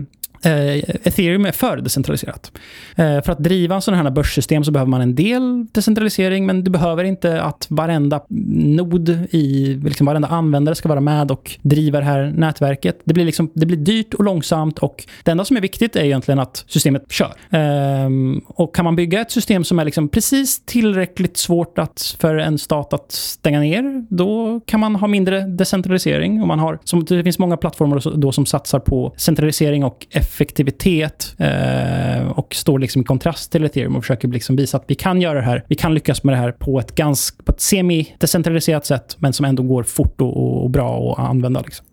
Eh, 0.42 0.76
ethereum 1.02 1.46
är 1.46 1.52
för 1.52 1.76
decentraliserat. 1.76 2.52
Eh, 2.96 3.22
för 3.22 3.30
att 3.32 3.38
driva 3.38 3.80
sådana 3.80 4.02
här 4.02 4.10
börssystem 4.10 4.64
så 4.64 4.70
behöver 4.70 4.90
man 4.90 5.00
en 5.00 5.14
del 5.14 5.66
decentralisering, 5.72 6.46
men 6.46 6.64
du 6.64 6.70
behöver 6.70 7.04
inte 7.04 7.42
att 7.42 7.66
varenda 7.70 8.20
nod 8.28 9.08
i, 9.30 9.74
liksom 9.84 10.06
varenda 10.06 10.28
användare 10.28 10.74
ska 10.74 10.88
vara 10.88 11.00
med 11.00 11.30
och 11.30 11.58
driva 11.62 11.98
det 11.98 12.04
här 12.04 12.32
nätverket. 12.36 13.00
Det 13.04 13.14
blir, 13.14 13.24
liksom, 13.24 13.50
det 13.54 13.66
blir 13.66 13.76
dyrt 13.76 14.14
och 14.14 14.24
långsamt 14.24 14.78
och 14.78 15.04
det 15.22 15.30
enda 15.30 15.44
som 15.44 15.56
är 15.56 15.60
viktigt 15.60 15.96
är 15.96 16.04
egentligen 16.04 16.38
att 16.38 16.64
systemet 16.66 17.12
kör. 17.12 17.34
Ehm, 17.50 18.40
och 18.46 18.74
kan 18.74 18.84
man 18.84 18.96
bygga 18.96 19.20
ett 19.20 19.30
system 19.30 19.64
som 19.64 19.78
är 19.78 19.84
liksom 19.84 20.08
precis 20.08 20.60
tillräckligt 20.64 21.36
svårt 21.36 21.78
att, 21.78 22.16
för 22.20 22.36
en 22.36 22.58
stat 22.58 22.92
att 22.92 23.12
stänga 23.12 23.60
ner, 23.60 24.06
då 24.10 24.60
kan 24.66 24.80
man 24.80 24.96
ha 24.96 25.06
mindre 25.06 25.40
decentralisering. 25.40 26.42
Och 26.42 26.48
man 26.48 26.58
har, 26.58 26.78
som, 26.84 27.04
det 27.04 27.24
finns 27.24 27.38
många 27.38 27.56
plattformar 27.56 28.16
då 28.16 28.32
som 28.32 28.46
satsar 28.46 28.78
på 28.78 29.14
centralisering 29.16 29.84
och 29.84 30.06
effektivitet 30.28 31.34
eh, 31.38 32.28
och 32.28 32.54
står 32.54 32.78
liksom 32.78 33.02
i 33.02 33.04
kontrast 33.04 33.52
till 33.52 33.64
ethereum 33.64 33.96
och 33.96 34.02
försöker 34.02 34.28
liksom 34.28 34.56
visa 34.56 34.76
att 34.76 34.84
vi 34.86 34.94
kan 34.94 35.20
göra 35.20 35.38
det 35.38 35.44
här. 35.44 35.64
Vi 35.68 35.74
kan 35.74 35.94
lyckas 35.94 36.24
med 36.24 36.34
det 36.34 36.38
här 36.38 36.52
på 36.52 36.78
ett, 36.78 36.94
ganska, 36.94 37.42
på 37.42 37.52
ett 37.52 37.60
semi-decentraliserat 37.60 38.86
sätt, 38.86 39.16
men 39.18 39.32
som 39.32 39.44
ändå 39.44 39.62
går 39.62 39.82
fort 39.82 40.20
och, 40.20 40.62
och 40.64 40.70
bra 40.70 41.12
att 41.12 41.18
använda. 41.18 41.60
Liksom. 41.60 41.86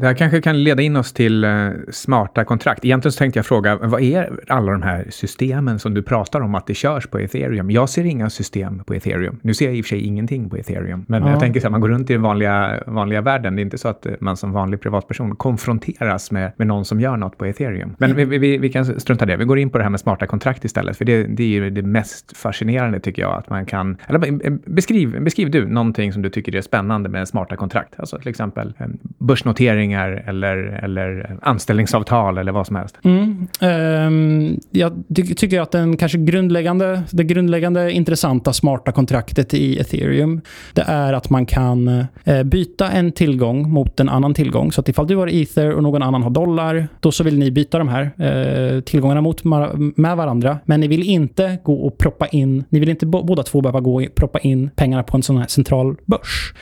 Det 0.00 0.06
här 0.06 0.14
kanske 0.14 0.40
kan 0.40 0.64
leda 0.64 0.82
in 0.82 0.96
oss 0.96 1.12
till 1.12 1.44
uh, 1.44 1.70
smarta 1.90 2.44
kontrakt. 2.44 2.84
Egentligen 2.84 3.12
så 3.12 3.18
tänkte 3.18 3.38
jag 3.38 3.46
fråga, 3.46 3.76
vad 3.76 4.02
är 4.02 4.40
alla 4.48 4.72
de 4.72 4.82
här 4.82 5.06
systemen 5.10 5.78
som 5.78 5.94
du 5.94 6.02
pratar 6.02 6.40
om 6.40 6.54
att 6.54 6.66
det 6.66 6.74
körs 6.74 7.06
på 7.06 7.18
ethereum? 7.18 7.70
Jag 7.70 7.88
ser 7.88 8.04
inga 8.04 8.30
system 8.30 8.84
på 8.84 8.94
ethereum. 8.94 9.38
Nu 9.42 9.54
ser 9.54 9.66
jag 9.66 9.74
i 9.74 9.80
och 9.80 9.84
för 9.84 9.88
sig 9.88 10.00
ingenting 10.00 10.50
på 10.50 10.56
ethereum, 10.56 11.04
men 11.08 11.22
ja. 11.22 11.30
jag 11.30 11.40
tänker 11.40 11.60
så 11.60 11.66
här, 11.66 11.70
man 11.70 11.80
går 11.80 11.88
runt 11.88 12.10
i 12.10 12.12
den 12.12 12.22
vanliga, 12.22 12.82
vanliga 12.86 13.20
världen. 13.20 13.56
Det 13.56 13.60
är 13.60 13.64
inte 13.64 13.78
så 13.78 13.88
att 13.88 14.06
man 14.20 14.36
som 14.36 14.52
vanlig 14.52 14.80
privatperson 14.80 15.36
konfronteras 15.36 16.30
med, 16.30 16.52
med 16.56 16.66
någon 16.66 16.84
som 16.84 17.00
gör 17.00 17.16
något 17.16 17.38
på 17.38 17.44
ethereum. 17.46 17.96
Men 17.98 18.16
vi, 18.16 18.24
vi, 18.24 18.58
vi 18.58 18.68
kan 18.68 18.84
strunta 18.84 19.26
det. 19.26 19.36
Vi 19.36 19.44
går 19.44 19.58
in 19.58 19.70
på 19.70 19.78
det 19.78 19.84
här 19.84 19.90
med 19.90 20.00
smarta 20.00 20.26
kontrakt 20.26 20.64
istället, 20.64 20.96
för 20.96 21.04
det, 21.04 21.22
det 21.22 21.42
är 21.42 21.48
ju 21.48 21.70
det 21.70 21.82
mest 21.82 22.36
fascinerande 22.36 23.00
tycker 23.00 23.22
jag, 23.22 23.32
att 23.38 23.50
man 23.50 23.66
kan... 23.66 23.96
Eller 24.06 24.70
beskriv, 24.70 25.22
beskriv 25.22 25.50
du 25.50 25.66
någonting 25.66 26.12
som 26.12 26.22
du 26.22 26.30
tycker 26.30 26.56
är 26.56 26.60
spännande 26.60 27.08
med 27.08 27.28
smarta 27.28 27.56
kontrakt. 27.56 27.94
Alltså 28.00 28.18
till 28.18 28.28
exempel 28.28 28.74
eh, 28.78 28.86
förhandlingar 29.90 30.24
eller, 30.26 30.56
eller 30.84 31.36
anställningsavtal 31.42 32.38
eller 32.38 32.52
vad 32.52 32.66
som 32.66 32.76
helst. 32.76 32.98
Mm. 33.04 33.48
Um, 33.60 34.60
jag 34.70 34.92
ty 35.16 35.34
tycker 35.34 35.60
att 35.60 35.72
den 35.72 35.96
kanske 35.96 36.18
grundläggande, 36.18 37.02
det 37.10 37.24
grundläggande 37.24 37.92
intressanta 37.92 38.52
smarta 38.52 38.92
kontraktet 38.92 39.54
i 39.54 39.78
ethereum, 39.78 40.40
det 40.74 40.84
är 40.86 41.12
att 41.12 41.30
man 41.30 41.46
kan 41.46 41.88
uh, 41.88 42.42
byta 42.44 42.90
en 42.90 43.12
tillgång 43.12 43.70
mot 43.70 44.00
en 44.00 44.08
annan 44.08 44.34
tillgång. 44.34 44.72
Så 44.72 44.80
att 44.80 44.88
ifall 44.88 45.06
du 45.06 45.16
har 45.16 45.28
ether 45.28 45.72
och 45.72 45.82
någon 45.82 46.02
annan 46.02 46.22
har 46.22 46.30
dollar, 46.30 46.88
då 47.00 47.12
så 47.12 47.24
vill 47.24 47.38
ni 47.38 47.50
byta 47.50 47.78
de 47.78 47.88
här 47.88 48.10
uh, 48.20 48.80
tillgångarna 48.80 49.20
mot 49.20 49.44
med 49.96 50.16
varandra. 50.16 50.58
Men 50.64 50.80
ni 50.80 50.88
vill 50.88 51.02
inte 51.02 51.58
gå 51.64 51.74
och 51.74 51.98
proppa 51.98 52.26
in, 52.26 52.64
ni 52.70 52.80
vill 52.80 52.88
inte 52.88 53.06
båda 53.06 53.42
två 53.42 53.60
behöva 53.60 53.80
gå 53.80 54.02
och 54.02 54.14
proppa 54.14 54.38
in 54.38 54.70
pengarna 54.76 55.02
på 55.02 55.16
en 55.16 55.22
sån 55.22 55.36
här 55.36 55.46
central 55.46 55.96
börs. 56.06 56.52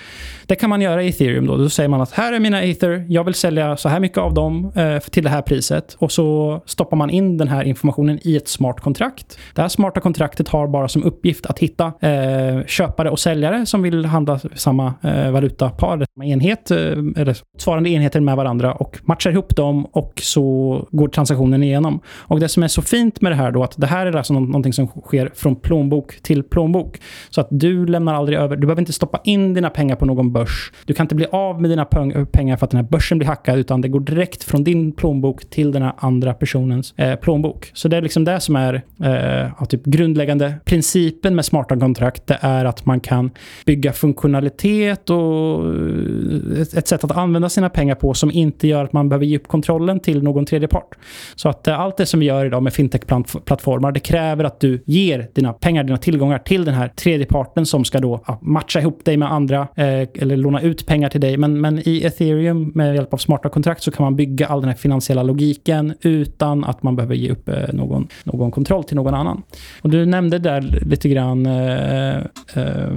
Det 0.49 0.55
kan 0.55 0.71
man 0.71 0.81
göra 0.81 1.03
i 1.03 1.09
ethereum 1.09 1.47
då. 1.47 1.57
Då 1.57 1.69
säger 1.69 1.89
man 1.89 2.01
att 2.01 2.13
här 2.13 2.33
är 2.33 2.41
mina 2.41 2.63
ether, 2.63 3.07
jag 3.09 3.25
vill 3.25 3.35
sälja 3.35 3.77
så 3.77 3.89
här 3.89 4.01
mycket 4.01 4.19
av 4.19 4.35
dem 4.35 4.73
eh, 4.75 4.99
till 4.99 5.25
det 5.25 5.31
här 5.31 5.43
priset. 5.43 5.97
Och 5.99 6.13
så 6.13 6.61
stoppar 6.67 6.97
man 6.97 7.11
in 7.11 7.37
den 7.39 7.49
här 7.49 7.65
informationen 7.65 8.19
i 8.23 8.37
ett 8.37 8.49
smart 8.49 8.81
kontrakt. 8.81 9.39
Det 9.55 9.63
här 9.63 9.69
smarta 9.69 10.01
kontraktet 10.01 10.49
har 10.49 10.69
bara 10.69 10.89
som 10.89 11.03
uppgift 11.03 11.47
att 11.47 11.59
hitta 11.59 11.93
eh, 12.01 12.65
köpare 12.67 13.11
och 13.11 13.19
säljare 13.19 13.67
som 13.67 13.83
vill 13.83 14.05
handla 14.05 14.41
samma 14.55 14.95
eh, 15.03 15.31
valutapar, 15.31 16.07
samma 16.15 16.27
enhet, 16.27 16.71
eh, 16.71 16.77
eller 17.17 17.37
svarande 17.59 17.91
enheter 17.91 18.21
med 18.21 18.37
varandra 18.37 18.73
och 18.75 18.99
matchar 19.03 19.31
ihop 19.31 19.57
dem 19.57 19.85
och 19.85 20.13
så 20.23 20.89
går 20.91 21.09
transaktionen 21.09 21.63
igenom. 21.63 22.01
Och 22.09 22.41
det 22.41 22.49
som 22.49 22.63
är 22.63 22.69
så 22.69 22.83
fint 22.83 23.21
med 23.21 23.33
det 23.33 23.37
här 23.37 23.53
då 23.53 23.63
att 23.63 23.75
det 23.77 23.87
här 23.87 24.07
är 24.07 24.17
alltså 24.17 24.33
någonting 24.33 24.73
som 24.73 24.87
sker 24.87 25.31
från 25.35 25.57
plånbok 25.57 26.23
till 26.23 26.43
plånbok. 26.43 26.99
Så 27.31 27.41
att 27.41 27.49
du 27.51 27.87
lämnar 27.87 28.15
aldrig 28.15 28.39
över, 28.39 28.57
du 28.57 28.67
behöver 28.67 28.83
inte 28.83 28.93
stoppa 28.93 29.21
in 29.25 29.55
dina 29.55 29.71
pengar 29.71 29.97
på 29.97 30.07
någon 30.07 30.33
börs. 30.33 30.73
Du 30.85 30.95
kan 30.95 31.05
inte 31.05 31.15
bli 31.15 31.27
av 31.33 31.61
med 31.61 31.71
dina 31.71 31.85
pengar 31.85 32.57
för 32.57 32.65
att 32.65 32.71
den 32.71 32.81
här 32.81 32.89
börsen 32.91 32.98
börsen 32.99 33.19
blir 33.19 33.29
hackad, 33.29 33.59
utan 33.59 33.81
det 33.81 33.89
går 33.89 34.01
direkt 34.01 34.45
från 34.45 34.65
din 34.65 34.93
plånbok 34.93 35.51
till 35.51 35.73
den 35.73 35.83
här 35.83 35.93
andra 35.97 36.35
personens 36.35 36.95
eh, 36.97 37.17
plånbok. 37.17 37.71
Så 37.75 37.89
det 37.89 37.97
är 37.97 38.03
liksom 38.03 38.25
det 38.25 38.41
som 38.41 38.57
är 38.57 38.83
eh, 39.03 39.65
typ 39.65 39.85
grundläggande 39.85 40.55
principen 40.65 41.35
med 41.35 41.45
smarta 41.45 41.77
kontrakt. 41.77 42.27
Det 42.27 42.39
är 42.41 42.65
att 42.65 42.87
man 42.87 43.01
kan 43.01 43.31
bygga 43.67 43.93
funktionalitet 43.93 45.11
och 45.11 45.65
eh, 45.65 46.61
ett, 46.61 46.75
ett 46.75 46.89
sätt 46.89 47.05
att 47.05 47.17
använda 47.17 47.49
sina 47.49 47.71
pengar 47.71 47.95
på 47.95 48.15
som 48.15 48.31
inte 48.31 48.69
gör 48.69 48.85
att 48.85 48.93
man 48.93 49.09
behöver 49.09 49.27
ge 49.27 49.37
upp 49.37 49.49
kontrollen 49.49 50.01
till 50.01 50.23
någon 50.23 50.47
tredje 50.47 50.69
part. 50.69 50.95
Så 51.35 51.49
att 51.49 51.69
eh, 51.69 51.81
allt 51.81 51.97
det 51.97 52.07
som 52.07 52.21
vi 52.21 52.27
gör 52.27 52.45
idag 52.45 52.63
med 52.63 52.73
fintech-plattformar, 52.73 53.93
det 53.93 54.01
kräver 54.01 54.45
att 54.45 54.61
du 54.61 54.83
ger 54.87 55.29
dina 55.35 55.53
pengar, 55.53 55.85
dina 55.85 55.99
tillgångar 55.99 56.39
till 56.39 56.65
den 56.65 56.75
här 56.75 56.89
tredje 56.89 57.27
parten 57.27 57.67
som 57.67 57.85
ska 57.85 57.99
då 57.99 58.21
ja, 58.27 58.39
matcha 58.43 58.81
ihop 58.81 59.05
dig 59.05 59.17
med 59.17 59.33
andra 59.33 59.69
eh, 59.77 60.09
eller 60.15 60.37
låna 60.37 60.61
ut 60.61 60.87
pengar 60.87 61.09
till 61.09 61.21
dig. 61.21 61.37
Men, 61.37 61.61
men 61.61 61.79
i 61.89 62.03
ethereum 62.05 62.73
med 62.75 62.88
med 62.89 62.95
hjälp 62.95 63.15
av 63.15 63.19
smarta 63.19 63.49
kontrakt 63.49 63.83
så 63.83 63.91
kan 63.91 64.05
man 64.05 64.17
bygga 64.17 64.47
all 64.47 64.61
den 64.61 64.69
här 64.69 64.77
finansiella 64.77 65.23
logiken 65.23 65.95
utan 66.01 66.65
att 66.65 66.83
man 66.83 66.97
behöver 66.97 67.15
ge 67.15 67.31
upp 67.31 67.49
eh, 67.49 67.55
någon, 67.73 68.09
någon 68.25 68.51
kontroll 68.51 68.85
till 68.85 68.97
någon 68.97 69.15
annan. 69.15 69.43
Och 69.83 69.91
du 69.91 70.07
nämnde 70.07 70.39
där 70.39 70.81
lite 70.87 71.09
grann 71.09 71.47
eh, 71.47 72.17
eh, 72.55 72.93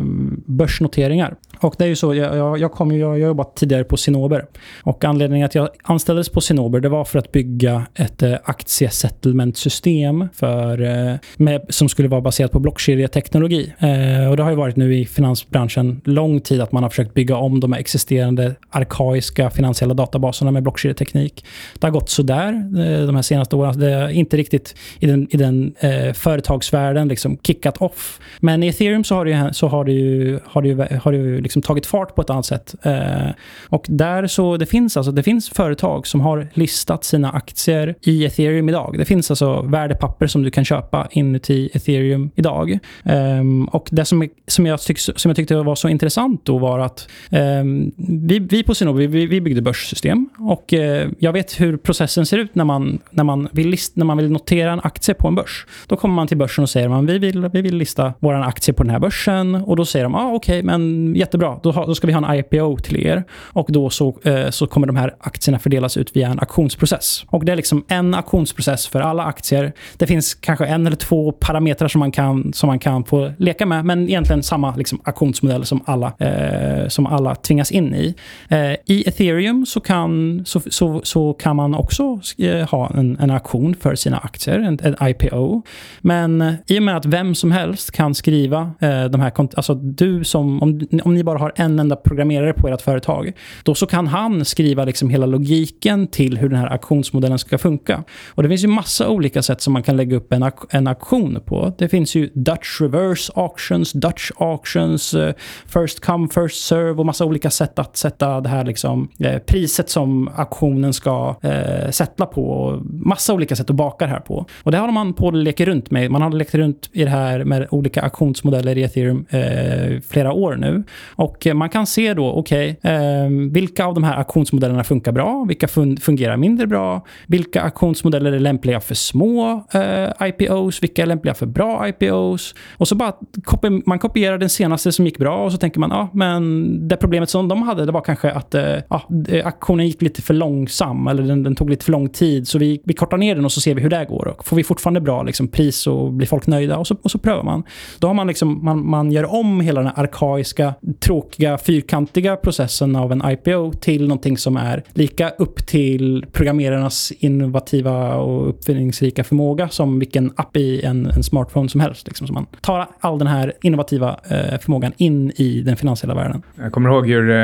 börsnoteringar. 0.45 1.35
Och 1.61 1.75
det 1.77 1.83
är 1.83 1.87
ju 1.87 1.95
så, 1.95 2.15
jag, 2.15 2.59
jag, 2.59 2.71
kom 2.71 2.91
ju, 2.91 2.99
jag, 2.99 3.19
jag 3.19 3.27
jobbat 3.27 3.55
tidigare 3.55 3.83
på 3.83 3.97
Sinober. 3.97 4.45
Och 4.83 5.05
anledningen 5.05 5.45
att 5.45 5.55
jag 5.55 5.69
anställdes 5.83 6.29
på 6.29 6.41
Sinober, 6.41 6.79
det 6.79 6.89
var 6.89 7.05
för 7.05 7.19
att 7.19 7.31
bygga 7.31 7.85
ett 7.95 8.23
eh, 8.23 8.35
aktiesettlementsystem 8.43 10.27
för, 10.33 10.81
eh, 10.81 11.15
med, 11.37 11.61
som 11.69 11.89
skulle 11.89 12.07
vara 12.07 12.21
baserat 12.21 12.51
på 12.51 12.59
blockkedjeteknologi. 12.59 13.73
Eh, 13.79 14.29
och 14.29 14.37
det 14.37 14.43
har 14.43 14.49
ju 14.49 14.55
varit 14.55 14.75
nu 14.75 14.95
i 14.95 15.05
finansbranschen 15.05 16.01
lång 16.03 16.41
tid 16.41 16.61
att 16.61 16.71
man 16.71 16.83
har 16.83 16.89
försökt 16.89 17.13
bygga 17.13 17.35
om 17.35 17.59
de 17.59 17.73
existerande 17.73 18.55
arkaiska 18.69 19.49
finansiella 19.49 19.93
databaserna 19.93 20.51
med 20.51 20.63
blockkedjeteknik. 20.63 21.45
Det 21.79 21.87
har 21.87 21.91
gått 21.91 22.09
sådär 22.09 22.53
eh, 22.53 23.05
de 23.05 23.15
här 23.15 23.21
senaste 23.21 23.55
åren. 23.55 23.79
Det 23.79 23.91
är 23.91 24.09
inte 24.09 24.37
riktigt 24.37 24.75
i 24.99 25.05
den, 25.05 25.27
i 25.31 25.37
den 25.37 25.75
eh, 25.79 26.13
företagsvärlden 26.13 27.07
liksom 27.07 27.37
kickat 27.37 27.77
off. 27.77 28.19
Men 28.39 28.63
i 28.63 28.67
ethereum 28.67 29.03
så 29.03 29.15
har 29.15 29.25
det 29.25 29.31
ju, 29.31 29.53
så 29.53 29.67
har 29.67 29.85
det 29.85 29.91
ju, 29.91 30.39
har 30.45 30.61
det 30.61 30.67
ju, 30.67 30.99
har 31.03 31.11
det 31.11 31.17
ju 31.17 31.41
liksom 31.41 31.50
Liksom 31.51 31.61
tagit 31.61 31.85
fart 31.85 32.15
på 32.15 32.21
ett 32.21 32.29
annat 32.29 32.45
sätt. 32.45 32.75
Eh, 32.81 33.29
och 33.69 33.85
där 33.89 34.27
så, 34.27 34.57
det 34.57 34.65
finns 34.65 34.97
alltså, 34.97 35.11
det 35.11 35.23
finns 35.23 35.49
företag 35.49 36.07
som 36.07 36.21
har 36.21 36.47
listat 36.53 37.03
sina 37.03 37.31
aktier 37.31 37.95
i 38.01 38.25
ethereum 38.25 38.69
idag. 38.69 38.95
Det 38.97 39.05
finns 39.05 39.31
alltså 39.31 39.61
värdepapper 39.61 40.27
som 40.27 40.43
du 40.43 40.51
kan 40.51 40.65
köpa 40.65 41.07
inuti 41.11 41.69
ethereum 41.73 42.31
idag. 42.35 42.79
Eh, 43.03 43.41
och 43.71 43.87
det 43.91 44.05
som, 44.05 44.29
som, 44.47 44.65
jag 44.65 44.81
tyck, 44.81 44.99
som 44.99 45.29
jag 45.29 45.35
tyckte 45.35 45.55
var 45.55 45.75
så 45.75 45.89
intressant 45.89 46.45
då 46.45 46.57
var 46.57 46.79
att 46.79 47.07
eh, 47.29 47.63
vi, 47.97 48.39
vi 48.39 48.63
på 48.63 48.75
Sinobi, 48.75 49.07
vi, 49.07 49.25
vi 49.25 49.41
byggde 49.41 49.61
börssystem 49.61 50.29
och 50.37 50.73
eh, 50.73 51.09
jag 51.19 51.33
vet 51.33 51.59
hur 51.61 51.77
processen 51.77 52.25
ser 52.25 52.37
ut 52.37 52.55
när 52.55 52.65
man, 52.65 52.99
när, 53.09 53.23
man 53.23 53.47
vill 53.51 53.69
list, 53.69 53.95
när 53.95 54.05
man 54.05 54.17
vill 54.17 54.31
notera 54.31 54.71
en 54.71 54.81
aktie 54.83 55.13
på 55.13 55.27
en 55.27 55.35
börs. 55.35 55.65
Då 55.87 55.95
kommer 55.95 56.15
man 56.15 56.27
till 56.27 56.37
börsen 56.37 56.63
och 56.63 56.69
säger 56.69 56.89
man 56.89 57.05
vi 57.05 57.17
vill, 57.17 57.49
vi 57.53 57.61
vill 57.61 57.77
lista 57.77 58.13
vår 58.19 58.33
aktie 58.33 58.73
på 58.73 58.83
den 58.83 58.89
här 58.89 58.99
börsen 58.99 59.55
och 59.55 59.75
då 59.75 59.85
säger 59.85 60.03
de 60.03 60.15
ah, 60.15 60.33
okej, 60.33 60.59
okay, 60.59 60.63
men 60.63 61.15
jättebra, 61.15 61.40
då, 61.63 61.71
ha, 61.71 61.85
då 61.85 61.95
ska 61.95 62.07
vi 62.07 62.13
ha 62.13 62.31
en 62.31 62.39
IPO 62.39 62.77
till 62.77 63.07
er 63.07 63.23
och 63.53 63.65
då 63.69 63.89
så, 63.89 64.15
eh, 64.23 64.49
så 64.49 64.67
kommer 64.67 64.87
de 64.87 64.95
här 64.95 65.15
aktierna 65.19 65.59
fördelas 65.59 65.97
ut 65.97 66.15
via 66.15 66.29
en 66.29 66.39
auktionsprocess. 66.39 67.25
Och 67.27 67.45
det 67.45 67.51
är 67.51 67.55
liksom 67.55 67.85
en 67.87 68.13
auktionsprocess 68.13 68.87
för 68.87 69.01
alla 69.01 69.23
aktier. 69.23 69.73
Det 69.97 70.07
finns 70.07 70.35
kanske 70.35 70.65
en 70.65 70.87
eller 70.87 70.97
två 70.97 71.31
parametrar 71.31 71.87
som 71.87 71.99
man 71.99 72.11
kan, 72.11 72.53
som 72.53 72.67
man 72.67 72.79
kan 72.79 73.03
få 73.03 73.31
leka 73.37 73.65
med, 73.65 73.85
men 73.85 74.09
egentligen 74.09 74.43
samma 74.43 74.75
liksom, 74.75 75.01
auktionsmodell 75.03 75.65
som 75.65 75.81
alla, 75.85 76.13
eh, 76.19 76.87
som 76.87 77.05
alla 77.05 77.35
tvingas 77.35 77.71
in 77.71 77.95
i. 77.95 78.15
Eh, 78.49 78.71
I 78.85 79.03
ethereum 79.07 79.65
så 79.65 79.79
kan, 79.79 80.43
så, 80.45 80.61
så, 80.69 81.01
så 81.03 81.33
kan 81.33 81.55
man 81.55 81.75
också 81.75 82.19
eh, 82.37 82.69
ha 82.69 82.89
en, 82.89 83.17
en 83.19 83.31
auktion 83.31 83.75
för 83.75 83.95
sina 83.95 84.17
aktier, 84.17 84.59
en, 84.59 84.79
en 84.83 85.09
IPO. 85.09 85.61
Men 86.01 86.41
eh, 86.41 86.53
i 86.67 86.79
och 86.79 86.83
med 86.83 86.97
att 86.97 87.05
vem 87.05 87.35
som 87.35 87.51
helst 87.51 87.91
kan 87.91 88.15
skriva 88.15 88.71
eh, 88.79 89.05
de 89.05 89.21
här, 89.21 89.31
alltså 89.37 89.73
du 89.75 90.23
som, 90.23 90.61
om, 90.61 90.87
om 91.03 91.13
ni 91.13 91.23
bara 91.23 91.30
har 91.35 91.53
en 91.55 91.79
enda 91.79 91.95
programmerare 91.95 92.53
på 92.53 92.67
ert 92.67 92.81
företag, 92.81 93.31
då 93.63 93.75
så 93.75 93.85
kan 93.85 94.07
han 94.07 94.45
skriva 94.45 94.85
liksom 94.85 95.09
hela 95.09 95.25
logiken 95.25 96.07
till 96.07 96.37
hur 96.37 96.49
den 96.49 96.59
här 96.59 96.71
auktionsmodellen 96.71 97.39
ska 97.39 97.57
funka. 97.57 98.03
Och 98.29 98.43
det 98.43 98.49
finns 98.49 98.63
ju 98.63 98.67
massa 98.67 99.09
olika 99.09 99.41
sätt 99.41 99.61
som 99.61 99.73
man 99.73 99.83
kan 99.83 99.97
lägga 99.97 100.17
upp 100.17 100.33
en, 100.33 100.51
en 100.69 100.87
auktion 100.87 101.39
på. 101.45 101.73
Det 101.77 101.89
finns 101.89 102.15
ju 102.15 102.29
Dutch 102.33 102.81
reverse 102.81 103.31
auctions, 103.35 103.91
Dutch 103.91 104.31
auctions, 104.37 105.13
eh, 105.13 105.33
first 105.65 106.05
come 106.05 106.27
first 106.27 106.65
serve 106.65 106.99
och 106.99 107.05
massa 107.05 107.25
olika 107.25 107.49
sätt 107.49 107.79
att 107.79 107.97
sätta 107.97 108.41
det 108.41 108.49
här 108.49 108.65
liksom, 108.65 109.09
eh, 109.19 109.37
priset 109.37 109.89
som 109.89 110.29
auktionen 110.35 110.93
ska 110.93 111.35
eh, 111.41 111.89
sätta 111.89 112.25
på. 112.25 112.43
Och 112.51 112.85
massa 112.85 113.33
olika 113.33 113.55
sätt 113.55 113.69
att 113.69 113.75
baka 113.75 114.05
det 114.05 114.11
här 114.11 114.19
på. 114.19 114.45
Och 114.63 114.71
det 114.71 114.77
har 114.77 114.91
man 114.91 115.13
på 115.13 115.25
och 115.25 115.33
leker 115.33 115.65
runt 115.65 115.91
med. 115.91 116.11
Man 116.11 116.21
har 116.21 116.31
lekt 116.31 116.55
runt 116.55 116.89
i 116.93 117.03
det 117.03 117.09
här 117.09 117.43
med 117.43 117.67
olika 117.71 118.01
auktionsmodeller 118.01 118.77
i 118.77 118.83
ethereum 118.83 119.25
eh, 119.29 120.01
flera 120.09 120.33
år 120.33 120.55
nu. 120.55 120.83
Och 121.21 121.47
eh, 121.47 121.53
man 121.53 121.69
kan 121.69 121.87
se 121.87 122.13
då, 122.13 122.31
okej, 122.31 122.77
okay, 122.79 122.93
eh, 122.93 123.29
vilka 123.51 123.85
av 123.85 123.93
de 123.93 124.03
här 124.03 124.17
auktionsmodellerna 124.17 124.83
funkar 124.83 125.11
bra? 125.11 125.45
Vilka 125.47 125.67
fun 125.67 125.97
fungerar 125.97 126.37
mindre 126.37 126.67
bra? 126.67 127.05
Vilka 127.27 127.61
auktionsmodeller 127.61 128.31
är 128.31 128.39
lämpliga 128.39 128.79
för 128.79 128.95
små 128.95 129.63
eh, 129.73 130.27
IPOs? 130.27 130.83
Vilka 130.83 131.01
är 131.01 131.05
lämpliga 131.05 131.33
för 131.33 131.45
bra 131.45 131.87
IPOs? 131.87 132.55
Och 132.77 132.87
så 132.87 132.95
bara 132.95 133.13
kopi 133.43 133.81
man 133.85 133.99
kopierar 133.99 134.37
den 134.37 134.49
senaste 134.49 134.91
som 134.91 135.05
gick 135.05 135.17
bra 135.17 135.45
och 135.45 135.51
så 135.51 135.57
tänker 135.57 135.79
man, 135.79 135.89
ja, 135.89 136.09
men 136.13 136.87
det 136.87 136.97
problemet 136.97 137.29
som 137.29 137.47
de 137.47 137.61
hade, 137.61 137.85
det 137.85 137.91
var 137.91 138.01
kanske 138.01 138.31
att 138.31 138.55
eh, 138.55 138.75
ja, 138.89 139.09
eh, 139.27 139.45
auktionen 139.45 139.87
gick 139.87 140.01
lite 140.01 140.21
för 140.21 140.33
långsam 140.33 141.07
eller 141.07 141.23
den, 141.23 141.43
den, 141.43 141.55
tog 141.55 141.69
lite 141.69 141.85
för 141.85 141.91
lång 141.91 142.09
tid. 142.09 142.47
Så 142.47 142.57
vi, 142.57 142.81
vi 142.83 142.93
kortar 142.93 143.17
ner 143.17 143.35
den 143.35 143.45
och 143.45 143.51
så 143.51 143.61
ser 143.61 143.75
vi 143.75 143.81
hur 143.81 143.89
det 143.89 144.05
går. 144.05 144.27
Och 144.27 144.47
får 144.47 144.55
vi 144.55 144.63
fortfarande 144.63 145.01
bra 145.01 145.23
liksom, 145.23 145.47
pris 145.47 145.87
och 145.87 146.11
blir 146.13 146.27
folk 146.27 146.47
nöjda 146.47 146.77
och 146.77 146.87
så, 146.87 146.95
och 147.01 147.11
så 147.11 147.17
prövar 147.17 147.43
man. 147.43 147.63
Då 147.99 148.07
har 148.07 148.13
man 148.13 148.27
liksom, 148.27 148.65
man, 148.65 148.89
man 148.89 149.11
gör 149.11 149.33
om 149.33 149.61
hela 149.61 149.81
den 149.81 149.91
här 149.95 150.03
arkaiska, 150.03 150.73
tråkiga, 151.01 151.57
fyrkantiga 151.57 152.35
processen 152.35 152.95
av 152.95 153.11
en 153.11 153.21
IPO 153.25 153.73
till 153.73 154.07
någonting 154.07 154.37
som 154.37 154.57
är 154.57 154.83
lika 154.93 155.29
upp 155.29 155.67
till 155.67 156.25
programmerarnas 156.31 157.11
innovativa 157.19 158.15
och 158.15 158.49
uppfinningsrika 158.49 159.23
förmåga 159.23 159.69
som 159.69 159.99
vilken 159.99 160.31
app 160.35 160.57
i 160.57 160.81
en, 160.81 161.05
en 161.05 161.23
smartphone 161.23 161.69
som 161.69 161.81
helst. 161.81 162.07
Liksom. 162.07 162.27
Så 162.27 162.33
man 162.33 162.45
tar 162.61 162.87
all 162.99 163.19
den 163.19 163.27
här 163.27 163.53
innovativa 163.61 164.19
eh, 164.29 164.59
förmågan 164.59 164.91
in 164.97 165.31
i 165.31 165.61
den 165.61 165.77
finansiella 165.77 166.15
världen. 166.15 166.41
Jag 166.55 166.71
kommer 166.71 166.89
ihåg 166.89 167.07
hur 167.07 167.29
eh, 167.29 167.35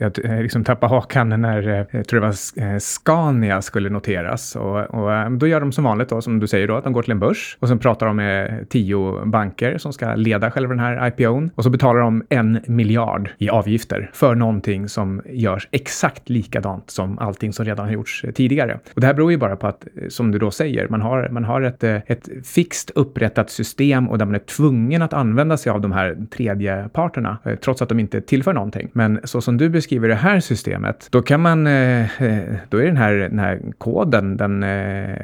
jag 0.00 0.24
eh, 0.24 0.42
liksom 0.42 0.64
tappade 0.64 0.94
hakan 0.94 1.28
när 1.28 1.68
eh, 1.68 1.86
jag 1.90 2.08
tror 2.08 2.20
det 2.20 2.26
var 2.26 2.72
eh, 2.72 2.78
Scania 2.78 3.62
skulle 3.62 3.90
noteras. 3.90 4.56
Och, 4.56 4.78
och, 4.78 5.14
eh, 5.14 5.30
då 5.30 5.46
gör 5.46 5.60
de 5.60 5.72
som 5.72 5.84
vanligt, 5.84 6.08
då, 6.08 6.22
som 6.22 6.40
du 6.40 6.46
säger, 6.46 6.68
då, 6.68 6.76
att 6.76 6.84
de 6.84 6.92
går 6.92 7.02
till 7.02 7.12
en 7.12 7.18
börs 7.18 7.56
och 7.60 7.68
sen 7.68 7.78
pratar 7.78 8.06
de 8.06 8.16
med 8.16 8.66
tio 8.68 9.26
banker 9.26 9.78
som 9.78 9.92
ska 9.92 10.14
leda 10.14 10.50
själva 10.50 10.74
den 10.74 10.84
här 10.84 11.08
IPOn. 11.08 11.50
Och 11.54 11.64
så 11.64 11.70
betalar 11.70 12.00
de 12.00 12.22
en 12.28 12.55
miljard 12.66 13.30
i 13.38 13.48
avgifter 13.48 14.10
för 14.12 14.34
någonting 14.34 14.88
som 14.88 15.22
görs 15.26 15.68
exakt 15.70 16.28
likadant 16.28 16.90
som 16.90 17.18
allting 17.18 17.52
som 17.52 17.64
redan 17.64 17.86
har 17.86 17.92
gjorts 17.92 18.24
eh, 18.24 18.30
tidigare. 18.30 18.78
Och 18.94 19.00
det 19.00 19.06
här 19.06 19.14
beror 19.14 19.30
ju 19.30 19.36
bara 19.36 19.56
på 19.56 19.66
att, 19.66 19.86
eh, 19.96 20.08
som 20.08 20.32
du 20.32 20.38
då 20.38 20.50
säger, 20.50 20.88
man 20.88 21.02
har, 21.02 21.28
man 21.28 21.44
har 21.44 21.62
ett, 21.62 21.84
eh, 21.84 21.96
ett 22.06 22.28
fixt 22.44 22.90
upprättat 22.94 23.50
system 23.50 24.08
och 24.08 24.18
där 24.18 24.26
man 24.26 24.34
är 24.34 24.38
tvungen 24.38 25.02
att 25.02 25.12
använda 25.12 25.56
sig 25.56 25.72
av 25.72 25.80
de 25.80 25.92
här 25.92 26.16
tredje 26.30 26.88
parterna, 26.92 27.38
trots 27.64 27.82
att 27.82 27.88
de 27.88 28.00
inte 28.00 28.20
tillför 28.20 28.52
någonting. 28.52 28.90
Men 28.92 29.20
så 29.24 29.40
som 29.40 29.56
du 29.56 29.68
beskriver 29.68 30.08
det 30.08 30.14
här 30.14 30.40
systemet, 30.40 31.08
då 31.10 31.22
kan 31.22 31.40
man, 31.40 31.64
då 31.64 32.78
är 32.78 32.86
den 32.86 32.96
här, 32.96 33.14
den 33.14 33.38
här 33.38 33.60
koden, 33.78 34.36
den, 34.36 34.64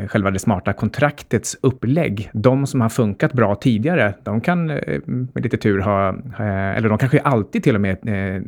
själva 0.09 0.31
det 0.31 0.39
smarta 0.39 0.73
kontraktets 0.73 1.57
upplägg, 1.61 2.31
de 2.33 2.67
som 2.67 2.81
har 2.81 2.89
funkat 2.89 3.33
bra 3.33 3.55
tidigare, 3.55 4.15
de 4.23 4.41
kan 4.41 4.67
med 4.67 5.43
lite 5.43 5.57
tur 5.57 5.81
ha, 5.81 6.15
eller 6.77 6.89
de 6.89 6.99
kanske 6.99 7.21
alltid 7.23 7.63
till 7.63 7.75
och 7.75 7.81
med 7.81 7.99
eh, 8.07 8.43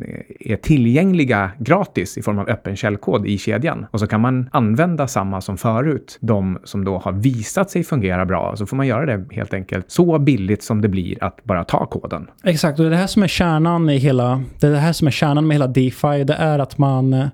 är 0.52 0.56
tillgängliga 0.56 1.50
gratis 1.58 2.18
i 2.18 2.22
form 2.22 2.38
av 2.38 2.48
öppen 2.48 2.76
källkod 2.76 3.26
i 3.26 3.38
kedjan. 3.38 3.86
Och 3.90 4.00
så 4.00 4.06
kan 4.06 4.20
man 4.20 4.48
använda 4.52 5.08
samma 5.08 5.40
som 5.40 5.56
förut, 5.56 6.18
de 6.20 6.58
som 6.64 6.84
då 6.84 6.98
har 6.98 7.12
visat 7.12 7.70
sig 7.70 7.84
fungera 7.84 8.26
bra. 8.26 8.56
Så 8.56 8.66
får 8.66 8.76
man 8.76 8.86
göra 8.86 9.06
det 9.06 9.34
helt 9.34 9.54
enkelt 9.54 9.90
så 9.90 10.18
billigt 10.18 10.62
som 10.62 10.80
det 10.80 10.88
blir 10.88 11.24
att 11.24 11.44
bara 11.44 11.64
ta 11.64 11.86
koden. 11.86 12.26
Exakt, 12.44 12.78
och 12.78 12.84
det 12.84 12.88
är 12.88 12.90
det 12.90 12.96
här 12.96 13.06
som 13.06 13.22
är 13.22 13.28
kärnan 13.28 13.90
i 13.90 13.96
hela, 13.96 14.42
det 14.60 14.66
är 14.66 14.70
det 14.70 14.78
här 14.78 14.92
som 14.92 15.06
är 15.06 15.12
kärnan 15.12 15.46
med 15.46 15.54
hela 15.54 15.66
DeFi. 15.66 16.24
Det 16.24 16.34
är 16.34 16.58
att 16.58 16.78
man 16.78 17.12
eh, 17.12 17.28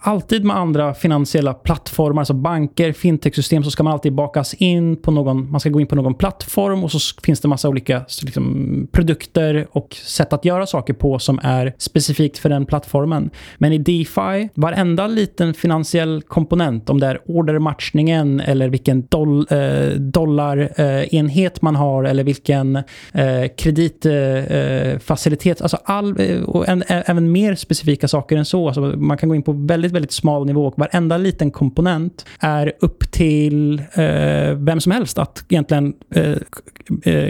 alltid 0.00 0.44
med 0.44 0.56
andra 0.56 0.94
finansiella 0.94 1.54
plattformar, 1.54 2.20
alltså 2.20 2.34
banker, 2.34 2.92
fintechsystem, 2.92 3.64
så 3.64 3.70
ska 3.70 3.82
man 3.82 3.92
alltid 3.92 4.14
bakas 4.14 4.54
in 4.54 4.96
på 4.96 5.10
någon, 5.10 5.50
man 5.50 5.60
ska 5.60 5.70
gå 5.70 5.80
in 5.80 5.86
på 5.86 5.96
någon 5.96 6.14
plattform 6.14 6.84
och 6.84 6.92
så 6.92 6.98
finns 7.22 7.40
det 7.40 7.48
massa 7.48 7.68
olika 7.68 8.04
liksom, 8.22 8.88
produkter 8.92 9.66
och 9.70 9.94
sätt 9.94 10.32
att 10.32 10.44
göra 10.44 10.55
saker 10.64 10.94
på 10.94 11.18
som 11.18 11.40
är 11.42 11.74
specifikt 11.78 12.38
för 12.38 12.48
den 12.48 12.66
plattformen. 12.66 13.30
Men 13.58 13.72
i 13.72 13.78
DeFi, 13.78 14.48
varenda 14.54 15.06
liten 15.06 15.54
finansiell 15.54 16.22
komponent, 16.22 16.90
om 16.90 17.00
det 17.00 17.06
är 17.06 17.20
ordermatchningen 17.26 18.40
eller 18.40 18.68
vilken 18.68 19.06
doll, 19.06 19.46
eh, 19.50 19.88
dollarenhet 19.98 21.62
man 21.62 21.76
har 21.76 22.04
eller 22.04 22.24
vilken 22.24 22.76
eh, 23.12 23.44
kreditfacilitet, 23.58 25.60
eh, 25.60 25.60
eh, 25.60 25.64
alltså 25.64 25.78
all, 25.84 26.20
eh, 26.20 26.42
och 26.42 26.68
en, 26.68 26.84
även 26.88 27.32
mer 27.32 27.54
specifika 27.54 28.08
saker 28.08 28.36
än 28.36 28.44
så. 28.44 28.66
Alltså 28.66 28.80
man 28.80 29.18
kan 29.18 29.28
gå 29.28 29.34
in 29.34 29.42
på 29.42 29.52
väldigt, 29.52 29.92
väldigt 29.92 30.12
smal 30.12 30.46
nivå 30.46 30.66
och 30.66 30.78
varenda 30.78 31.16
liten 31.16 31.50
komponent 31.50 32.26
är 32.40 32.72
upp 32.80 33.12
till 33.12 33.82
eh, 33.92 34.54
vem 34.54 34.80
som 34.80 34.92
helst 34.92 35.18
att 35.18 35.44
egentligen 35.48 35.94
eh, 36.14 36.34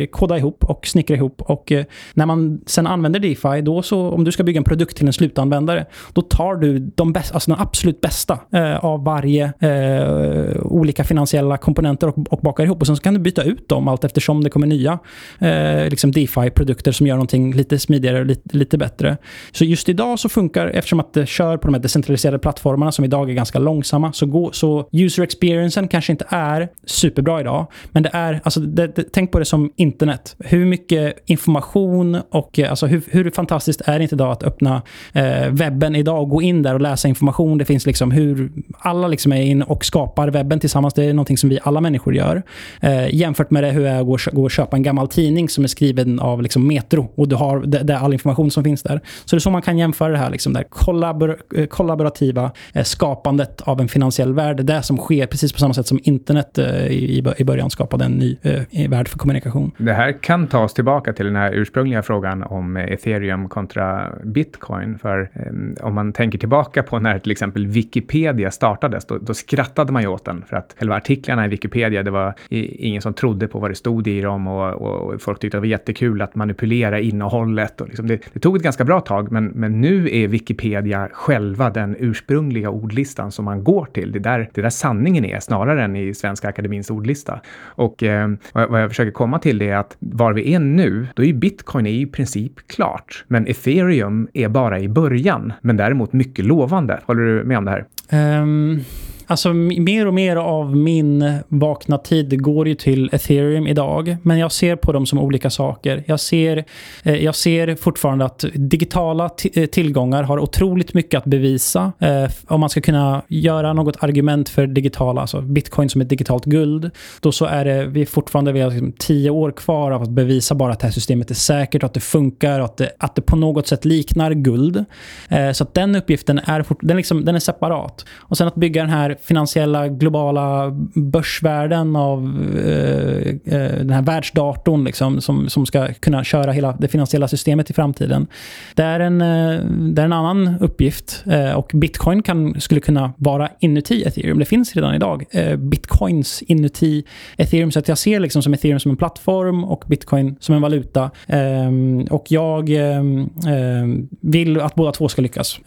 koda 0.07 0.39
ihop 0.39 0.65
och 0.65 0.87
snickra 0.87 1.17
ihop. 1.17 1.43
Och 1.43 1.73
eh, 1.73 1.85
när 2.15 2.27
man 2.27 2.61
sen 2.67 2.87
använder 2.87 3.16
DeFi, 3.19 3.61
då 3.63 3.83
så, 3.83 4.11
om 4.11 4.25
du 4.25 4.33
ska 4.33 4.45
bygga 4.45 4.59
en 4.59 4.65
produkt 4.65 4.97
till 4.97 5.07
en 5.07 5.13
slutanvändare, 5.13 5.87
då 6.13 6.23
tar 6.23 6.55
du 6.55 6.79
de 6.79 7.13
bästa, 7.13 7.35
alltså 7.35 7.51
de 7.51 7.61
absolut 7.61 8.01
bästa 8.01 8.39
eh, 8.53 8.85
av 8.85 9.05
varje 9.05 9.53
eh, 9.61 10.57
olika 10.63 11.05
finansiella 11.05 11.57
komponenter 11.57 12.09
och, 12.09 12.33
och 12.33 12.39
bakar 12.39 12.65
ihop. 12.65 12.81
Och 12.81 12.87
sen 12.87 12.97
så 12.97 13.03
kan 13.03 13.15
du 13.15 13.21
byta 13.21 13.43
ut 13.43 13.69
dem 13.69 13.89
allt 13.89 14.05
eftersom 14.05 14.45
det 14.45 14.51
kommer 14.51 14.67
nya 14.67 14.99
eh, 15.39 15.89
liksom 15.89 16.13
DeFi-produkter 16.13 16.93
som 16.93 17.07
gör 17.07 17.15
någonting 17.15 17.53
lite 17.53 17.79
smidigare 17.79 18.21
och 18.21 18.27
lite, 18.27 18.57
lite 18.57 18.79
bättre. 18.79 19.17
Så 19.53 19.65
just 19.65 19.89
idag 19.89 20.19
så 20.19 20.29
funkar, 20.29 20.67
eftersom 20.67 21.01
att 21.01 21.13
det 21.13 21.27
kör 21.27 21.57
på 21.57 21.69
de 21.69 21.75
här 21.75 21.83
decentraliserade 21.83 22.39
plattformarna 22.39 22.93
som 22.93 23.05
idag 23.05 23.31
är 23.31 23.35
ganska 23.35 23.59
långsamma, 23.59 24.13
så, 24.13 24.27
gå, 24.27 24.53
så 24.53 24.89
user 24.93 25.23
experiencen 25.23 25.89
kanske 25.89 26.13
inte 26.13 26.27
är 26.29 26.69
superbra 26.85 27.41
idag. 27.41 27.67
Men 27.93 28.03
det 28.03 28.11
är, 28.13 28.41
alltså 28.45 28.61
det, 28.61 28.87
det, 28.87 29.05
tänk 29.13 29.33
på 29.33 29.39
det 29.39 29.45
som 29.45 29.71
internet. 29.77 30.37
Hur 30.39 30.67
mycket 30.67 31.17
information 31.27 32.21
och 32.31 32.59
eh, 32.59 32.71
alltså 32.71 32.87
hur, 32.87 33.03
hur 33.11 33.31
fantastiskt 33.31 33.81
är 33.85 33.99
det 33.99 34.03
inte 34.03 34.15
idag 34.15 34.33
att 34.33 34.43
öppna 34.43 34.83
eh, 35.13 35.51
webben 35.51 35.97
idag 35.97 36.23
och 36.23 36.29
gå 36.29 36.43
in 36.43 36.63
där 36.63 36.75
och 36.75 36.81
läsa 36.81 37.09
information. 37.09 37.59
Det 37.59 37.65
finns 37.65 37.87
liksom 37.87 38.11
hur 38.11 38.51
alla 38.79 39.09
liksom 39.09 39.33
är 39.33 39.43
in 39.43 39.63
och 39.63 39.85
skapar 39.85 40.29
webben 40.29 40.61
tillsammans. 40.61 40.95
Det 40.95 41.05
är 41.05 41.13
någonting 41.13 41.39
som 41.39 41.51
vi 41.51 41.59
alla 41.63 41.81
människor 41.81 42.15
gör. 42.15 42.43
Eh, 42.81 43.15
jämfört 43.15 43.51
med 43.51 43.63
det 43.63 43.71
hur 43.71 43.83
det 43.83 43.91
är 43.91 44.01
att 44.01 44.35
gå, 44.35 44.43
och 44.43 44.51
köpa 44.51 44.77
en 44.77 44.83
gammal 44.83 45.09
tidning 45.09 45.49
som 45.49 45.65
är 45.65 45.69
skriven 45.69 46.21
av 46.21 46.43
liksom 46.43 46.67
Metro 46.67 47.13
och 47.15 47.29
du 47.29 47.37
har 47.37 47.61
det, 47.61 47.79
det 47.79 47.99
all 47.99 48.13
information 48.13 48.51
som 48.51 48.65
finns 48.65 48.83
där. 48.83 49.01
Så 49.25 49.37
det 49.37 49.39
är 49.39 49.41
så 49.41 49.51
man 49.51 49.63
kan 49.63 49.79
jämföra 49.79 50.13
det 50.13 50.19
här, 50.19 50.31
liksom 50.31 50.53
där 50.53 50.63
kollabor, 50.63 51.37
eh, 51.57 51.67
kollaborativa 51.67 52.51
eh, 52.73 52.85
skapandet 52.85 53.61
av 53.61 53.81
en 53.81 53.89
finansiell 53.89 54.35
värld. 54.35 54.65
Det 54.65 54.83
som 54.83 54.97
sker 54.97 55.27
precis 55.27 55.53
på 55.53 55.59
samma 55.59 55.75
sätt 55.75 55.87
som 55.87 56.01
internet 56.03 56.59
eh, 56.59 56.87
i, 56.87 57.25
i 57.37 57.45
början 57.45 57.71
skapade 57.71 58.05
en 58.05 58.13
ny 58.13 58.37
eh, 58.43 58.91
värld 58.91 59.09
för 59.09 59.19
kommunikation. 59.19 59.73
Det 59.79 59.93
här 59.93 60.23
kan 60.23 60.47
ta 60.47 60.65
oss 60.65 60.75
tillbaka 60.75 61.13
till 61.13 61.27
den 61.27 61.37
här 61.37 61.53
ursprungliga 61.53 62.03
frågan 62.03 62.43
om 62.43 62.77
ethereum 62.97 63.49
kontra 63.49 64.13
bitcoin. 64.25 64.99
För 64.99 65.31
ehm, 65.35 65.77
om 65.81 65.95
man 65.95 66.13
tänker 66.13 66.39
tillbaka 66.39 66.83
på 66.83 66.99
när 66.99 67.19
till 67.19 67.33
exempel 67.33 67.67
Wikipedia 67.67 68.51
startades, 68.51 69.05
då, 69.05 69.19
då, 69.19 69.35
skrattade 69.35 69.93
man 69.93 70.03
ju 70.03 70.09
åt 70.09 70.25
den. 70.25 70.45
För 70.49 70.57
att 70.57 70.75
själva 70.79 70.97
artiklarna 70.97 71.47
i 71.47 71.49
Wikipedia, 71.49 72.03
det 72.03 72.11
var 72.11 72.35
ingen 72.49 73.03
som 73.03 73.15
trodde 73.15 73.49
på 73.49 73.59
vad 73.59 73.71
det 73.71 73.75
stod 73.75 74.09
i 74.09 74.21
dem 74.21 74.47
och, 74.47 74.73
och 74.73 75.23
folk 75.23 75.39
tyckte 75.41 75.57
det 75.57 75.61
var 75.61 75.67
jättekul 75.67 76.23
att 76.23 76.35
manipulera 76.35 77.01
innehållet. 77.01 77.81
Och 77.81 77.89
liksom 77.89 78.07
det, 78.07 78.21
det, 78.33 78.41
tog 78.41 78.57
ett 78.57 78.63
ganska 78.63 78.85
bra 78.85 79.01
tag, 79.01 79.33
men, 79.33 79.47
men 79.47 79.81
nu 79.81 80.09
är 80.13 80.29
Wikipedia 80.29 81.09
själva 81.13 81.71
den 81.71 81.97
ursprungliga 81.99 82.71
ordlistan 82.71 83.33
som 83.33 83.45
man 83.45 83.65
går 83.65 83.89
till. 83.93 84.13
Det 84.13 84.19
där, 84.19 84.51
det 84.55 84.63
där 84.63 84.71
sanningen 84.71 85.25
är, 85.25 85.41
snarare 85.41 85.85
än 85.85 85.97
i 85.97 86.15
Svenska 86.15 86.49
Akademins 86.49 86.91
ordlista. 86.91 87.41
Och 87.65 88.03
eh, 88.03 88.31
vad 88.53 88.83
jag 88.83 88.91
försöker 88.91 89.13
komma 89.13 89.39
till 89.39 89.63
är 89.63 89.77
att 89.77 89.97
var 89.99 90.33
vi 90.33 90.55
är 90.55 90.59
nu, 90.59 91.07
då 91.15 91.23
är 91.23 91.27
ju 91.27 91.33
bitcoin 91.33 91.87
är 91.87 91.91
i 91.91 92.07
princip 92.07 92.53
klart. 92.87 93.25
Men 93.29 93.47
ethereum 93.47 94.29
är 94.35 94.49
bara 94.49 94.81
i 94.81 94.89
början, 94.89 95.53
men 95.61 95.77
däremot 95.77 96.13
mycket 96.13 96.45
lovande. 96.45 97.01
Håller 97.07 97.23
du 97.23 97.45
med 97.45 97.59
om 97.59 97.65
det 97.65 97.71
här? 97.71 98.43
Um... 98.43 98.81
Alltså 99.29 99.53
mer 99.53 100.07
och 100.07 100.15
mer 100.15 100.37
av 100.37 100.77
min 100.77 101.39
vakna 101.49 101.99
tid 101.99 102.43
går 102.43 102.69
ju 102.69 102.75
till 102.75 103.11
ethereum 103.13 103.67
idag. 103.67 104.17
Men 104.23 104.39
jag 104.39 104.53
ser 104.53 104.77
på 104.77 104.93
dem 104.93 105.07
som 105.07 105.19
olika 105.19 105.51
saker. 105.51 106.05
Jag 106.07 106.21
ser, 106.21 106.65
eh, 107.03 107.15
jag 107.15 107.35
ser 107.35 107.75
fortfarande 107.75 108.25
att 108.25 108.45
digitala 108.55 109.31
eh, 109.55 109.67
tillgångar 109.67 110.23
har 110.23 110.39
otroligt 110.39 110.95
mycket 110.95 111.19
att 111.19 111.25
bevisa. 111.25 111.93
Eh, 111.99 112.31
om 112.47 112.61
man 112.61 112.71
ska 112.71 112.81
kunna 112.81 113.23
göra 113.29 113.73
något 113.73 114.03
argument 114.03 114.49
för 114.49 114.67
digitala, 114.67 115.21
alltså 115.21 115.41
bitcoin 115.41 115.89
som 115.89 116.01
ett 116.01 116.09
digitalt 116.09 116.45
guld. 116.45 116.91
Då 117.21 117.33
så 117.33 117.45
är 117.45 117.65
det, 117.65 117.87
vi 117.87 118.07
fortfarande 118.07 118.53
vi 118.53 118.61
har 118.61 118.71
liksom 118.71 118.93
tio 118.99 119.31
år 119.31 119.51
kvar 119.51 119.91
av 119.91 120.03
att 120.03 120.11
bevisa 120.11 120.55
bara 120.55 120.73
att 120.73 120.81
det 120.81 120.87
här 120.87 120.93
systemet 120.93 121.31
är 121.31 121.35
säkert 121.35 121.83
och 121.83 121.87
att 121.87 121.95
det 121.95 122.01
funkar 122.01 122.61
och 122.61 122.65
att 122.65 122.77
det, 122.77 122.91
att 122.99 123.15
det 123.15 123.23
på 123.23 123.37
något 123.37 123.67
sätt 123.67 123.85
liknar 123.85 124.33
guld. 124.33 124.85
Eh, 125.29 125.53
så 125.53 125.65
att 125.65 125.75
den 125.75 125.97
uppgiften 125.97 126.39
är, 126.39 126.65
den 126.81 126.97
liksom, 126.97 127.25
den 127.25 127.35
är 127.35 127.39
separat. 127.39 128.05
Och 128.19 128.37
sen 128.37 128.49
att 128.49 128.55
bygga 128.55 128.83
den 128.83 128.91
här 128.91 129.16
finansiella 129.21 129.89
globala 129.89 130.71
börsvärlden 130.95 131.97
av 131.97 132.47
eh, 132.57 133.29
eh, 133.55 133.79
den 133.79 133.91
här 133.91 134.03
världsdatorn 134.03 134.85
liksom, 134.85 135.21
som, 135.21 135.49
som 135.49 135.67
ska 135.67 135.89
kunna 135.93 136.25
köra 136.25 136.53
hela 136.53 136.77
det 136.81 136.89
finansiella 136.89 137.29
systemet 137.29 137.71
i 137.71 137.73
framtiden. 137.73 138.27
Det 138.75 138.83
är 138.83 139.01
en, 139.01 139.21
eh, 139.21 139.61
det 139.95 140.03
är 140.03 140.05
en 140.05 140.13
annan 140.13 140.55
uppgift 140.61 141.25
eh, 141.27 141.53
och 141.53 141.71
bitcoin 141.75 142.23
kan, 142.23 142.61
skulle 142.61 142.81
kunna 142.81 143.13
vara 143.17 143.51
inuti 143.61 144.03
ethereum. 144.03 144.39
Det 144.39 144.45
finns 144.45 144.77
redan 144.77 144.95
idag 144.95 145.25
eh, 145.31 145.57
bitcoins 145.57 146.43
inuti 146.43 147.05
ethereum 147.37 147.71
så 147.71 147.79
att 147.79 147.89
jag 147.89 147.99
ser 147.99 148.21
liksom 148.21 148.43
som 148.43 148.55
ethereum 148.55 148.81
som 148.81 148.91
en 148.91 148.97
plattform 148.97 149.65
och 149.65 149.85
bitcoin 149.87 150.37
som 150.41 150.55
en 150.55 150.63
valuta. 150.63 151.11
Ehm, 151.27 152.07
och 152.11 152.27
jag 152.29 152.71
ehm, 152.71 153.31
ehm, 153.47 154.09
vill 154.21 154.61
att 154.61 154.75
båda 154.75 154.93
två 154.93 155.09
ska 155.09 155.23
lyckas 155.23 155.61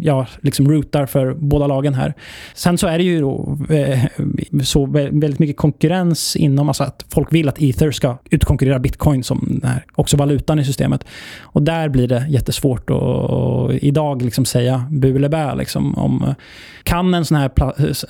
jag 0.00 0.26
liksom 0.40 0.70
routar 0.70 1.06
för 1.06 1.34
båda 1.34 1.66
lagen 1.66 1.94
här. 1.94 2.14
Sen 2.54 2.78
så 2.78 2.86
är 2.86 2.98
det 2.98 3.04
ju 3.04 3.20
då, 3.20 3.58
eh, 3.70 4.00
så 4.62 4.86
väldigt 4.86 5.38
mycket 5.38 5.56
konkurrens 5.56 6.36
inom, 6.36 6.68
alltså 6.68 6.84
att 6.84 7.04
folk 7.08 7.32
vill 7.32 7.48
att 7.48 7.62
Ether 7.62 7.90
ska 7.90 8.18
utkonkurrera 8.30 8.78
bitcoin 8.78 9.24
som 9.24 9.58
den 9.60 9.70
här, 9.70 9.84
också 9.94 10.16
valutan 10.16 10.58
i 10.58 10.64
systemet. 10.64 11.04
Och 11.42 11.62
där 11.62 11.88
blir 11.88 12.08
det 12.08 12.26
jättesvårt 12.28 12.90
att 12.90 13.82
idag 13.82 14.22
liksom 14.22 14.44
säga 14.44 14.86
bu 14.90 15.16
eller 15.16 15.28
bä. 15.28 15.54
Liksom, 15.54 15.94
om, 15.94 16.34
kan 16.82 17.14
en 17.14 17.24
sån, 17.24 17.36
här, 17.36 17.50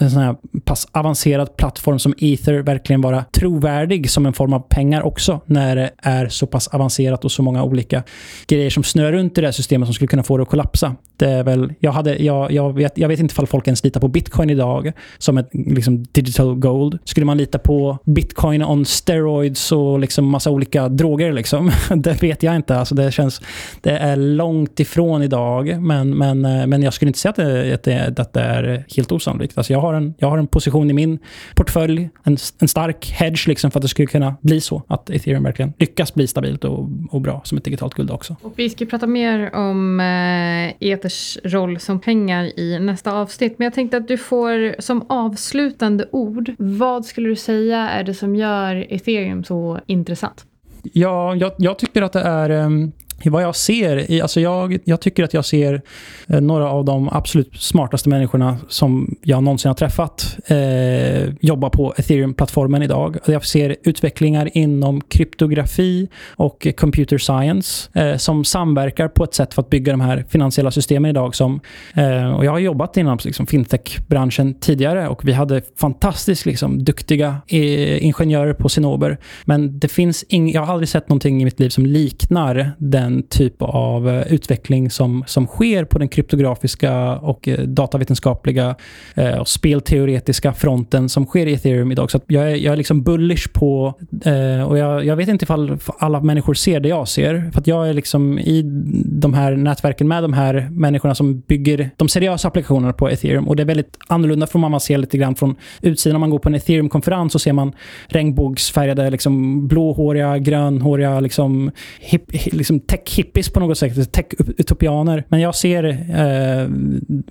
en 0.02 0.10
sån 0.10 0.22
här 0.22 0.36
pass 0.64 0.88
avancerad 0.92 1.56
plattform 1.56 1.98
som 1.98 2.14
Ether 2.18 2.62
verkligen 2.62 3.00
vara 3.00 3.24
trovärdig 3.24 4.10
som 4.10 4.26
en 4.26 4.32
form 4.32 4.52
av 4.52 4.60
pengar 4.60 5.02
också 5.02 5.40
när 5.46 5.76
det 5.76 5.90
är 5.98 6.28
så 6.28 6.46
pass 6.46 6.68
avancerat 6.68 7.24
och 7.24 7.32
så 7.32 7.42
många 7.42 7.62
olika 7.62 8.02
grejer 8.46 8.70
som 8.70 8.82
snöar 8.84 9.12
runt 9.12 9.38
i 9.38 9.40
det 9.40 9.46
här 9.46 9.52
systemet 9.52 9.86
som 9.86 9.94
skulle 9.94 10.08
kunna 10.08 10.22
få 10.22 10.36
det 10.36 10.42
att 10.42 10.48
kollapsa? 10.48 10.96
Det 11.16 11.30
är 11.30 11.44
väl, 11.44 11.72
jag, 11.78 11.92
hade, 11.92 12.22
jag, 12.22 12.52
jag, 12.52 12.72
vet, 12.72 12.98
jag 12.98 13.08
vet 13.08 13.20
inte 13.20 13.32
ifall 13.32 13.46
folk 13.46 13.66
ens 13.66 13.84
litar 13.84 14.00
på 14.00 14.08
bitcoin 14.08 14.50
idag 14.50 14.92
som 15.18 15.38
ett 15.38 15.48
liksom, 15.52 16.02
digital 16.02 16.54
gold. 16.54 16.98
Skulle 17.04 17.26
man 17.26 17.38
lita 17.38 17.58
på 17.58 17.98
bitcoin 18.04 18.62
on 18.62 18.84
steroids 18.84 19.72
och 19.72 19.98
liksom 19.98 20.30
massa 20.30 20.50
olika 20.50 20.88
droger? 20.88 21.32
Liksom? 21.32 21.70
Det 21.96 22.22
vet 22.22 22.42
jag 22.42 22.56
inte. 22.56 22.76
Alltså 22.76 22.94
det, 22.94 23.12
känns, 23.12 23.40
det 23.80 23.90
är 23.90 24.16
långt 24.16 24.80
ifrån 24.80 25.22
idag, 25.22 25.82
men, 25.82 26.18
men, 26.18 26.44
eh, 26.44 26.66
men 26.66 26.82
jag 26.82 26.92
skulle 26.92 27.08
inte 27.08 27.18
säga 27.18 27.30
att 27.30 27.36
det, 27.36 27.74
att 27.74 27.82
det, 27.82 28.20
att 28.20 28.32
det 28.32 28.40
är 28.40 28.84
helt 28.96 29.12
osannolikt. 29.12 29.58
Alltså 29.58 29.72
jag, 29.72 29.80
har 29.80 29.94
en, 29.94 30.14
jag 30.18 30.30
har 30.30 30.38
en 30.38 30.46
position 30.46 30.90
i 30.90 30.92
min 30.92 31.18
portfölj, 31.54 32.08
en, 32.24 32.36
en 32.58 32.68
stark 32.68 33.10
hedge 33.10 33.48
liksom 33.48 33.70
för 33.70 33.78
att 33.78 33.82
det 33.82 33.88
skulle 33.88 34.06
kunna 34.06 34.36
bli 34.40 34.60
så. 34.60 34.82
Att 34.88 35.10
ethereum 35.10 35.42
verkligen 35.42 35.72
lyckas 35.78 36.14
bli 36.14 36.26
stabilt 36.26 36.64
och, 36.64 36.88
och 37.10 37.20
bra 37.20 37.40
som 37.44 37.58
ett 37.58 37.64
digitalt 37.64 37.94
guld 37.94 38.10
också. 38.10 38.36
Och 38.42 38.52
vi 38.56 38.70
ska 38.70 38.86
prata 38.86 39.06
mer 39.06 39.54
om 39.54 40.00
eh, 40.00 40.88
Ethers 40.88 41.38
roll 41.44 41.65
som 41.74 42.00
pengar 42.00 42.58
i 42.58 42.78
nästa 42.78 43.12
avsnitt. 43.12 43.58
Men 43.58 43.64
jag 43.64 43.74
tänkte 43.74 43.96
att 43.96 44.08
du 44.08 44.18
får 44.18 44.80
som 44.80 45.06
avslutande 45.08 46.08
ord, 46.12 46.54
vad 46.58 47.04
skulle 47.04 47.28
du 47.28 47.36
säga 47.36 47.78
är 47.78 48.04
det 48.04 48.14
som 48.14 48.36
gör 48.36 48.86
ethereum 48.88 49.44
så 49.44 49.80
intressant? 49.86 50.44
Ja, 50.82 51.34
jag, 51.34 51.52
jag 51.58 51.78
tycker 51.78 52.02
att 52.02 52.12
det 52.12 52.20
är 52.20 52.50
ehm, 52.50 52.92
vad 53.24 53.42
jag 53.42 53.56
ser, 53.56 54.22
alltså 54.22 54.40
jag, 54.40 54.78
jag 54.84 55.00
tycker 55.00 55.24
att 55.24 55.34
jag 55.34 55.44
ser 55.44 55.82
eh, 56.28 56.40
några 56.40 56.70
av 56.70 56.84
de 56.84 57.08
absolut 57.08 57.56
smartaste 57.62 58.08
människorna 58.08 58.58
som 58.68 59.16
jag 59.22 59.42
någonsin 59.42 59.68
har 59.68 59.74
träffat 59.74 60.36
eh, 60.46 61.34
jobba 61.40 61.70
på 61.70 61.94
ethereum-plattformen 61.96 62.82
idag. 62.82 63.16
Jag 63.26 63.44
ser 63.44 63.76
utvecklingar 63.82 64.50
inom 64.56 65.00
kryptografi 65.00 66.08
och 66.36 66.66
computer 66.76 67.18
science 67.18 68.00
eh, 68.00 68.16
som 68.16 68.44
samverkar 68.44 69.08
på 69.08 69.24
ett 69.24 69.34
sätt 69.34 69.54
för 69.54 69.62
att 69.62 69.70
bygga 69.70 69.92
de 69.92 70.00
här 70.00 70.24
finansiella 70.28 70.70
systemen 70.70 71.10
idag. 71.10 71.34
Som, 71.34 71.60
eh, 71.94 72.34
och 72.36 72.44
jag 72.44 72.50
har 72.50 72.58
jobbat 72.58 72.96
inom 72.96 73.18
liksom, 73.24 73.46
fintech-branschen 73.46 74.54
tidigare 74.54 75.08
och 75.08 75.28
vi 75.28 75.32
hade 75.32 75.62
fantastiskt 75.76 76.46
liksom, 76.46 76.84
duktiga 76.84 77.36
eh, 77.48 78.04
ingenjörer 78.04 78.54
på 78.54 78.68
Sinober. 78.68 79.18
Men 79.44 79.78
det 79.78 79.88
finns 79.88 80.24
ing, 80.28 80.52
jag 80.52 80.62
har 80.62 80.72
aldrig 80.72 80.88
sett 80.88 81.08
någonting 81.08 81.42
i 81.42 81.44
mitt 81.44 81.60
liv 81.60 81.68
som 81.68 81.86
liknar 81.86 82.72
den 82.78 83.05
den 83.06 83.22
typ 83.22 83.54
av 83.58 84.08
eh, 84.08 84.32
utveckling 84.32 84.90
som, 84.90 85.24
som 85.26 85.46
sker 85.46 85.84
på 85.84 85.98
den 85.98 86.08
kryptografiska 86.08 87.16
och 87.16 87.48
eh, 87.48 87.58
datavetenskapliga 87.58 88.74
eh, 89.14 89.38
och 89.38 89.48
spelteoretiska 89.48 90.52
fronten 90.52 91.08
som 91.08 91.26
sker 91.26 91.46
i 91.46 91.52
ethereum 91.52 91.92
idag. 91.92 92.10
Så 92.10 92.20
jag, 92.26 92.50
är, 92.50 92.56
jag 92.56 92.72
är 92.72 92.76
liksom 92.76 93.02
bullish 93.02 93.52
på, 93.52 93.94
eh, 94.24 94.68
och 94.68 94.78
jag, 94.78 95.04
jag, 95.04 95.16
vet 95.16 95.28
inte 95.28 95.44
ifall 95.44 95.78
alla 95.98 96.20
människor 96.20 96.54
ser 96.54 96.80
det 96.80 96.88
jag 96.88 97.08
ser. 97.08 97.50
För 97.52 97.60
att 97.60 97.66
jag 97.66 97.88
är 97.88 97.94
liksom 97.94 98.38
i 98.38 98.62
de 99.04 99.34
här 99.34 99.56
nätverken 99.56 100.08
med 100.08 100.22
de 100.22 100.32
här 100.32 100.68
människorna 100.70 101.14
som 101.14 101.40
bygger 101.40 101.90
de 101.96 102.08
seriösa 102.08 102.48
applikationerna 102.48 102.92
på 102.92 103.08
ethereum. 103.08 103.48
Och 103.48 103.56
det 103.56 103.62
är 103.62 103.66
väldigt 103.66 103.98
annorlunda 104.06 104.46
från 104.46 104.62
vad 104.62 104.70
man 104.70 104.80
ser 104.80 104.98
lite 104.98 105.18
grann 105.18 105.34
från 105.34 105.56
utsidan. 105.80 106.16
Om 106.16 106.20
man 106.20 106.30
går 106.30 106.38
på 106.38 106.48
en 106.48 106.54
ethereum-konferens 106.54 107.32
så 107.32 107.38
ser 107.38 107.52
man 107.52 107.72
regnbågsfärgade, 108.06 109.10
liksom 109.10 109.66
blåhåriga, 109.68 110.38
grönhåriga, 110.38 111.20
liksom, 111.20 111.70
hip, 112.00 112.22
liksom 112.52 112.80
tech-hippies 112.96 113.52
på 113.52 113.60
något 113.60 113.78
sätt, 113.78 114.12
tech-utopianer. 114.12 115.24
Men 115.28 115.40
jag 115.40 115.54
ser 115.54 115.84
eh, 115.84 116.68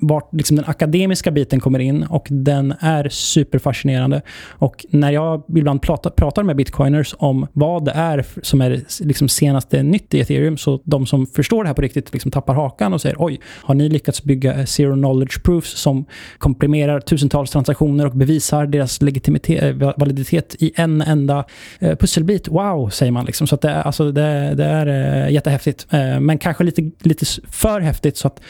vart 0.01 0.33
liksom 0.33 0.55
den 0.55 0.65
akademiska 0.67 1.31
biten 1.31 1.59
kommer 1.59 1.79
in 1.79 2.03
och 2.03 2.27
den 2.29 2.73
är 2.79 3.09
superfascinerande. 3.09 4.21
Och 4.49 4.85
när 4.89 5.11
jag 5.11 5.43
ibland 5.55 5.81
pratar, 5.81 6.09
pratar 6.09 6.43
med 6.43 6.55
bitcoiners 6.55 7.15
om 7.17 7.47
vad 7.53 7.85
det 7.85 7.91
är 7.91 8.25
som 8.41 8.61
är 8.61 8.81
liksom 8.99 9.29
senaste 9.29 9.83
nytt 9.83 10.13
i 10.13 10.19
ethereum, 10.19 10.57
så 10.57 10.81
de 10.83 11.05
som 11.05 11.25
förstår 11.25 11.63
det 11.63 11.69
här 11.69 11.73
på 11.73 11.81
riktigt 11.81 12.13
liksom 12.13 12.31
tappar 12.31 12.53
hakan 12.53 12.93
och 12.93 13.01
säger 13.01 13.15
oj, 13.19 13.39
har 13.63 13.75
ni 13.75 13.89
lyckats 13.89 14.23
bygga 14.23 14.65
zero 14.65 14.93
knowledge 14.93 15.43
proofs 15.43 15.77
som 15.79 16.05
komprimerar 16.37 16.99
tusentals 16.99 17.51
transaktioner 17.51 18.05
och 18.05 18.15
bevisar 18.15 18.65
deras 18.65 19.01
legitimitet, 19.01 19.81
eh, 19.81 19.91
validitet 19.97 20.55
i 20.59 20.71
en 20.75 21.01
enda 21.01 21.45
eh, 21.79 21.95
pusselbit? 21.95 22.47
Wow, 22.47 22.89
säger 22.89 23.11
man. 23.11 23.25
Liksom. 23.25 23.47
Så 23.47 23.55
det, 23.55 23.81
alltså, 23.81 24.11
det, 24.11 24.53
det 24.55 24.65
är 24.65 24.87
eh, 24.87 25.33
jättehäftigt 25.33 25.54
häftigt. 25.55 25.87
Eh, 25.89 26.19
men 26.19 26.37
kanske 26.37 26.63
lite, 26.63 26.91
lite 26.99 27.25
för 27.51 27.79
häftigt 27.79 28.17
så 28.17 28.27
att 28.27 28.41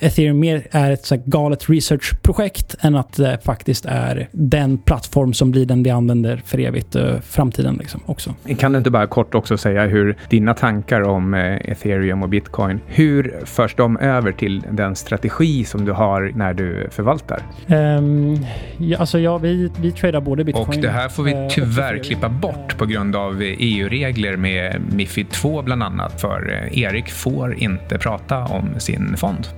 ethereum 0.00 0.40
mer 0.40 0.66
är 0.70 0.90
ett 0.90 1.04
så 1.04 1.16
galet 1.24 1.70
researchprojekt 1.70 2.76
än 2.80 2.96
att 2.96 3.12
det 3.16 3.38
faktiskt 3.44 3.84
är 3.86 4.28
den 4.32 4.78
plattform 4.78 5.32
som 5.32 5.50
blir 5.50 5.66
den 5.66 5.82
vi 5.82 5.90
använder 5.90 6.42
för 6.44 6.58
evigt 6.60 6.96
uh, 6.96 7.20
framtiden 7.20 7.76
liksom 7.80 8.00
också. 8.06 8.34
Kan 8.58 8.72
du 8.72 8.78
inte 8.78 8.90
bara 8.90 9.06
kort 9.06 9.34
också 9.34 9.58
säga 9.58 9.86
hur 9.86 10.16
dina 10.30 10.54
tankar 10.54 11.00
om 11.00 11.34
uh, 11.34 11.70
ethereum 11.70 12.22
och 12.22 12.28
bitcoin, 12.28 12.80
hur 12.86 13.40
förs 13.44 13.74
de 13.74 13.96
över 13.96 14.32
till 14.32 14.62
den 14.70 14.96
strategi 14.96 15.64
som 15.64 15.84
du 15.84 15.92
har 15.92 16.32
när 16.34 16.54
du 16.54 16.88
förvaltar? 16.90 17.42
Um, 17.68 18.38
ja, 18.78 18.98
alltså 18.98 19.18
ja, 19.18 19.38
vi, 19.38 19.70
vi 19.80 19.92
tradar 19.92 20.20
både 20.20 20.44
bitcoin 20.44 20.66
och 20.68 20.76
det 20.76 20.90
här 20.90 21.08
får 21.08 21.22
vi 21.22 21.48
tyvärr 21.50 21.98
klippa 21.98 22.28
bort 22.28 22.78
på 22.78 22.86
grund 22.86 23.16
av 23.16 23.42
EU-regler 23.42 24.36
med 24.36 24.80
Mifid 24.92 25.30
2 25.30 25.62
bland 25.62 25.82
annat 25.82 26.20
för 26.20 26.29
för 26.30 26.50
eh, 26.50 26.78
Erik 26.78 27.10
får 27.10 27.54
inte 27.54 27.98
prata 27.98 28.38
om 28.44 28.80
sin 28.80 29.16
fond. 29.16 29.48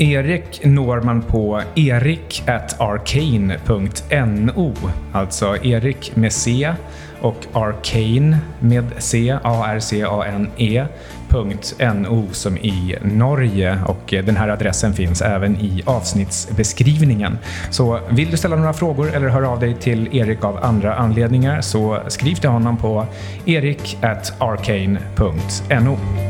Erik 0.00 0.64
når 0.64 1.00
man 1.00 1.22
på 1.22 1.62
erikarcane.no, 1.76 4.74
alltså 5.12 5.64
Erik 5.64 6.16
med 6.16 6.32
C 6.32 6.74
och 7.20 7.46
Arcane 7.52 8.38
med 8.60 8.84
C, 8.98 9.38
A-R-C-A-N-E 9.42 10.86
.no 11.94 12.28
som 12.32 12.56
i 12.56 12.96
Norge 13.02 13.78
och 13.86 14.14
eh, 14.14 14.24
den 14.24 14.36
här 14.36 14.48
adressen 14.48 14.92
finns 14.92 15.22
även 15.22 15.56
i 15.56 15.82
avsnittsbeskrivningen. 15.86 17.38
Så 17.70 18.00
vill 18.10 18.30
du 18.30 18.36
ställa 18.36 18.56
några 18.56 18.72
frågor 18.72 19.14
eller 19.14 19.28
höra 19.28 19.48
av 19.48 19.60
dig 19.60 19.74
till 19.74 20.16
Erik 20.16 20.44
av 20.44 20.64
andra 20.64 20.94
anledningar 20.94 21.60
så 21.60 21.98
skriv 22.08 22.34
till 22.34 22.50
honom 22.50 22.76
på 22.76 23.06
erik@arcane.no. 23.46 26.29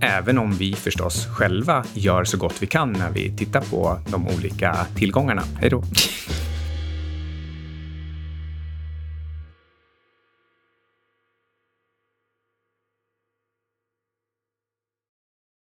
även 0.00 0.38
om 0.38 0.52
vi 0.52 0.74
förstås 0.74 1.26
själva 1.26 1.84
gör 1.94 2.24
så 2.24 2.36
gott 2.36 2.62
vi 2.62 2.66
kan 2.66 2.92
när 2.92 3.10
vi 3.10 3.36
tittar 3.36 3.60
på 3.60 3.98
de 4.10 4.28
olika 4.28 4.76
tillgångarna. 4.96 5.42
Hej 5.60 5.70
då! 5.70 5.82